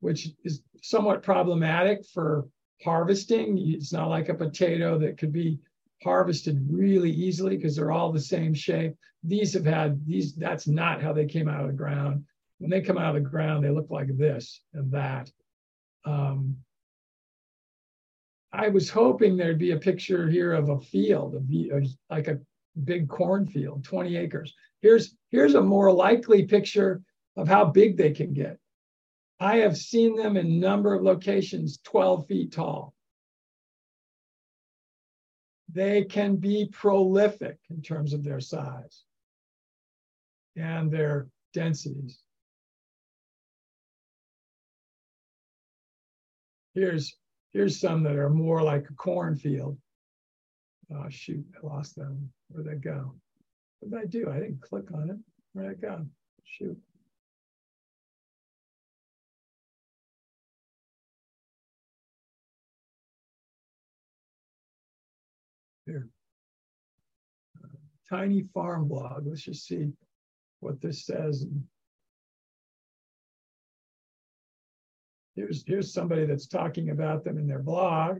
which 0.00 0.28
is 0.44 0.62
somewhat 0.82 1.22
problematic 1.22 2.04
for 2.12 2.48
harvesting. 2.84 3.58
It's 3.58 3.92
not 3.92 4.08
like 4.08 4.28
a 4.28 4.34
potato 4.34 4.98
that 4.98 5.18
could 5.18 5.32
be 5.32 5.58
harvested 6.02 6.66
really 6.70 7.10
easily 7.10 7.56
because 7.56 7.76
they're 7.76 7.92
all 7.92 8.12
the 8.12 8.20
same 8.20 8.54
shape. 8.54 8.94
These 9.22 9.54
have 9.54 9.64
had 9.66 10.06
these, 10.06 10.34
that's 10.34 10.68
not 10.68 11.02
how 11.02 11.12
they 11.12 11.26
came 11.26 11.48
out 11.48 11.62
of 11.62 11.68
the 11.68 11.72
ground. 11.72 12.24
When 12.58 12.70
they 12.70 12.80
come 12.80 12.98
out 12.98 13.16
of 13.16 13.22
the 13.22 13.28
ground, 13.28 13.64
they 13.64 13.70
look 13.70 13.90
like 13.90 14.16
this 14.16 14.60
and 14.72 14.90
that. 14.92 15.30
Um, 16.04 16.56
I 18.52 18.68
was 18.68 18.88
hoping 18.88 19.36
there'd 19.36 19.58
be 19.58 19.72
a 19.72 19.78
picture 19.78 20.28
here 20.28 20.52
of 20.52 20.70
a 20.70 20.80
field, 20.80 21.34
of, 21.34 21.44
like 22.08 22.28
a 22.28 22.38
big 22.84 23.08
cornfield, 23.08 23.84
20 23.84 24.16
acres. 24.16 24.54
Here's, 24.80 25.14
here's 25.30 25.54
a 25.54 25.62
more 25.62 25.92
likely 25.92 26.44
picture 26.44 27.02
of 27.36 27.48
how 27.48 27.66
big 27.66 27.96
they 27.96 28.12
can 28.12 28.32
get. 28.32 28.58
I 29.38 29.56
have 29.58 29.76
seen 29.76 30.16
them 30.16 30.36
in 30.36 30.60
number 30.60 30.94
of 30.94 31.02
locations 31.02 31.78
12 31.84 32.26
feet 32.26 32.52
tall. 32.52 32.94
They 35.72 36.04
can 36.04 36.36
be 36.36 36.68
prolific 36.72 37.58
in 37.68 37.82
terms 37.82 38.14
of 38.14 38.24
their 38.24 38.40
size 38.40 39.02
and 40.54 40.90
their 40.90 41.28
densities. 41.52 42.18
Here's, 46.74 47.14
here's 47.52 47.80
some 47.80 48.02
that 48.04 48.16
are 48.16 48.30
more 48.30 48.62
like 48.62 48.88
a 48.88 48.94
cornfield. 48.94 49.78
Oh, 50.94 51.08
shoot, 51.08 51.44
I 51.56 51.66
lost 51.66 51.96
them. 51.96 52.30
Where'd 52.48 52.66
they 52.66 52.76
go? 52.76 53.14
What 53.80 53.90
did 53.90 54.00
I 54.00 54.04
do? 54.06 54.30
I 54.30 54.40
didn't 54.40 54.62
click 54.62 54.92
on 54.94 55.10
it. 55.10 55.16
Where'd 55.52 55.72
it 55.72 55.80
go? 55.80 56.06
Shoot. 56.44 56.78
Here. 65.86 66.08
Uh, 67.62 67.68
tiny 68.08 68.44
farm 68.54 68.86
blog. 68.86 69.26
Let's 69.26 69.42
just 69.42 69.66
see 69.66 69.92
what 70.60 70.80
this 70.80 71.04
says. 71.04 71.46
Here's, 75.34 75.64
here's 75.66 75.92
somebody 75.92 76.26
that's 76.26 76.46
talking 76.46 76.90
about 76.90 77.24
them 77.24 77.38
in 77.38 77.46
their 77.46 77.58
blog 77.58 78.18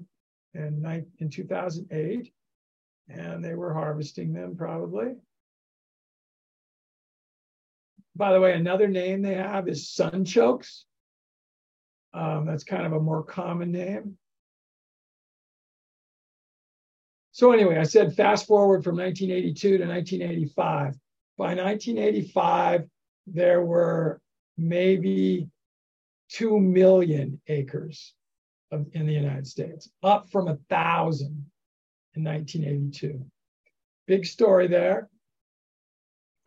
in, 0.55 1.07
in 1.19 1.31
2008 1.31 2.33
and 3.09 3.45
they 3.45 3.55
were 3.55 3.73
harvesting 3.73 4.33
them 4.33 4.57
probably. 4.57 5.15
By 8.15 8.33
the 8.33 8.41
way, 8.41 8.55
another 8.55 8.89
name 8.89 9.23
they 9.23 9.35
have 9.35 9.69
is 9.69 9.95
sunchokes. 9.95 10.85
Um, 12.15 12.47
that's 12.47 12.65
kind 12.65 12.87
of 12.87 12.93
a 12.93 13.01
more 13.01 13.23
common 13.23 13.73
name. 13.73 14.17
So 17.33 17.53
anyway, 17.53 17.77
I 17.77 17.83
said 17.83 18.17
fast 18.17 18.47
forward 18.47 18.83
from 18.83 18.97
1982 18.97 19.79
to 19.79 19.87
1985. 19.87 20.95
By 21.37 21.55
1985, 21.55 22.85
there 23.27 23.63
were 23.63 24.23
maybe 24.57 25.51
2 26.31 26.59
million 26.59 27.39
acres 27.47 28.15
of, 28.71 28.87
in 28.93 29.07
the 29.07 29.13
United 29.13 29.47
States, 29.47 29.91
up 30.03 30.31
from 30.31 30.49
a 30.49 30.57
thousand 30.71 31.45
in 32.17 32.25
1982. 32.25 33.25
Big 34.07 34.25
story 34.25 34.67
there. 34.67 35.09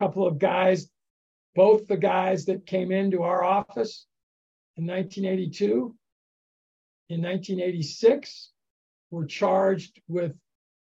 A 0.00 0.04
couple 0.04 0.26
of 0.26 0.38
guys, 0.38 0.90
both 1.54 1.86
the 1.86 1.96
guys 1.96 2.44
that 2.46 2.66
came 2.66 2.90
into 2.90 3.22
our 3.22 3.44
office 3.44 4.06
in 4.76 4.86
1982, 4.86 5.94
in 7.08 7.22
1986, 7.22 8.50
were 9.10 9.26
charged 9.26 10.00
with 10.08 10.34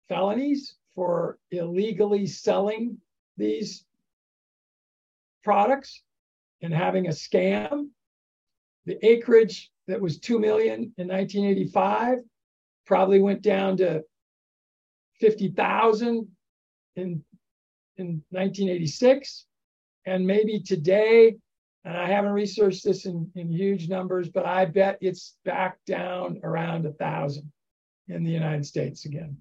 felonies 0.09 0.77
for 0.95 1.39
illegally 1.51 2.27
selling 2.27 2.99
these 3.37 3.85
products 5.43 6.03
and 6.63 6.75
having 6.75 7.07
a 7.07 7.11
scam. 7.11 7.89
The 8.87 9.05
acreage 9.07 9.71
that 9.87 10.01
was 10.01 10.19
2 10.19 10.39
million 10.39 10.93
in 10.99 11.09
1985 11.09 12.19
probably 12.87 13.21
went 13.21 13.43
down 13.43 13.77
to 13.79 14.03
50,000 15.21 16.27
in, 16.97 17.25
in 17.97 18.23
1986. 18.31 19.47
and 20.07 20.27
maybe 20.27 20.61
today, 20.61 21.37
and 21.85 21.97
I 21.97 22.09
haven't 22.09 22.33
researched 22.33 22.85
this 22.85 23.07
in, 23.07 23.31
in 23.35 23.51
huge 23.51 23.89
numbers, 23.89 24.29
but 24.29 24.47
I 24.47 24.65
bet 24.65 24.99
it's 25.01 25.37
back 25.45 25.79
down 25.87 26.41
around 26.43 26.87
a 26.87 26.93
thousand 26.93 27.51
in 28.09 28.25
the 28.25 28.31
United 28.31 28.67
States 28.67 29.05
again. 29.05 29.37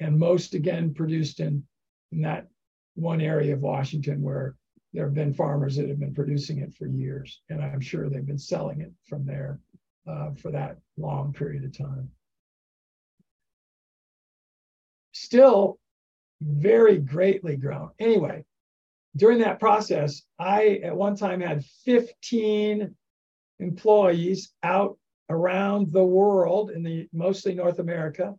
And 0.00 0.18
most 0.18 0.54
again 0.54 0.94
produced 0.94 1.40
in, 1.40 1.64
in 2.12 2.22
that 2.22 2.46
one 2.94 3.20
area 3.20 3.54
of 3.54 3.60
Washington 3.60 4.22
where 4.22 4.56
there 4.92 5.04
have 5.04 5.14
been 5.14 5.34
farmers 5.34 5.76
that 5.76 5.88
have 5.88 6.00
been 6.00 6.14
producing 6.14 6.58
it 6.58 6.74
for 6.74 6.86
years. 6.86 7.40
And 7.48 7.62
I'm 7.62 7.80
sure 7.80 8.08
they've 8.08 8.26
been 8.26 8.38
selling 8.38 8.80
it 8.80 8.92
from 9.06 9.24
there 9.24 9.60
uh, 10.08 10.30
for 10.40 10.50
that 10.50 10.78
long 10.96 11.32
period 11.32 11.64
of 11.64 11.76
time. 11.76 12.10
Still 15.20 15.80
very 16.40 16.98
greatly 16.98 17.56
grown. 17.56 17.90
Anyway, 17.98 18.44
during 19.16 19.40
that 19.40 19.58
process, 19.58 20.22
I 20.38 20.80
at 20.84 20.96
one 20.96 21.16
time 21.16 21.40
had 21.40 21.64
15 21.84 22.94
employees 23.58 24.52
out 24.62 24.96
around 25.28 25.92
the 25.92 26.04
world 26.04 26.70
in 26.70 26.84
the 26.84 27.08
mostly 27.12 27.52
North 27.52 27.80
America 27.80 28.36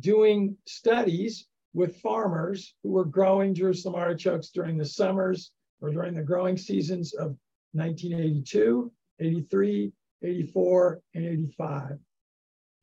doing 0.00 0.54
studies 0.66 1.46
with 1.72 1.96
farmers 1.96 2.74
who 2.82 2.90
were 2.90 3.06
growing 3.06 3.54
Jerusalem 3.54 3.94
artichokes 3.94 4.50
during 4.50 4.76
the 4.76 4.84
summers 4.84 5.50
or 5.80 5.90
during 5.90 6.14
the 6.14 6.22
growing 6.22 6.58
seasons 6.58 7.14
of 7.14 7.38
1982, 7.72 8.92
83, 9.18 9.92
84, 10.22 11.00
and 11.14 11.24
85. 11.24 11.98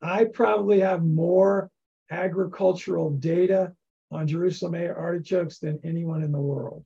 I 0.02 0.24
probably 0.24 0.80
have 0.80 1.04
more 1.04 1.70
agricultural 2.12 3.10
data 3.10 3.72
on 4.10 4.28
Jerusalem 4.28 4.74
artichokes 4.74 5.58
than 5.58 5.80
anyone 5.82 6.22
in 6.22 6.30
the 6.30 6.40
world. 6.40 6.84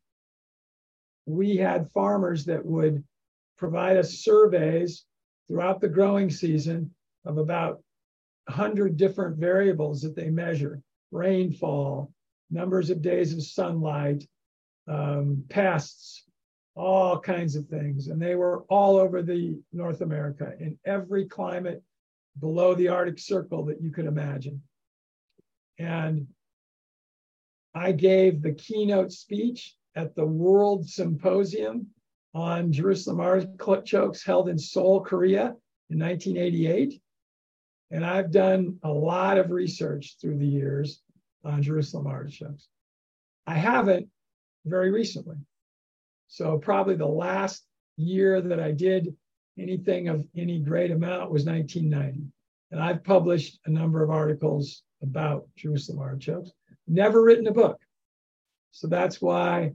We 1.27 1.57
had 1.57 1.91
farmers 1.91 2.45
that 2.45 2.65
would 2.65 3.03
provide 3.59 3.97
us 3.97 4.21
surveys 4.21 5.05
throughout 5.49 5.81
the 5.81 5.89
growing 5.89 6.31
season 6.31 6.95
of 7.25 7.39
about 7.39 7.83
100 8.47 8.97
different 8.97 9.39
variables 9.39 10.03
that 10.03 10.15
they 10.15 10.31
measure 10.31 10.81
rainfall, 11.11 12.13
numbers 12.51 12.91
of 12.91 13.03
days 13.03 13.33
of 13.33 13.43
sunlight, 13.43 14.25
um, 14.87 15.45
pests, 15.49 16.25
all 16.77 17.19
kinds 17.19 17.57
of 17.57 17.67
things. 17.67 18.07
And 18.07 18.23
they 18.23 18.37
were 18.37 18.63
all 18.69 18.97
over 18.97 19.23
the 19.23 19.59
North 19.73 20.01
America 20.01 20.53
in 20.61 20.79
every 20.85 21.27
climate 21.27 21.83
below 22.39 22.75
the 22.75 22.89
Arctic 22.89 23.19
Circle 23.19 23.65
that 23.65 23.81
you 23.81 23.91
could 23.91 24.07
imagine. 24.07 24.63
And 25.79 26.27
I 27.75 27.93
gave 27.93 28.43
the 28.43 28.55
keynote 28.55 29.13
speech 29.13 29.75
at 29.95 30.15
the 30.15 30.25
World 30.25 30.89
Symposium 30.89 31.89
on 32.35 32.73
Jerusalem 32.73 33.21
artichokes 33.21 34.25
held 34.25 34.49
in 34.49 34.59
Seoul, 34.59 35.01
Korea 35.01 35.55
in 35.91 35.99
1988. 35.99 37.01
And 37.91 38.05
I've 38.05 38.31
done 38.31 38.79
a 38.83 38.91
lot 38.91 39.39
of 39.39 39.51
research 39.51 40.17
through 40.21 40.39
the 40.39 40.47
years 40.47 41.03
on 41.45 41.63
Jerusalem 41.63 42.07
artichokes. 42.07 42.69
I 43.47 43.55
haven't 43.55 44.09
very 44.65 44.91
recently. 44.91 45.37
So, 46.29 46.59
probably 46.59 46.97
the 46.97 47.07
last 47.07 47.65
year 47.97 48.41
that 48.41 48.59
I 48.59 48.73
did 48.73 49.15
anything 49.59 50.09
of 50.09 50.27
any 50.37 50.59
great 50.59 50.91
amount 50.91 51.31
was 51.31 51.45
1990. 51.45 52.27
And 52.73 52.81
I've 52.81 53.05
published 53.05 53.61
a 53.65 53.71
number 53.71 54.03
of 54.03 54.11
articles 54.11 54.83
about 55.03 55.47
Jerusalem 55.57 56.01
artichokes 56.01 56.51
never 56.87 57.23
written 57.23 57.47
a 57.47 57.53
book. 57.53 57.81
So 58.71 58.87
that's 58.87 59.21
why 59.21 59.73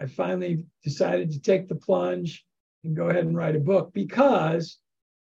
I 0.00 0.06
finally 0.06 0.64
decided 0.82 1.30
to 1.32 1.40
take 1.40 1.68
the 1.68 1.74
plunge 1.74 2.44
and 2.84 2.96
go 2.96 3.08
ahead 3.08 3.24
and 3.24 3.36
write 3.36 3.56
a 3.56 3.60
book 3.60 3.92
because 3.92 4.78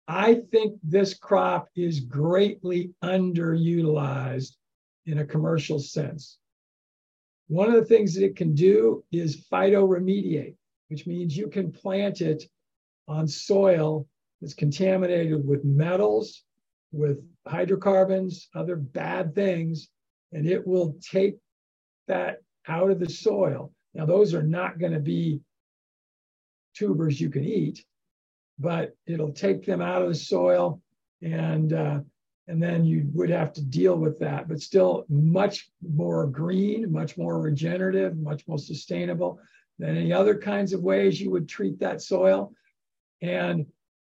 I 0.07 0.43
think 0.51 0.78
this 0.82 1.14
crop 1.14 1.68
is 1.76 2.01
greatly 2.01 2.93
underutilized 3.03 4.53
in 5.07 5.18
a 5.18 5.26
commercial 5.26 5.78
sense. 5.78 6.39
One 7.49 7.68
of 7.68 7.74
the 7.74 7.85
things 7.85 8.14
that 8.14 8.24
it 8.24 8.37
can 8.37 8.55
do 8.55 9.05
is 9.12 9.47
phytoremediate, 9.51 10.57
which 10.89 11.07
means 11.07 11.37
you 11.37 11.49
can 11.49 11.72
plant 11.72 12.20
it 12.20 12.45
on 13.07 13.28
soil 13.28 14.07
that's 14.41 14.55
contaminated 14.55 15.47
with 15.47 15.64
metals, 15.64 16.43
with 16.93 17.18
hydrocarbons, 17.47 18.49
other 18.55 18.76
bad 18.76 19.34
things, 19.34 19.88
and 20.32 20.47
it 20.47 20.66
will 20.66 20.97
take 21.01 21.36
that 22.09 22.38
out 22.66 22.90
of 22.90 22.99
the 22.99 23.09
soil. 23.09 23.72
Now, 23.95 24.07
those 24.07 24.34
are 24.34 24.42
not 24.42 24.78
going 24.78 24.92
to 24.92 25.01
be 25.01 25.40
tubers 26.74 27.20
you 27.20 27.30
can 27.30 27.45
eat, 27.45 27.84
but 28.59 28.97
it'll 29.07 29.32
take 29.32 29.64
them 29.64 29.80
out 29.80 30.03
of 30.03 30.09
the 30.09 30.14
soil 30.14 30.80
and 31.22 31.72
uh, 31.72 32.01
and 32.47 32.62
then 32.62 32.84
you 32.84 33.09
would 33.14 33.30
have 33.30 33.55
to 33.55 33.62
deal 33.62 33.97
with 33.97 34.18
that, 34.18 34.49
but 34.49 34.61
still 34.61 35.07
much 35.09 35.70
more 35.82 36.26
green, 36.26 36.92
much 36.92 37.16
more 37.16 37.40
regenerative, 37.40 38.18
much 38.18 38.47
more 38.47 38.59
sustainable 38.59 39.38
than 39.78 39.97
any 39.97 40.12
other 40.12 40.36
kinds 40.36 40.74
of 40.74 40.82
ways 40.82 41.20
you 41.20 41.30
would 41.30 41.49
treat 41.49 41.78
that 41.80 42.03
soil. 42.03 42.53
And 43.22 43.66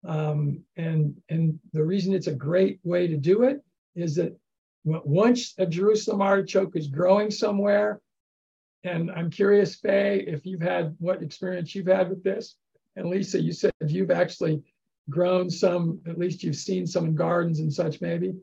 um, 0.06 0.62
and 0.76 1.14
and 1.28 1.58
the 1.72 1.84
reason 1.84 2.14
it's 2.14 2.26
a 2.26 2.34
great 2.34 2.80
way 2.84 3.06
to 3.06 3.16
do 3.16 3.42
it 3.42 3.60
is 3.94 4.14
that 4.16 4.36
once 4.84 5.54
a 5.58 5.66
Jerusalem 5.66 6.22
artichoke 6.22 6.74
is 6.74 6.86
growing 6.86 7.30
somewhere, 7.30 8.00
and 8.82 9.10
I'm 9.10 9.30
curious, 9.30 9.76
Faye, 9.76 10.24
if 10.26 10.46
you've 10.46 10.62
had 10.62 10.96
what 10.98 11.22
experience 11.22 11.74
you've 11.74 11.86
had 11.86 12.08
with 12.08 12.22
this. 12.24 12.56
And 12.96 13.08
Lisa, 13.08 13.40
you 13.40 13.52
said 13.52 13.72
you've 13.86 14.10
actually 14.10 14.62
grown 15.10 15.50
some, 15.50 16.00
at 16.06 16.18
least 16.18 16.42
you've 16.42 16.56
seen 16.56 16.86
some 16.86 17.06
in 17.06 17.14
gardens 17.14 17.60
and 17.60 17.72
such, 17.72 18.00
maybe. 18.00 18.34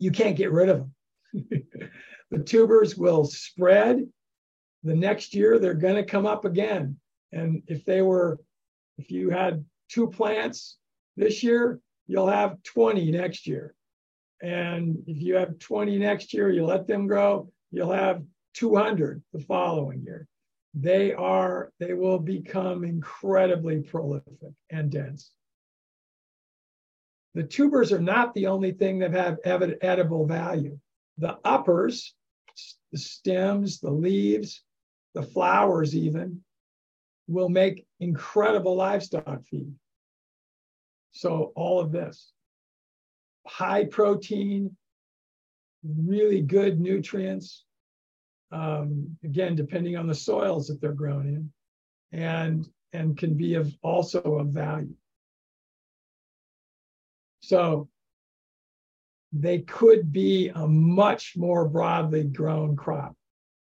You 0.00 0.10
can't 0.10 0.36
get 0.36 0.52
rid 0.52 0.70
of 0.70 0.78
them. 0.78 0.94
the 2.30 2.38
tubers 2.38 2.96
will 2.96 3.24
spread. 3.24 4.06
The 4.84 4.94
next 4.94 5.34
year, 5.34 5.58
they're 5.58 5.74
going 5.74 5.96
to 5.96 6.04
come 6.04 6.26
up 6.26 6.44
again. 6.44 6.96
And 7.32 7.62
if 7.66 7.84
they 7.84 8.00
were, 8.00 8.38
if 8.96 9.10
you 9.10 9.30
had 9.30 9.64
two 9.88 10.08
plants 10.08 10.78
this 11.16 11.42
year, 11.42 11.80
you'll 12.06 12.28
have 12.28 12.62
20 12.62 13.10
next 13.10 13.46
year. 13.46 13.74
And 14.40 15.02
if 15.06 15.20
you 15.20 15.34
have 15.36 15.58
20 15.58 15.98
next 15.98 16.32
year, 16.32 16.50
you 16.50 16.64
let 16.64 16.86
them 16.86 17.06
grow, 17.06 17.50
you'll 17.70 17.92
have 17.92 18.22
200 18.54 19.22
the 19.32 19.40
following 19.40 20.02
year. 20.02 20.26
They 20.74 21.12
are, 21.12 21.72
they 21.80 21.94
will 21.94 22.18
become 22.18 22.84
incredibly 22.84 23.80
prolific 23.80 24.52
and 24.70 24.90
dense. 24.90 25.32
The 27.34 27.42
tubers 27.42 27.92
are 27.92 28.00
not 28.00 28.34
the 28.34 28.46
only 28.46 28.72
thing 28.72 29.00
that 29.00 29.12
have 29.12 29.38
edible 29.44 30.26
value. 30.26 30.78
The 31.18 31.38
uppers, 31.44 32.14
the 32.92 32.98
stems, 32.98 33.80
the 33.80 33.90
leaves, 33.90 34.62
the 35.14 35.22
flowers, 35.22 35.96
even, 35.96 36.42
will 37.28 37.48
make 37.48 37.86
incredible 38.00 38.74
livestock 38.74 39.44
feed. 39.44 39.72
So, 41.12 41.52
all 41.54 41.78
of 41.80 41.92
this 41.92 42.32
high 43.46 43.84
protein, 43.84 44.76
really 45.84 46.42
good 46.42 46.80
nutrients. 46.80 47.64
Um, 48.50 49.16
again, 49.24 49.54
depending 49.54 49.96
on 49.96 50.06
the 50.06 50.14
soils 50.14 50.68
that 50.68 50.80
they're 50.80 50.92
grown 50.92 51.26
in, 51.26 51.52
and 52.12 52.66
and 52.92 53.16
can 53.16 53.34
be 53.34 53.54
of 53.54 53.72
also 53.82 54.20
of 54.20 54.48
value. 54.48 54.94
So 57.42 57.88
they 59.32 59.60
could 59.60 60.12
be 60.12 60.48
a 60.48 60.66
much 60.66 61.34
more 61.36 61.68
broadly 61.68 62.24
grown 62.24 62.76
crop. 62.76 63.14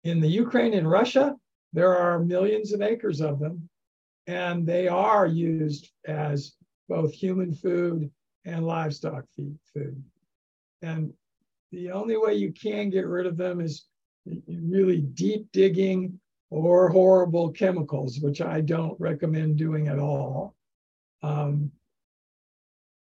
In 0.03 0.20
the 0.20 0.28
Ukraine 0.28 0.74
and 0.74 0.89
Russia, 0.89 1.36
there 1.74 1.97
are 1.97 2.19
millions 2.19 2.71
of 2.71 2.82
acres 2.82 3.19
of 3.19 3.39
them, 3.39 3.67
and 4.28 4.65
they 4.65 4.88
are 4.88 5.28
used 5.28 5.91
as 6.05 6.53
both 6.88 7.13
human 7.13 7.53
food 7.53 8.09
and 8.45 8.65
livestock 8.65 9.26
food. 9.74 10.03
And 10.82 11.13
the 11.71 11.91
only 11.91 12.17
way 12.17 12.36
you 12.36 12.51
can 12.51 12.89
get 12.89 13.07
rid 13.07 13.26
of 13.26 13.38
them 13.38 13.59
is 13.59 13.86
really 14.47 15.01
deep 15.01 15.51
digging 15.51 16.19
or 16.49 16.89
horrible 16.89 17.51
chemicals, 17.51 18.19
which 18.19 18.41
I 18.41 18.61
don't 18.61 18.99
recommend 18.99 19.57
doing 19.57 19.88
at 19.88 19.97
all. 19.97 20.55
Um, 21.24 21.71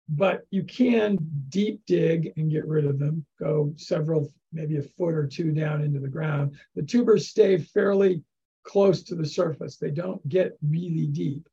but 0.08 0.46
you 0.52 0.64
can 0.64 1.18
deep 1.50 1.82
dig 1.86 2.34
and 2.38 2.52
get 2.52 2.68
rid 2.68 2.86
of 2.86 3.00
them, 3.00 3.26
go 3.40 3.74
several, 3.78 4.32
maybe 4.52 4.78
a 4.78 4.82
foot 4.82 5.14
or 5.14 5.28
two 5.28 5.52
down 5.52 5.82
into 5.82 6.00
the 6.00 6.08
ground. 6.08 6.58
The 6.76 6.84
tubers 6.84 7.28
stay 7.28 7.58
fairly 7.58 8.24
close 8.64 9.04
to 9.04 9.16
the 9.16 9.26
surface. 9.26 9.78
They 9.78 9.92
don't 9.92 10.28
get 10.28 10.58
really 10.68 11.08
deep 11.08 11.48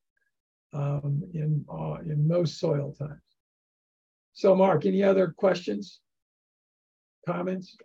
um, 0.73 1.23
in, 1.33 1.65
uh, 1.71 1.99
in 2.05 2.27
most 2.27 2.59
soil 2.59 2.95
types. 2.99 3.21
So, 4.33 4.55
Mark, 4.55 4.85
any 4.85 5.03
other 5.03 5.29
questions, 5.29 6.01
comments? 7.27 7.77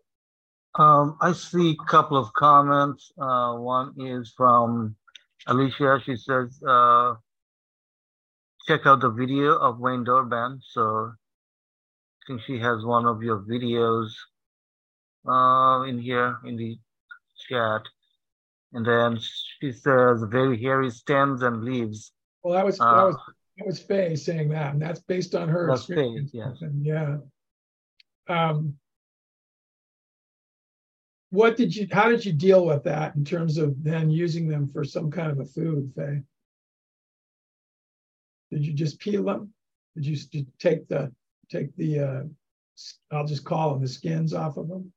Um, 0.75 1.17
I 1.21 1.33
see 1.33 1.77
a 1.79 1.85
couple 1.89 2.17
of 2.17 2.31
comments. 2.33 3.11
Uh, 3.17 3.55
one 3.55 3.93
is 3.97 4.33
from 4.35 4.95
Alicia, 5.47 5.99
she 6.05 6.15
says, 6.15 6.61
uh, 6.67 7.15
check 8.67 8.85
out 8.85 9.01
the 9.01 9.09
video 9.09 9.57
of 9.57 9.79
Wayne 9.79 10.05
Dorband. 10.05 10.59
So 10.61 11.11
I 11.11 12.21
think 12.27 12.41
she 12.45 12.59
has 12.59 12.85
one 12.85 13.05
of 13.05 13.23
your 13.23 13.39
videos 13.39 14.11
uh, 15.27 15.83
in 15.83 15.99
here 15.99 16.37
in 16.45 16.57
the 16.57 16.77
chat. 17.49 17.81
And 18.73 18.85
then 18.85 19.19
she 19.59 19.71
says, 19.71 20.23
very 20.29 20.61
hairy 20.61 20.89
stems 20.89 21.41
and 21.41 21.63
leaves. 21.63 22.13
Well, 22.43 22.53
that 22.53 22.65
was, 22.65 22.79
uh, 22.79 22.95
that 22.95 23.05
was, 23.05 23.17
that 23.57 23.67
was 23.67 23.79
Faye 23.79 24.15
saying 24.15 24.49
that, 24.49 24.73
and 24.73 24.81
that's 24.81 25.01
based 25.01 25.35
on 25.35 25.49
her 25.49 25.67
that's 25.67 25.81
experience. 25.81 26.31
Faye, 26.31 26.39
yes. 26.39 26.61
And 26.61 26.85
yeah. 26.85 27.17
Um, 28.27 28.75
what 31.31 31.57
did 31.57 31.75
you 31.75 31.87
how 31.91 32.09
did 32.09 32.25
you 32.25 32.33
deal 32.33 32.65
with 32.65 32.83
that 32.83 33.15
in 33.15 33.25
terms 33.25 33.57
of 33.57 33.81
then 33.83 34.09
using 34.09 34.47
them 34.47 34.69
for 34.71 34.83
some 34.83 35.09
kind 35.09 35.31
of 35.31 35.39
a 35.39 35.45
food 35.45 35.91
Faye? 35.95 36.21
did 38.51 38.65
you 38.65 38.73
just 38.73 38.99
peel 38.99 39.23
them 39.23 39.53
did 39.95 40.05
you 40.05 40.45
take 40.59 40.87
the 40.87 41.11
take 41.49 41.75
the 41.77 41.99
uh, 41.99 42.23
i'll 43.11 43.25
just 43.25 43.45
call 43.45 43.71
them 43.71 43.81
the 43.81 43.87
skins 43.87 44.33
off 44.33 44.57
of 44.57 44.67
them 44.67 44.91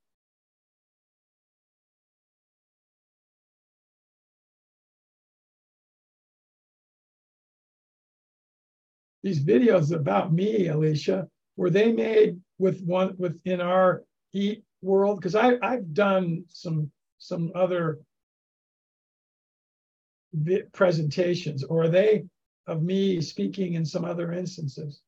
these 9.25 9.43
videos 9.45 9.91
about 9.93 10.33
me 10.33 10.69
alicia 10.69 11.27
were 11.57 11.71
they 11.71 11.93
made 11.93 12.41
with 12.59 12.81
one 12.85 13.17
within 13.19 13.61
our 13.61 14.05
eat 14.33 14.63
world 14.83 15.19
because 15.19 15.35
I 15.35 15.57
I've 15.63 15.93
done 15.93 16.45
some 16.49 16.93
some 17.19 17.51
other 17.57 17.99
presentations, 20.73 21.65
or 21.65 21.85
are 21.85 21.89
they 21.89 22.25
of 22.67 22.83
me 22.83 23.21
speaking 23.21 23.75
in 23.75 23.85
some 23.85 24.05
other 24.05 24.33
instances? 24.33 25.01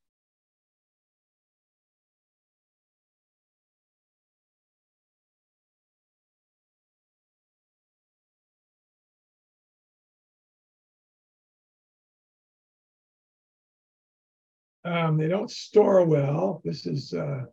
Um, 14.97 15.19
they 15.19 15.29
don't 15.29 15.51
store 15.51 16.07
well. 16.07 16.63
This 16.65 16.87
is 16.87 17.13
uh, 17.13 17.45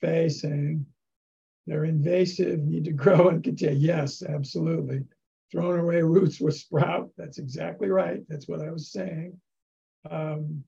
Faye 0.00 0.28
saying. 0.28 0.84
They're 1.66 1.84
invasive, 1.84 2.60
need 2.60 2.84
to 2.86 2.92
grow 2.92 3.28
and 3.28 3.44
continue. 3.44 3.76
Yes, 3.78 4.22
absolutely. 4.22 5.04
Thrown 5.52 5.78
away 5.78 6.02
roots 6.02 6.40
will 6.40 6.50
sprout. 6.50 7.10
That's 7.16 7.38
exactly 7.38 7.88
right. 7.88 8.22
That's 8.28 8.48
what 8.48 8.60
I 8.60 8.70
was 8.70 8.90
saying. 8.90 9.38
Um, 10.10 10.64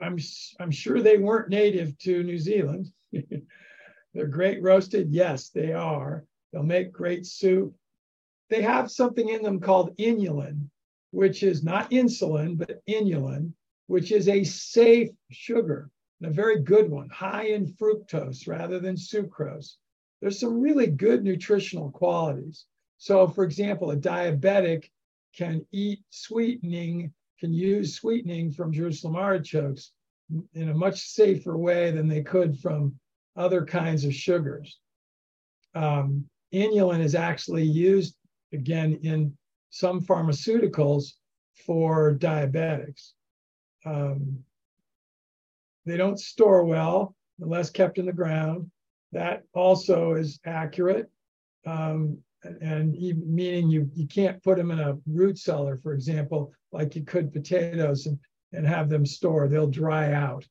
I'm 0.00 0.18
I'm 0.60 0.70
sure 0.70 1.00
they 1.00 1.18
weren't 1.18 1.48
native 1.48 1.96
to 2.00 2.22
New 2.22 2.38
Zealand. 2.38 2.92
They're 4.14 4.26
great 4.26 4.62
roasted. 4.62 5.10
Yes, 5.10 5.48
they 5.48 5.72
are. 5.72 6.24
They'll 6.52 6.62
make 6.62 6.92
great 6.92 7.26
soup. 7.26 7.74
They 8.50 8.62
have 8.62 8.90
something 8.90 9.28
in 9.28 9.42
them 9.42 9.58
called 9.58 9.96
inulin, 9.96 10.68
which 11.10 11.42
is 11.42 11.64
not 11.64 11.90
insulin, 11.90 12.58
but 12.58 12.82
inulin, 12.88 13.52
which 13.86 14.12
is 14.12 14.28
a 14.28 14.44
safe 14.44 15.10
sugar 15.30 15.90
and 16.20 16.30
a 16.30 16.34
very 16.34 16.60
good 16.60 16.90
one, 16.90 17.08
high 17.10 17.46
in 17.48 17.66
fructose 17.66 18.46
rather 18.46 18.78
than 18.78 18.96
sucrose. 18.96 19.76
There's 20.20 20.40
some 20.40 20.60
really 20.60 20.86
good 20.86 21.22
nutritional 21.22 21.90
qualities. 21.90 22.64
So, 22.96 23.28
for 23.28 23.44
example, 23.44 23.90
a 23.90 23.96
diabetic 23.96 24.84
can 25.36 25.66
eat 25.72 26.00
sweetening, 26.10 27.12
can 27.38 27.52
use 27.52 27.96
sweetening 27.96 28.52
from 28.52 28.72
Jerusalem 28.72 29.16
artichokes 29.16 29.92
in 30.54 30.70
a 30.70 30.74
much 30.74 31.00
safer 31.00 31.56
way 31.58 31.90
than 31.90 32.08
they 32.08 32.22
could 32.22 32.58
from 32.58 32.98
other 33.36 33.64
kinds 33.64 34.04
of 34.04 34.14
sugars. 34.14 34.78
Um, 35.74 36.24
inulin 36.52 37.00
is 37.00 37.14
actually 37.14 37.64
used 37.64 38.14
again 38.52 38.98
in 39.02 39.36
some 39.70 40.00
pharmaceuticals 40.00 41.14
for 41.66 42.14
diabetics. 42.14 43.12
Um, 43.84 44.44
they 45.86 45.96
don't 45.96 46.18
store 46.18 46.64
well 46.64 47.14
unless 47.40 47.70
kept 47.70 47.98
in 47.98 48.06
the 48.06 48.12
ground. 48.12 48.70
That 49.12 49.44
also 49.52 50.14
is 50.14 50.40
accurate. 50.44 51.10
Um, 51.66 52.18
and 52.60 52.92
meaning 52.92 53.70
you, 53.70 53.90
you 53.94 54.06
can't 54.06 54.42
put 54.42 54.58
them 54.58 54.70
in 54.70 54.80
a 54.80 54.98
root 55.06 55.38
cellar, 55.38 55.78
for 55.82 55.94
example, 55.94 56.52
like 56.72 56.94
you 56.94 57.02
could 57.02 57.32
potatoes 57.32 58.06
and, 58.06 58.18
and 58.52 58.66
have 58.66 58.88
them 58.88 59.06
store. 59.06 59.48
They'll 59.48 59.66
dry 59.66 60.12
out, 60.12 60.46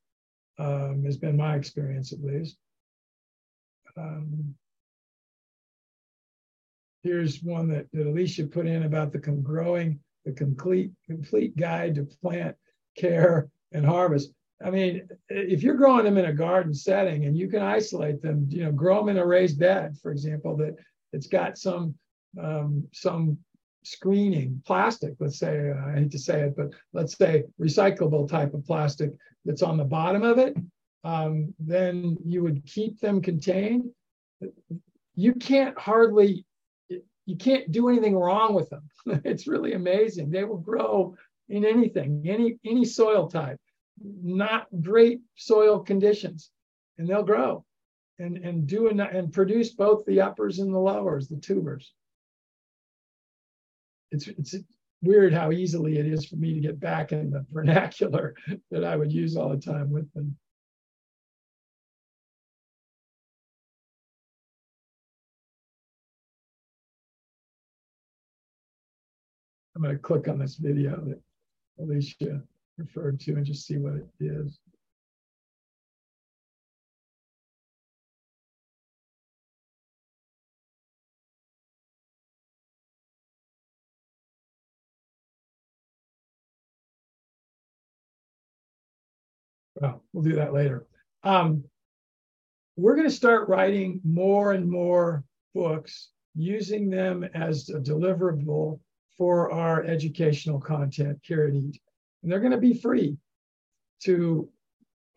um, 0.57 1.03
has 1.05 1.17
been 1.17 1.37
my 1.37 1.55
experience 1.55 2.11
at 2.13 2.23
least. 2.23 2.57
Um, 3.95 4.55
here's 7.03 7.43
one 7.43 7.67
that, 7.69 7.87
that 7.93 8.07
Alicia 8.07 8.45
put 8.45 8.65
in 8.65 8.83
about 8.83 9.11
the 9.11 9.19
growing, 9.19 9.99
the 10.25 10.31
complete, 10.31 10.91
complete 11.05 11.55
guide 11.55 11.95
to 11.95 12.03
plant 12.03 12.55
care 12.95 13.49
and 13.71 13.85
harvest. 13.85 14.31
I 14.63 14.69
mean, 14.69 15.07
if 15.29 15.61
you're 15.61 15.75
growing 15.75 16.05
them 16.05 16.17
in 16.17 16.25
a 16.25 16.33
garden 16.33 16.73
setting 16.73 17.25
and 17.25 17.37
you 17.37 17.49
can 17.49 17.61
isolate 17.61 18.21
them, 18.21 18.47
you 18.49 18.63
know, 18.63 18.71
grow 18.71 18.99
them 18.99 19.09
in 19.09 19.17
a 19.17 19.25
raised 19.25 19.59
bed, 19.59 19.97
for 20.01 20.11
example, 20.11 20.55
that 20.57 20.75
it's 21.11 21.27
got 21.27 21.57
some 21.57 21.95
um, 22.41 22.87
some 22.93 23.37
screening 23.83 24.61
plastic. 24.65 25.13
Let's 25.19 25.37
say 25.37 25.71
uh, 25.71 25.89
I 25.89 25.99
hate 25.99 26.11
to 26.11 26.19
say 26.19 26.41
it, 26.41 26.55
but 26.55 26.69
let's 26.93 27.17
say 27.17 27.43
recyclable 27.59 28.27
type 28.27 28.53
of 28.53 28.65
plastic 28.65 29.11
that's 29.45 29.61
on 29.61 29.77
the 29.77 29.83
bottom 29.83 30.23
of 30.23 30.37
it. 30.37 30.55
Um, 31.03 31.53
then 31.59 32.17
you 32.25 32.41
would 32.43 32.65
keep 32.65 32.99
them 32.99 33.21
contained. 33.21 33.89
You 35.15 35.33
can't 35.33 35.77
hardly 35.77 36.45
you 37.25 37.37
can't 37.37 37.71
do 37.71 37.87
anything 37.87 38.17
wrong 38.17 38.53
with 38.53 38.69
them. 38.69 38.83
it's 39.23 39.47
really 39.47 39.73
amazing. 39.73 40.29
They 40.29 40.43
will 40.43 40.57
grow 40.57 41.15
in 41.53 41.65
anything, 41.65 42.23
any 42.25 42.57
any 42.65 42.85
soil 42.85 43.27
type 43.27 43.59
not 44.01 44.67
great 44.81 45.21
soil 45.35 45.79
conditions, 45.79 46.51
and 46.97 47.07
they'll 47.07 47.23
grow 47.23 47.65
and, 48.19 48.37
and 48.37 48.67
do 48.67 48.87
and, 48.89 48.99
and 48.99 49.33
produce 49.33 49.71
both 49.71 50.05
the 50.05 50.21
uppers 50.21 50.59
and 50.59 50.73
the 50.73 50.79
lowers, 50.79 51.27
the 51.27 51.37
tubers. 51.37 51.93
It's, 54.11 54.27
it's 54.27 54.55
weird 55.01 55.33
how 55.33 55.51
easily 55.51 55.97
it 55.97 56.05
is 56.05 56.25
for 56.25 56.35
me 56.35 56.53
to 56.53 56.59
get 56.59 56.79
back 56.79 57.11
in 57.11 57.31
the 57.31 57.45
vernacular 57.51 58.35
that 58.71 58.83
I 58.83 58.95
would 58.95 59.11
use 59.11 59.35
all 59.35 59.49
the 59.49 59.57
time 59.57 59.91
with 59.91 60.11
them. 60.13 60.37
I'm 69.75 69.81
going 69.81 69.95
to 69.95 70.01
click 70.01 70.27
on 70.27 70.37
this 70.37 70.55
video 70.55 71.03
that 71.05 71.19
Alicia 71.79 72.41
referred 72.77 73.19
to 73.21 73.33
and 73.33 73.45
just 73.45 73.65
see 73.65 73.77
what 73.77 73.95
it 73.95 74.07
is. 74.19 74.59
Well, 89.75 90.03
we'll 90.13 90.23
do 90.23 90.35
that 90.35 90.53
later. 90.53 90.85
Um, 91.23 91.63
we're 92.75 92.95
going 92.95 93.09
to 93.09 93.15
start 93.15 93.49
writing 93.49 93.99
more 94.03 94.53
and 94.53 94.69
more 94.69 95.23
books 95.53 96.09
using 96.35 96.89
them 96.89 97.23
as 97.35 97.69
a 97.69 97.79
deliverable 97.79 98.79
for 99.17 99.51
our 99.51 99.83
educational 99.83 100.59
content, 100.59 101.19
Care 101.23 101.45
and 101.45 101.55
Eat 101.55 101.81
and 102.23 102.31
they're 102.31 102.39
going 102.39 102.51
to 102.51 102.57
be 102.57 102.73
free 102.73 103.17
to 104.03 104.49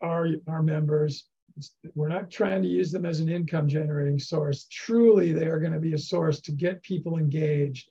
our, 0.01 0.27
our 0.47 0.61
members. 0.61 1.25
We're 1.95 2.09
not 2.09 2.29
trying 2.29 2.61
to 2.61 2.67
use 2.67 2.91
them 2.91 3.05
as 3.05 3.19
an 3.19 3.29
income 3.29 3.67
generating 3.67 4.19
source. 4.19 4.67
Truly, 4.69 5.31
they 5.31 5.47
are 5.47 5.59
going 5.59 5.73
to 5.73 5.79
be 5.79 5.93
a 5.93 5.97
source 5.97 6.41
to 6.41 6.51
get 6.51 6.83
people 6.83 7.17
engaged, 7.17 7.89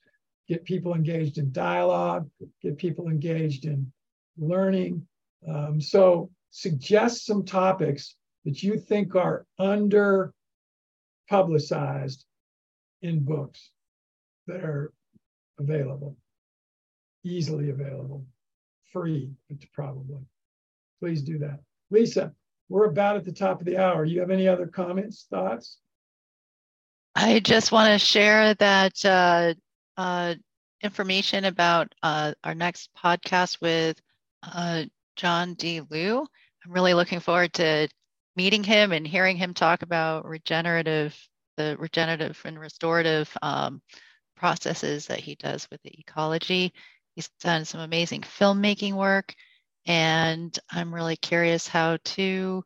get 0.48 0.64
people 0.64 0.94
engaged 0.94 1.38
in 1.38 1.50
dialogue, 1.50 2.30
get 2.62 2.76
people 2.76 3.08
engaged 3.08 3.64
in 3.64 3.90
learning. 4.38 5.06
Um, 5.48 5.80
so, 5.80 6.30
suggest 6.50 7.26
some 7.26 7.44
topics 7.44 8.14
that 8.44 8.62
you 8.62 8.78
think 8.78 9.16
are 9.16 9.44
under 9.58 10.32
publicized 11.28 12.24
in 13.02 13.24
books 13.24 13.70
that 14.46 14.62
are 14.64 14.92
available, 15.58 16.16
easily 17.24 17.70
available 17.70 18.24
free, 18.92 19.30
probably. 19.72 20.22
Please 21.00 21.22
do 21.22 21.38
that. 21.38 21.60
Lisa, 21.90 22.32
we're 22.68 22.86
about 22.86 23.16
at 23.16 23.24
the 23.24 23.32
top 23.32 23.60
of 23.60 23.66
the 23.66 23.76
hour. 23.76 24.04
You 24.04 24.20
have 24.20 24.30
any 24.30 24.48
other 24.48 24.66
comments, 24.66 25.26
thoughts? 25.30 25.78
I 27.14 27.40
just 27.40 27.72
want 27.72 27.92
to 27.92 27.98
share 27.98 28.54
that 28.54 29.04
uh, 29.04 29.54
uh, 29.96 30.34
information 30.82 31.44
about 31.44 31.94
uh, 32.02 32.32
our 32.44 32.54
next 32.54 32.90
podcast 32.96 33.60
with 33.60 34.00
uh, 34.42 34.84
John 35.16 35.54
D. 35.54 35.82
Liu. 35.90 36.26
I'm 36.64 36.72
really 36.72 36.94
looking 36.94 37.20
forward 37.20 37.52
to 37.54 37.88
meeting 38.34 38.64
him 38.64 38.92
and 38.92 39.06
hearing 39.06 39.36
him 39.36 39.54
talk 39.54 39.82
about 39.82 40.26
regenerative, 40.26 41.16
the 41.56 41.76
regenerative 41.78 42.40
and 42.44 42.58
restorative 42.58 43.30
um, 43.42 43.80
processes 44.36 45.06
that 45.06 45.20
he 45.20 45.34
does 45.34 45.68
with 45.70 45.82
the 45.82 45.98
ecology. 45.98 46.72
He's 47.14 47.28
done 47.40 47.64
some 47.64 47.80
amazing 47.80 48.22
filmmaking 48.22 48.94
work, 48.94 49.34
and 49.86 50.56
I'm 50.70 50.94
really 50.94 51.16
curious 51.16 51.66
how 51.66 51.98
to 52.04 52.64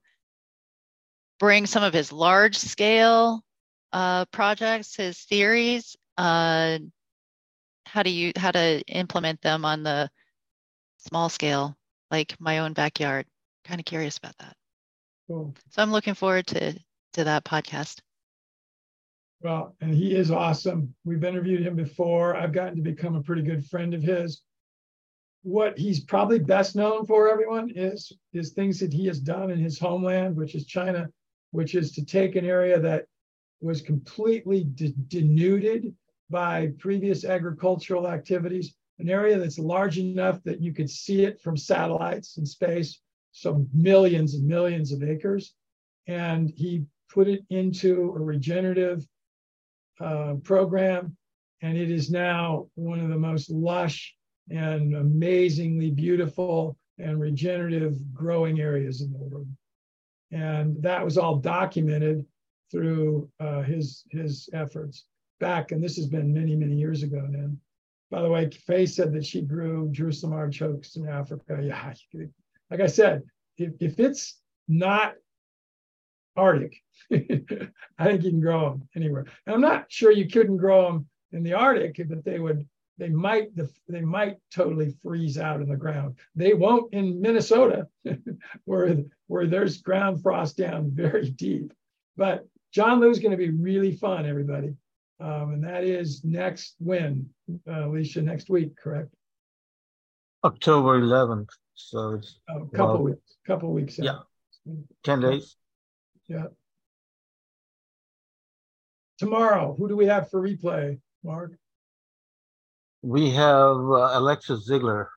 bring 1.38 1.66
some 1.66 1.82
of 1.82 1.92
his 1.92 2.12
large 2.12 2.58
scale 2.58 3.44
uh, 3.92 4.24
projects, 4.26 4.96
his 4.96 5.18
theories, 5.18 5.96
uh, 6.18 6.78
how 7.86 8.02
do 8.02 8.10
you 8.10 8.32
how 8.36 8.50
to 8.52 8.82
implement 8.86 9.40
them 9.40 9.64
on 9.64 9.82
the 9.82 10.10
small 10.98 11.28
scale, 11.28 11.76
like 12.10 12.38
my 12.40 12.58
own 12.58 12.72
backyard. 12.72 13.26
Kind 13.64 13.80
of 13.80 13.84
curious 13.84 14.18
about 14.18 14.36
that. 14.38 14.56
Cool. 15.26 15.54
So 15.70 15.82
I'm 15.82 15.92
looking 15.92 16.14
forward 16.14 16.46
to 16.48 16.78
to 17.14 17.24
that 17.24 17.44
podcast. 17.44 18.00
Well, 19.42 19.74
and 19.80 19.94
he 19.94 20.14
is 20.14 20.30
awesome. 20.30 20.94
We've 21.04 21.24
interviewed 21.24 21.62
him 21.62 21.74
before. 21.74 22.36
I've 22.36 22.52
gotten 22.52 22.76
to 22.76 22.82
become 22.82 23.16
a 23.16 23.22
pretty 23.22 23.42
good 23.42 23.64
friend 23.64 23.94
of 23.94 24.02
his. 24.02 24.42
What 25.42 25.78
he's 25.78 26.00
probably 26.00 26.38
best 26.38 26.76
known 26.76 27.06
for, 27.06 27.30
everyone, 27.30 27.70
is 27.74 28.12
is 28.34 28.52
things 28.52 28.78
that 28.80 28.92
he 28.92 29.06
has 29.06 29.18
done 29.18 29.50
in 29.50 29.58
his 29.58 29.78
homeland, 29.78 30.36
which 30.36 30.54
is 30.54 30.66
China, 30.66 31.08
which 31.52 31.74
is 31.74 31.92
to 31.92 32.04
take 32.04 32.36
an 32.36 32.44
area 32.44 32.78
that 32.78 33.06
was 33.62 33.80
completely 33.80 34.64
de- 34.64 34.92
denuded 35.08 35.94
by 36.28 36.72
previous 36.78 37.24
agricultural 37.24 38.06
activities, 38.06 38.74
an 38.98 39.08
area 39.08 39.38
that's 39.38 39.58
large 39.58 39.96
enough 39.98 40.42
that 40.42 40.60
you 40.60 40.74
could 40.74 40.90
see 40.90 41.24
it 41.24 41.40
from 41.40 41.56
satellites 41.56 42.36
in 42.36 42.44
space, 42.44 43.00
so 43.32 43.66
millions 43.72 44.34
and 44.34 44.46
millions 44.46 44.92
of 44.92 45.02
acres. 45.02 45.54
And 46.06 46.50
he 46.50 46.84
put 47.08 47.26
it 47.26 47.40
into 47.48 48.12
a 48.14 48.20
regenerative 48.20 49.06
uh, 50.00 50.34
program, 50.42 51.16
and 51.62 51.76
it 51.76 51.90
is 51.90 52.10
now 52.10 52.66
one 52.74 53.00
of 53.00 53.08
the 53.08 53.18
most 53.18 53.50
lush 53.50 54.14
and 54.50 54.96
amazingly 54.96 55.90
beautiful 55.90 56.76
and 56.98 57.20
regenerative 57.20 57.96
growing 58.12 58.60
areas 58.60 59.00
in 59.00 59.12
the 59.12 59.18
world. 59.18 59.48
And 60.32 60.80
that 60.82 61.04
was 61.04 61.18
all 61.18 61.36
documented 61.36 62.24
through 62.70 63.28
uh, 63.40 63.62
his 63.62 64.04
his 64.10 64.48
efforts 64.52 65.06
back, 65.40 65.72
and 65.72 65.82
this 65.82 65.96
has 65.96 66.06
been 66.06 66.32
many 66.32 66.54
many 66.54 66.74
years 66.74 67.02
ago 67.02 67.26
now. 67.28 67.50
By 68.10 68.22
the 68.22 68.28
way, 68.28 68.50
Faye 68.50 68.86
said 68.86 69.12
that 69.12 69.24
she 69.24 69.40
grew 69.40 69.88
Jerusalem 69.90 70.32
artichokes 70.32 70.96
in 70.96 71.08
Africa. 71.08 71.58
Yeah, 71.62 71.92
like 72.70 72.80
I 72.80 72.86
said, 72.86 73.22
if, 73.56 73.72
if 73.80 74.00
it's 74.00 74.40
not 74.68 75.14
Arctic, 76.36 76.76
I 77.12 78.04
think 78.04 78.22
you 78.22 78.30
can 78.30 78.40
grow 78.40 78.70
them 78.70 78.88
anywhere. 78.94 79.26
And 79.46 79.54
I'm 79.54 79.60
not 79.60 79.86
sure 79.88 80.10
you 80.10 80.28
couldn't 80.28 80.58
grow 80.58 80.86
them 80.86 81.06
in 81.32 81.42
the 81.42 81.54
Arctic, 81.54 82.00
but 82.08 82.24
they 82.24 82.38
would 82.38 82.66
they 82.98 83.08
might 83.08 83.48
they 83.88 84.02
might 84.02 84.36
totally 84.54 84.94
freeze 85.02 85.38
out 85.38 85.60
in 85.60 85.68
the 85.68 85.76
ground. 85.76 86.16
They 86.36 86.52
won't 86.52 86.92
in 86.92 87.20
Minnesota, 87.20 87.88
where 88.64 88.96
where 89.26 89.46
there's 89.46 89.80
ground 89.80 90.22
frost 90.22 90.58
down 90.58 90.90
very 90.92 91.30
deep. 91.30 91.72
But 92.16 92.46
John 92.72 93.00
Liu's 93.00 93.18
going 93.18 93.32
to 93.32 93.36
be 93.36 93.50
really 93.50 93.96
fun, 93.96 94.26
everybody. 94.26 94.74
Um, 95.18 95.52
and 95.52 95.64
that 95.64 95.84
is 95.84 96.24
next 96.24 96.76
when, 96.78 97.28
uh, 97.68 97.86
Alicia, 97.86 98.22
next 98.22 98.48
week, 98.48 98.76
correct? 98.76 99.12
October 100.44 101.00
11th. 101.00 101.48
So 101.74 102.14
it's 102.14 102.38
a 102.48 102.60
couple 102.74 102.94
well, 102.94 103.02
weeks, 103.02 103.36
couple 103.46 103.72
weeks. 103.72 103.98
Yeah. 103.98 104.12
Out. 104.12 104.26
10 105.04 105.20
days. 105.20 105.56
Yeah. 106.30 106.46
Tomorrow, 109.18 109.74
who 109.76 109.88
do 109.88 109.96
we 109.96 110.06
have 110.06 110.30
for 110.30 110.40
replay, 110.40 110.98
Mark? 111.24 111.52
We 113.02 113.30
have 113.30 113.76
uh, 113.76 114.10
Alexis 114.12 114.64
Ziegler. 114.64 115.10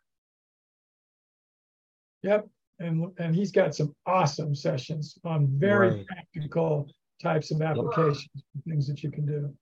Yep. 2.23 2.47
And, 2.79 3.11
and 3.19 3.35
he's 3.35 3.51
got 3.51 3.75
some 3.75 3.93
awesome 4.07 4.55
sessions 4.55 5.19
on 5.23 5.47
very 5.47 5.89
right. 5.89 6.07
practical 6.07 6.89
types 7.21 7.51
of 7.51 7.61
applications, 7.61 8.27
yep. 8.33 8.63
things 8.67 8.87
that 8.87 9.03
you 9.03 9.11
can 9.11 9.27
do. 9.27 9.53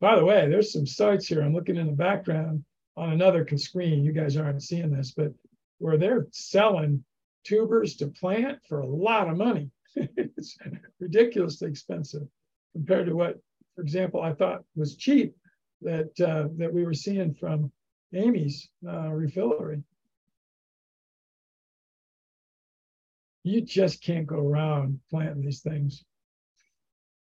By 0.00 0.14
the 0.14 0.24
way, 0.24 0.48
there's 0.48 0.72
some 0.72 0.86
sites 0.86 1.26
here. 1.26 1.42
I'm 1.42 1.54
looking 1.54 1.76
in 1.76 1.86
the 1.86 1.92
background 1.92 2.64
on 2.96 3.10
another 3.10 3.46
screen. 3.56 4.04
You 4.04 4.12
guys 4.12 4.36
aren't 4.36 4.62
seeing 4.62 4.92
this, 4.92 5.12
but 5.16 5.32
where 5.78 5.98
they're 5.98 6.28
selling 6.30 7.04
tubers 7.44 7.96
to 7.96 8.08
plant 8.08 8.58
for 8.68 8.80
a 8.80 8.86
lot 8.86 9.28
of 9.28 9.36
money. 9.36 9.70
it's 9.96 10.56
ridiculously 11.00 11.68
expensive 11.68 12.26
compared 12.72 13.06
to 13.06 13.14
what, 13.14 13.38
for 13.74 13.82
example, 13.82 14.20
I 14.22 14.32
thought 14.32 14.64
was 14.74 14.96
cheap 14.96 15.34
that 15.82 16.18
uh, 16.20 16.48
that 16.56 16.72
we 16.72 16.84
were 16.84 16.94
seeing 16.94 17.34
from 17.34 17.70
Amy's 18.14 18.68
uh, 18.86 19.10
refillery. 19.10 19.82
You 23.44 23.60
just 23.60 24.02
can't 24.02 24.26
go 24.26 24.46
around 24.46 25.00
planting 25.10 25.42
these 25.42 25.60
things. 25.60 26.04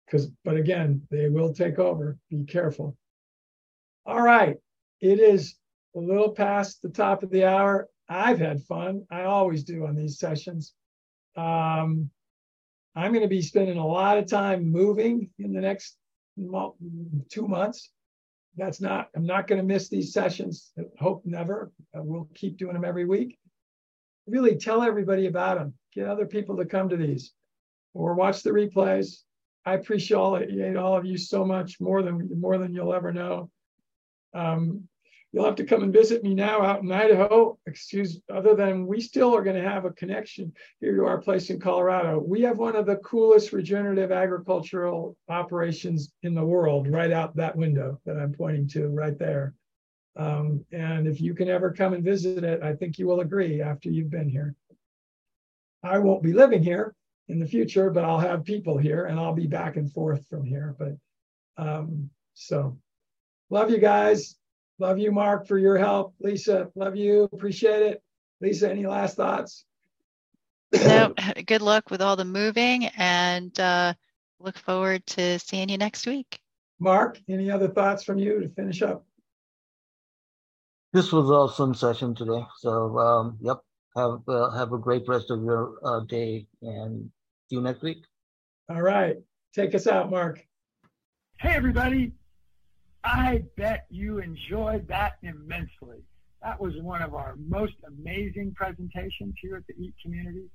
Because 0.06 0.30
but 0.44 0.56
again 0.56 1.02
they 1.10 1.28
will 1.28 1.52
take 1.52 1.78
over. 1.78 2.16
Be 2.30 2.44
careful. 2.44 2.96
All 4.06 4.22
right. 4.22 4.56
It 5.00 5.20
is 5.20 5.56
a 5.94 5.98
little 5.98 6.30
past 6.30 6.80
the 6.80 6.88
top 6.88 7.22
of 7.22 7.30
the 7.30 7.44
hour 7.44 7.88
i've 8.08 8.38
had 8.38 8.62
fun. 8.62 9.04
I 9.10 9.22
always 9.22 9.64
do 9.64 9.86
on 9.86 9.96
these 9.96 10.18
sessions. 10.18 10.74
Um, 11.36 12.10
i'm 12.94 13.12
going 13.12 13.22
to 13.22 13.28
be 13.28 13.42
spending 13.42 13.78
a 13.78 13.86
lot 13.86 14.18
of 14.18 14.26
time 14.26 14.70
moving 14.70 15.30
in 15.38 15.52
the 15.52 15.60
next 15.60 15.96
two 17.30 17.48
months. 17.48 17.90
That's 18.56 18.80
not 18.80 19.08
i'm 19.14 19.26
not 19.26 19.46
going 19.46 19.60
to 19.60 19.66
miss 19.66 19.88
these 19.88 20.12
sessions. 20.12 20.72
Hope 20.98 21.22
never. 21.24 21.72
We'll 21.94 22.28
keep 22.34 22.58
doing 22.58 22.74
them 22.74 22.84
every 22.84 23.04
week. 23.04 23.38
Really 24.26 24.56
tell 24.56 24.82
everybody 24.82 25.26
about 25.26 25.58
them 25.58 25.74
get 25.96 26.06
other 26.06 26.26
people 26.26 26.56
to 26.58 26.64
come 26.64 26.88
to 26.90 26.96
these 26.96 27.32
or 27.94 28.14
watch 28.14 28.42
the 28.42 28.50
replays. 28.50 29.22
I 29.64 29.74
appreciate 29.74 30.16
all, 30.16 30.36
all 30.78 30.96
of 30.96 31.06
you 31.06 31.16
so 31.16 31.44
much 31.44 31.80
more 31.80 32.02
than 32.02 32.28
more 32.38 32.58
than 32.58 32.72
you'll 32.72 32.94
ever 32.94 33.12
know. 33.12 33.50
Um, 34.34 34.86
you'll 35.36 35.44
have 35.44 35.54
to 35.54 35.66
come 35.66 35.82
and 35.82 35.92
visit 35.92 36.24
me 36.24 36.34
now 36.34 36.62
out 36.62 36.82
in 36.82 36.90
Idaho. 36.90 37.58
Excuse, 37.66 38.22
other 38.32 38.54
than 38.54 38.86
we 38.86 39.02
still 39.02 39.36
are 39.36 39.42
going 39.42 39.62
to 39.62 39.68
have 39.68 39.84
a 39.84 39.90
connection 39.90 40.50
here 40.80 40.96
to 40.96 41.04
our 41.04 41.20
place 41.20 41.50
in 41.50 41.60
Colorado. 41.60 42.18
We 42.18 42.40
have 42.40 42.56
one 42.56 42.74
of 42.74 42.86
the 42.86 42.96
coolest 42.96 43.52
regenerative 43.52 44.10
agricultural 44.10 45.14
operations 45.28 46.10
in 46.22 46.34
the 46.34 46.42
world 46.42 46.88
right 46.88 47.12
out 47.12 47.36
that 47.36 47.54
window 47.54 48.00
that 48.06 48.16
I'm 48.16 48.32
pointing 48.32 48.66
to 48.68 48.88
right 48.88 49.18
there. 49.18 49.52
Um, 50.16 50.64
and 50.72 51.06
if 51.06 51.20
you 51.20 51.34
can 51.34 51.50
ever 51.50 51.70
come 51.70 51.92
and 51.92 52.02
visit 52.02 52.42
it, 52.42 52.62
I 52.62 52.74
think 52.74 52.98
you 52.98 53.06
will 53.06 53.20
agree 53.20 53.60
after 53.60 53.90
you've 53.90 54.08
been 54.08 54.30
here. 54.30 54.54
I 55.82 55.98
won't 55.98 56.22
be 56.22 56.32
living 56.32 56.62
here, 56.62 56.94
in 57.28 57.38
the 57.38 57.46
future, 57.46 57.90
but 57.90 58.04
I'll 58.04 58.20
have 58.20 58.42
people 58.42 58.78
here 58.78 59.04
and 59.04 59.20
I'll 59.20 59.34
be 59.34 59.48
back 59.48 59.76
and 59.76 59.92
forth 59.92 60.26
from 60.28 60.44
here. 60.44 60.74
But 60.78 60.96
um, 61.58 62.08
so 62.32 62.78
love 63.50 63.70
you 63.70 63.78
guys. 63.78 64.36
Love 64.78 64.98
you, 64.98 65.10
Mark, 65.10 65.46
for 65.46 65.58
your 65.58 65.78
help. 65.78 66.14
Lisa, 66.20 66.68
love 66.74 66.96
you. 66.96 67.24
Appreciate 67.32 67.82
it. 67.82 68.02
Lisa, 68.40 68.70
any 68.70 68.86
last 68.86 69.16
thoughts? 69.16 69.64
no, 70.72 71.14
good 71.46 71.62
luck 71.62 71.90
with 71.90 72.02
all 72.02 72.16
the 72.16 72.24
moving 72.24 72.86
and 72.96 73.58
uh, 73.58 73.94
look 74.38 74.58
forward 74.58 75.06
to 75.06 75.38
seeing 75.38 75.68
you 75.68 75.78
next 75.78 76.06
week. 76.06 76.40
Mark, 76.78 77.18
any 77.28 77.50
other 77.50 77.68
thoughts 77.68 78.04
from 78.04 78.18
you 78.18 78.40
to 78.40 78.48
finish 78.50 78.82
up? 78.82 79.06
This 80.92 81.12
was 81.12 81.30
awesome 81.30 81.74
session 81.74 82.14
today. 82.14 82.44
So, 82.58 82.98
um, 82.98 83.38
yep, 83.40 83.60
have 83.96 84.20
uh, 84.28 84.50
have 84.50 84.72
a 84.72 84.78
great 84.78 85.08
rest 85.08 85.30
of 85.30 85.42
your 85.42 85.76
uh, 85.82 86.00
day 86.00 86.46
and 86.60 87.10
See 87.48 87.56
you 87.56 87.62
next 87.62 87.82
week. 87.82 88.04
All 88.68 88.82
right. 88.82 89.16
Take 89.54 89.74
us 89.74 89.86
out, 89.86 90.10
Mark. 90.10 90.44
Hey, 91.38 91.50
everybody. 91.50 92.12
I 93.06 93.44
bet 93.56 93.86
you 93.88 94.18
enjoyed 94.18 94.88
that 94.88 95.18
immensely. 95.22 96.02
That 96.42 96.60
was 96.60 96.74
one 96.82 97.02
of 97.02 97.14
our 97.14 97.36
most 97.48 97.74
amazing 97.86 98.54
presentations 98.56 99.36
here 99.40 99.54
at 99.56 99.66
the 99.68 99.74
EAT 99.80 99.94
community. 100.02 100.50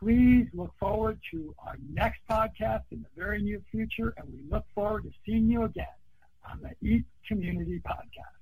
Please 0.00 0.48
look 0.52 0.72
forward 0.80 1.20
to 1.30 1.54
our 1.64 1.76
next 1.92 2.18
podcast 2.28 2.82
in 2.90 3.02
the 3.02 3.08
very 3.16 3.40
near 3.40 3.62
future, 3.70 4.14
and 4.16 4.26
we 4.28 4.40
look 4.50 4.64
forward 4.74 5.04
to 5.04 5.10
seeing 5.24 5.48
you 5.48 5.62
again 5.62 5.86
on 6.50 6.60
the 6.60 6.74
EAT 6.86 7.04
Community 7.28 7.80
Podcast. 7.86 8.36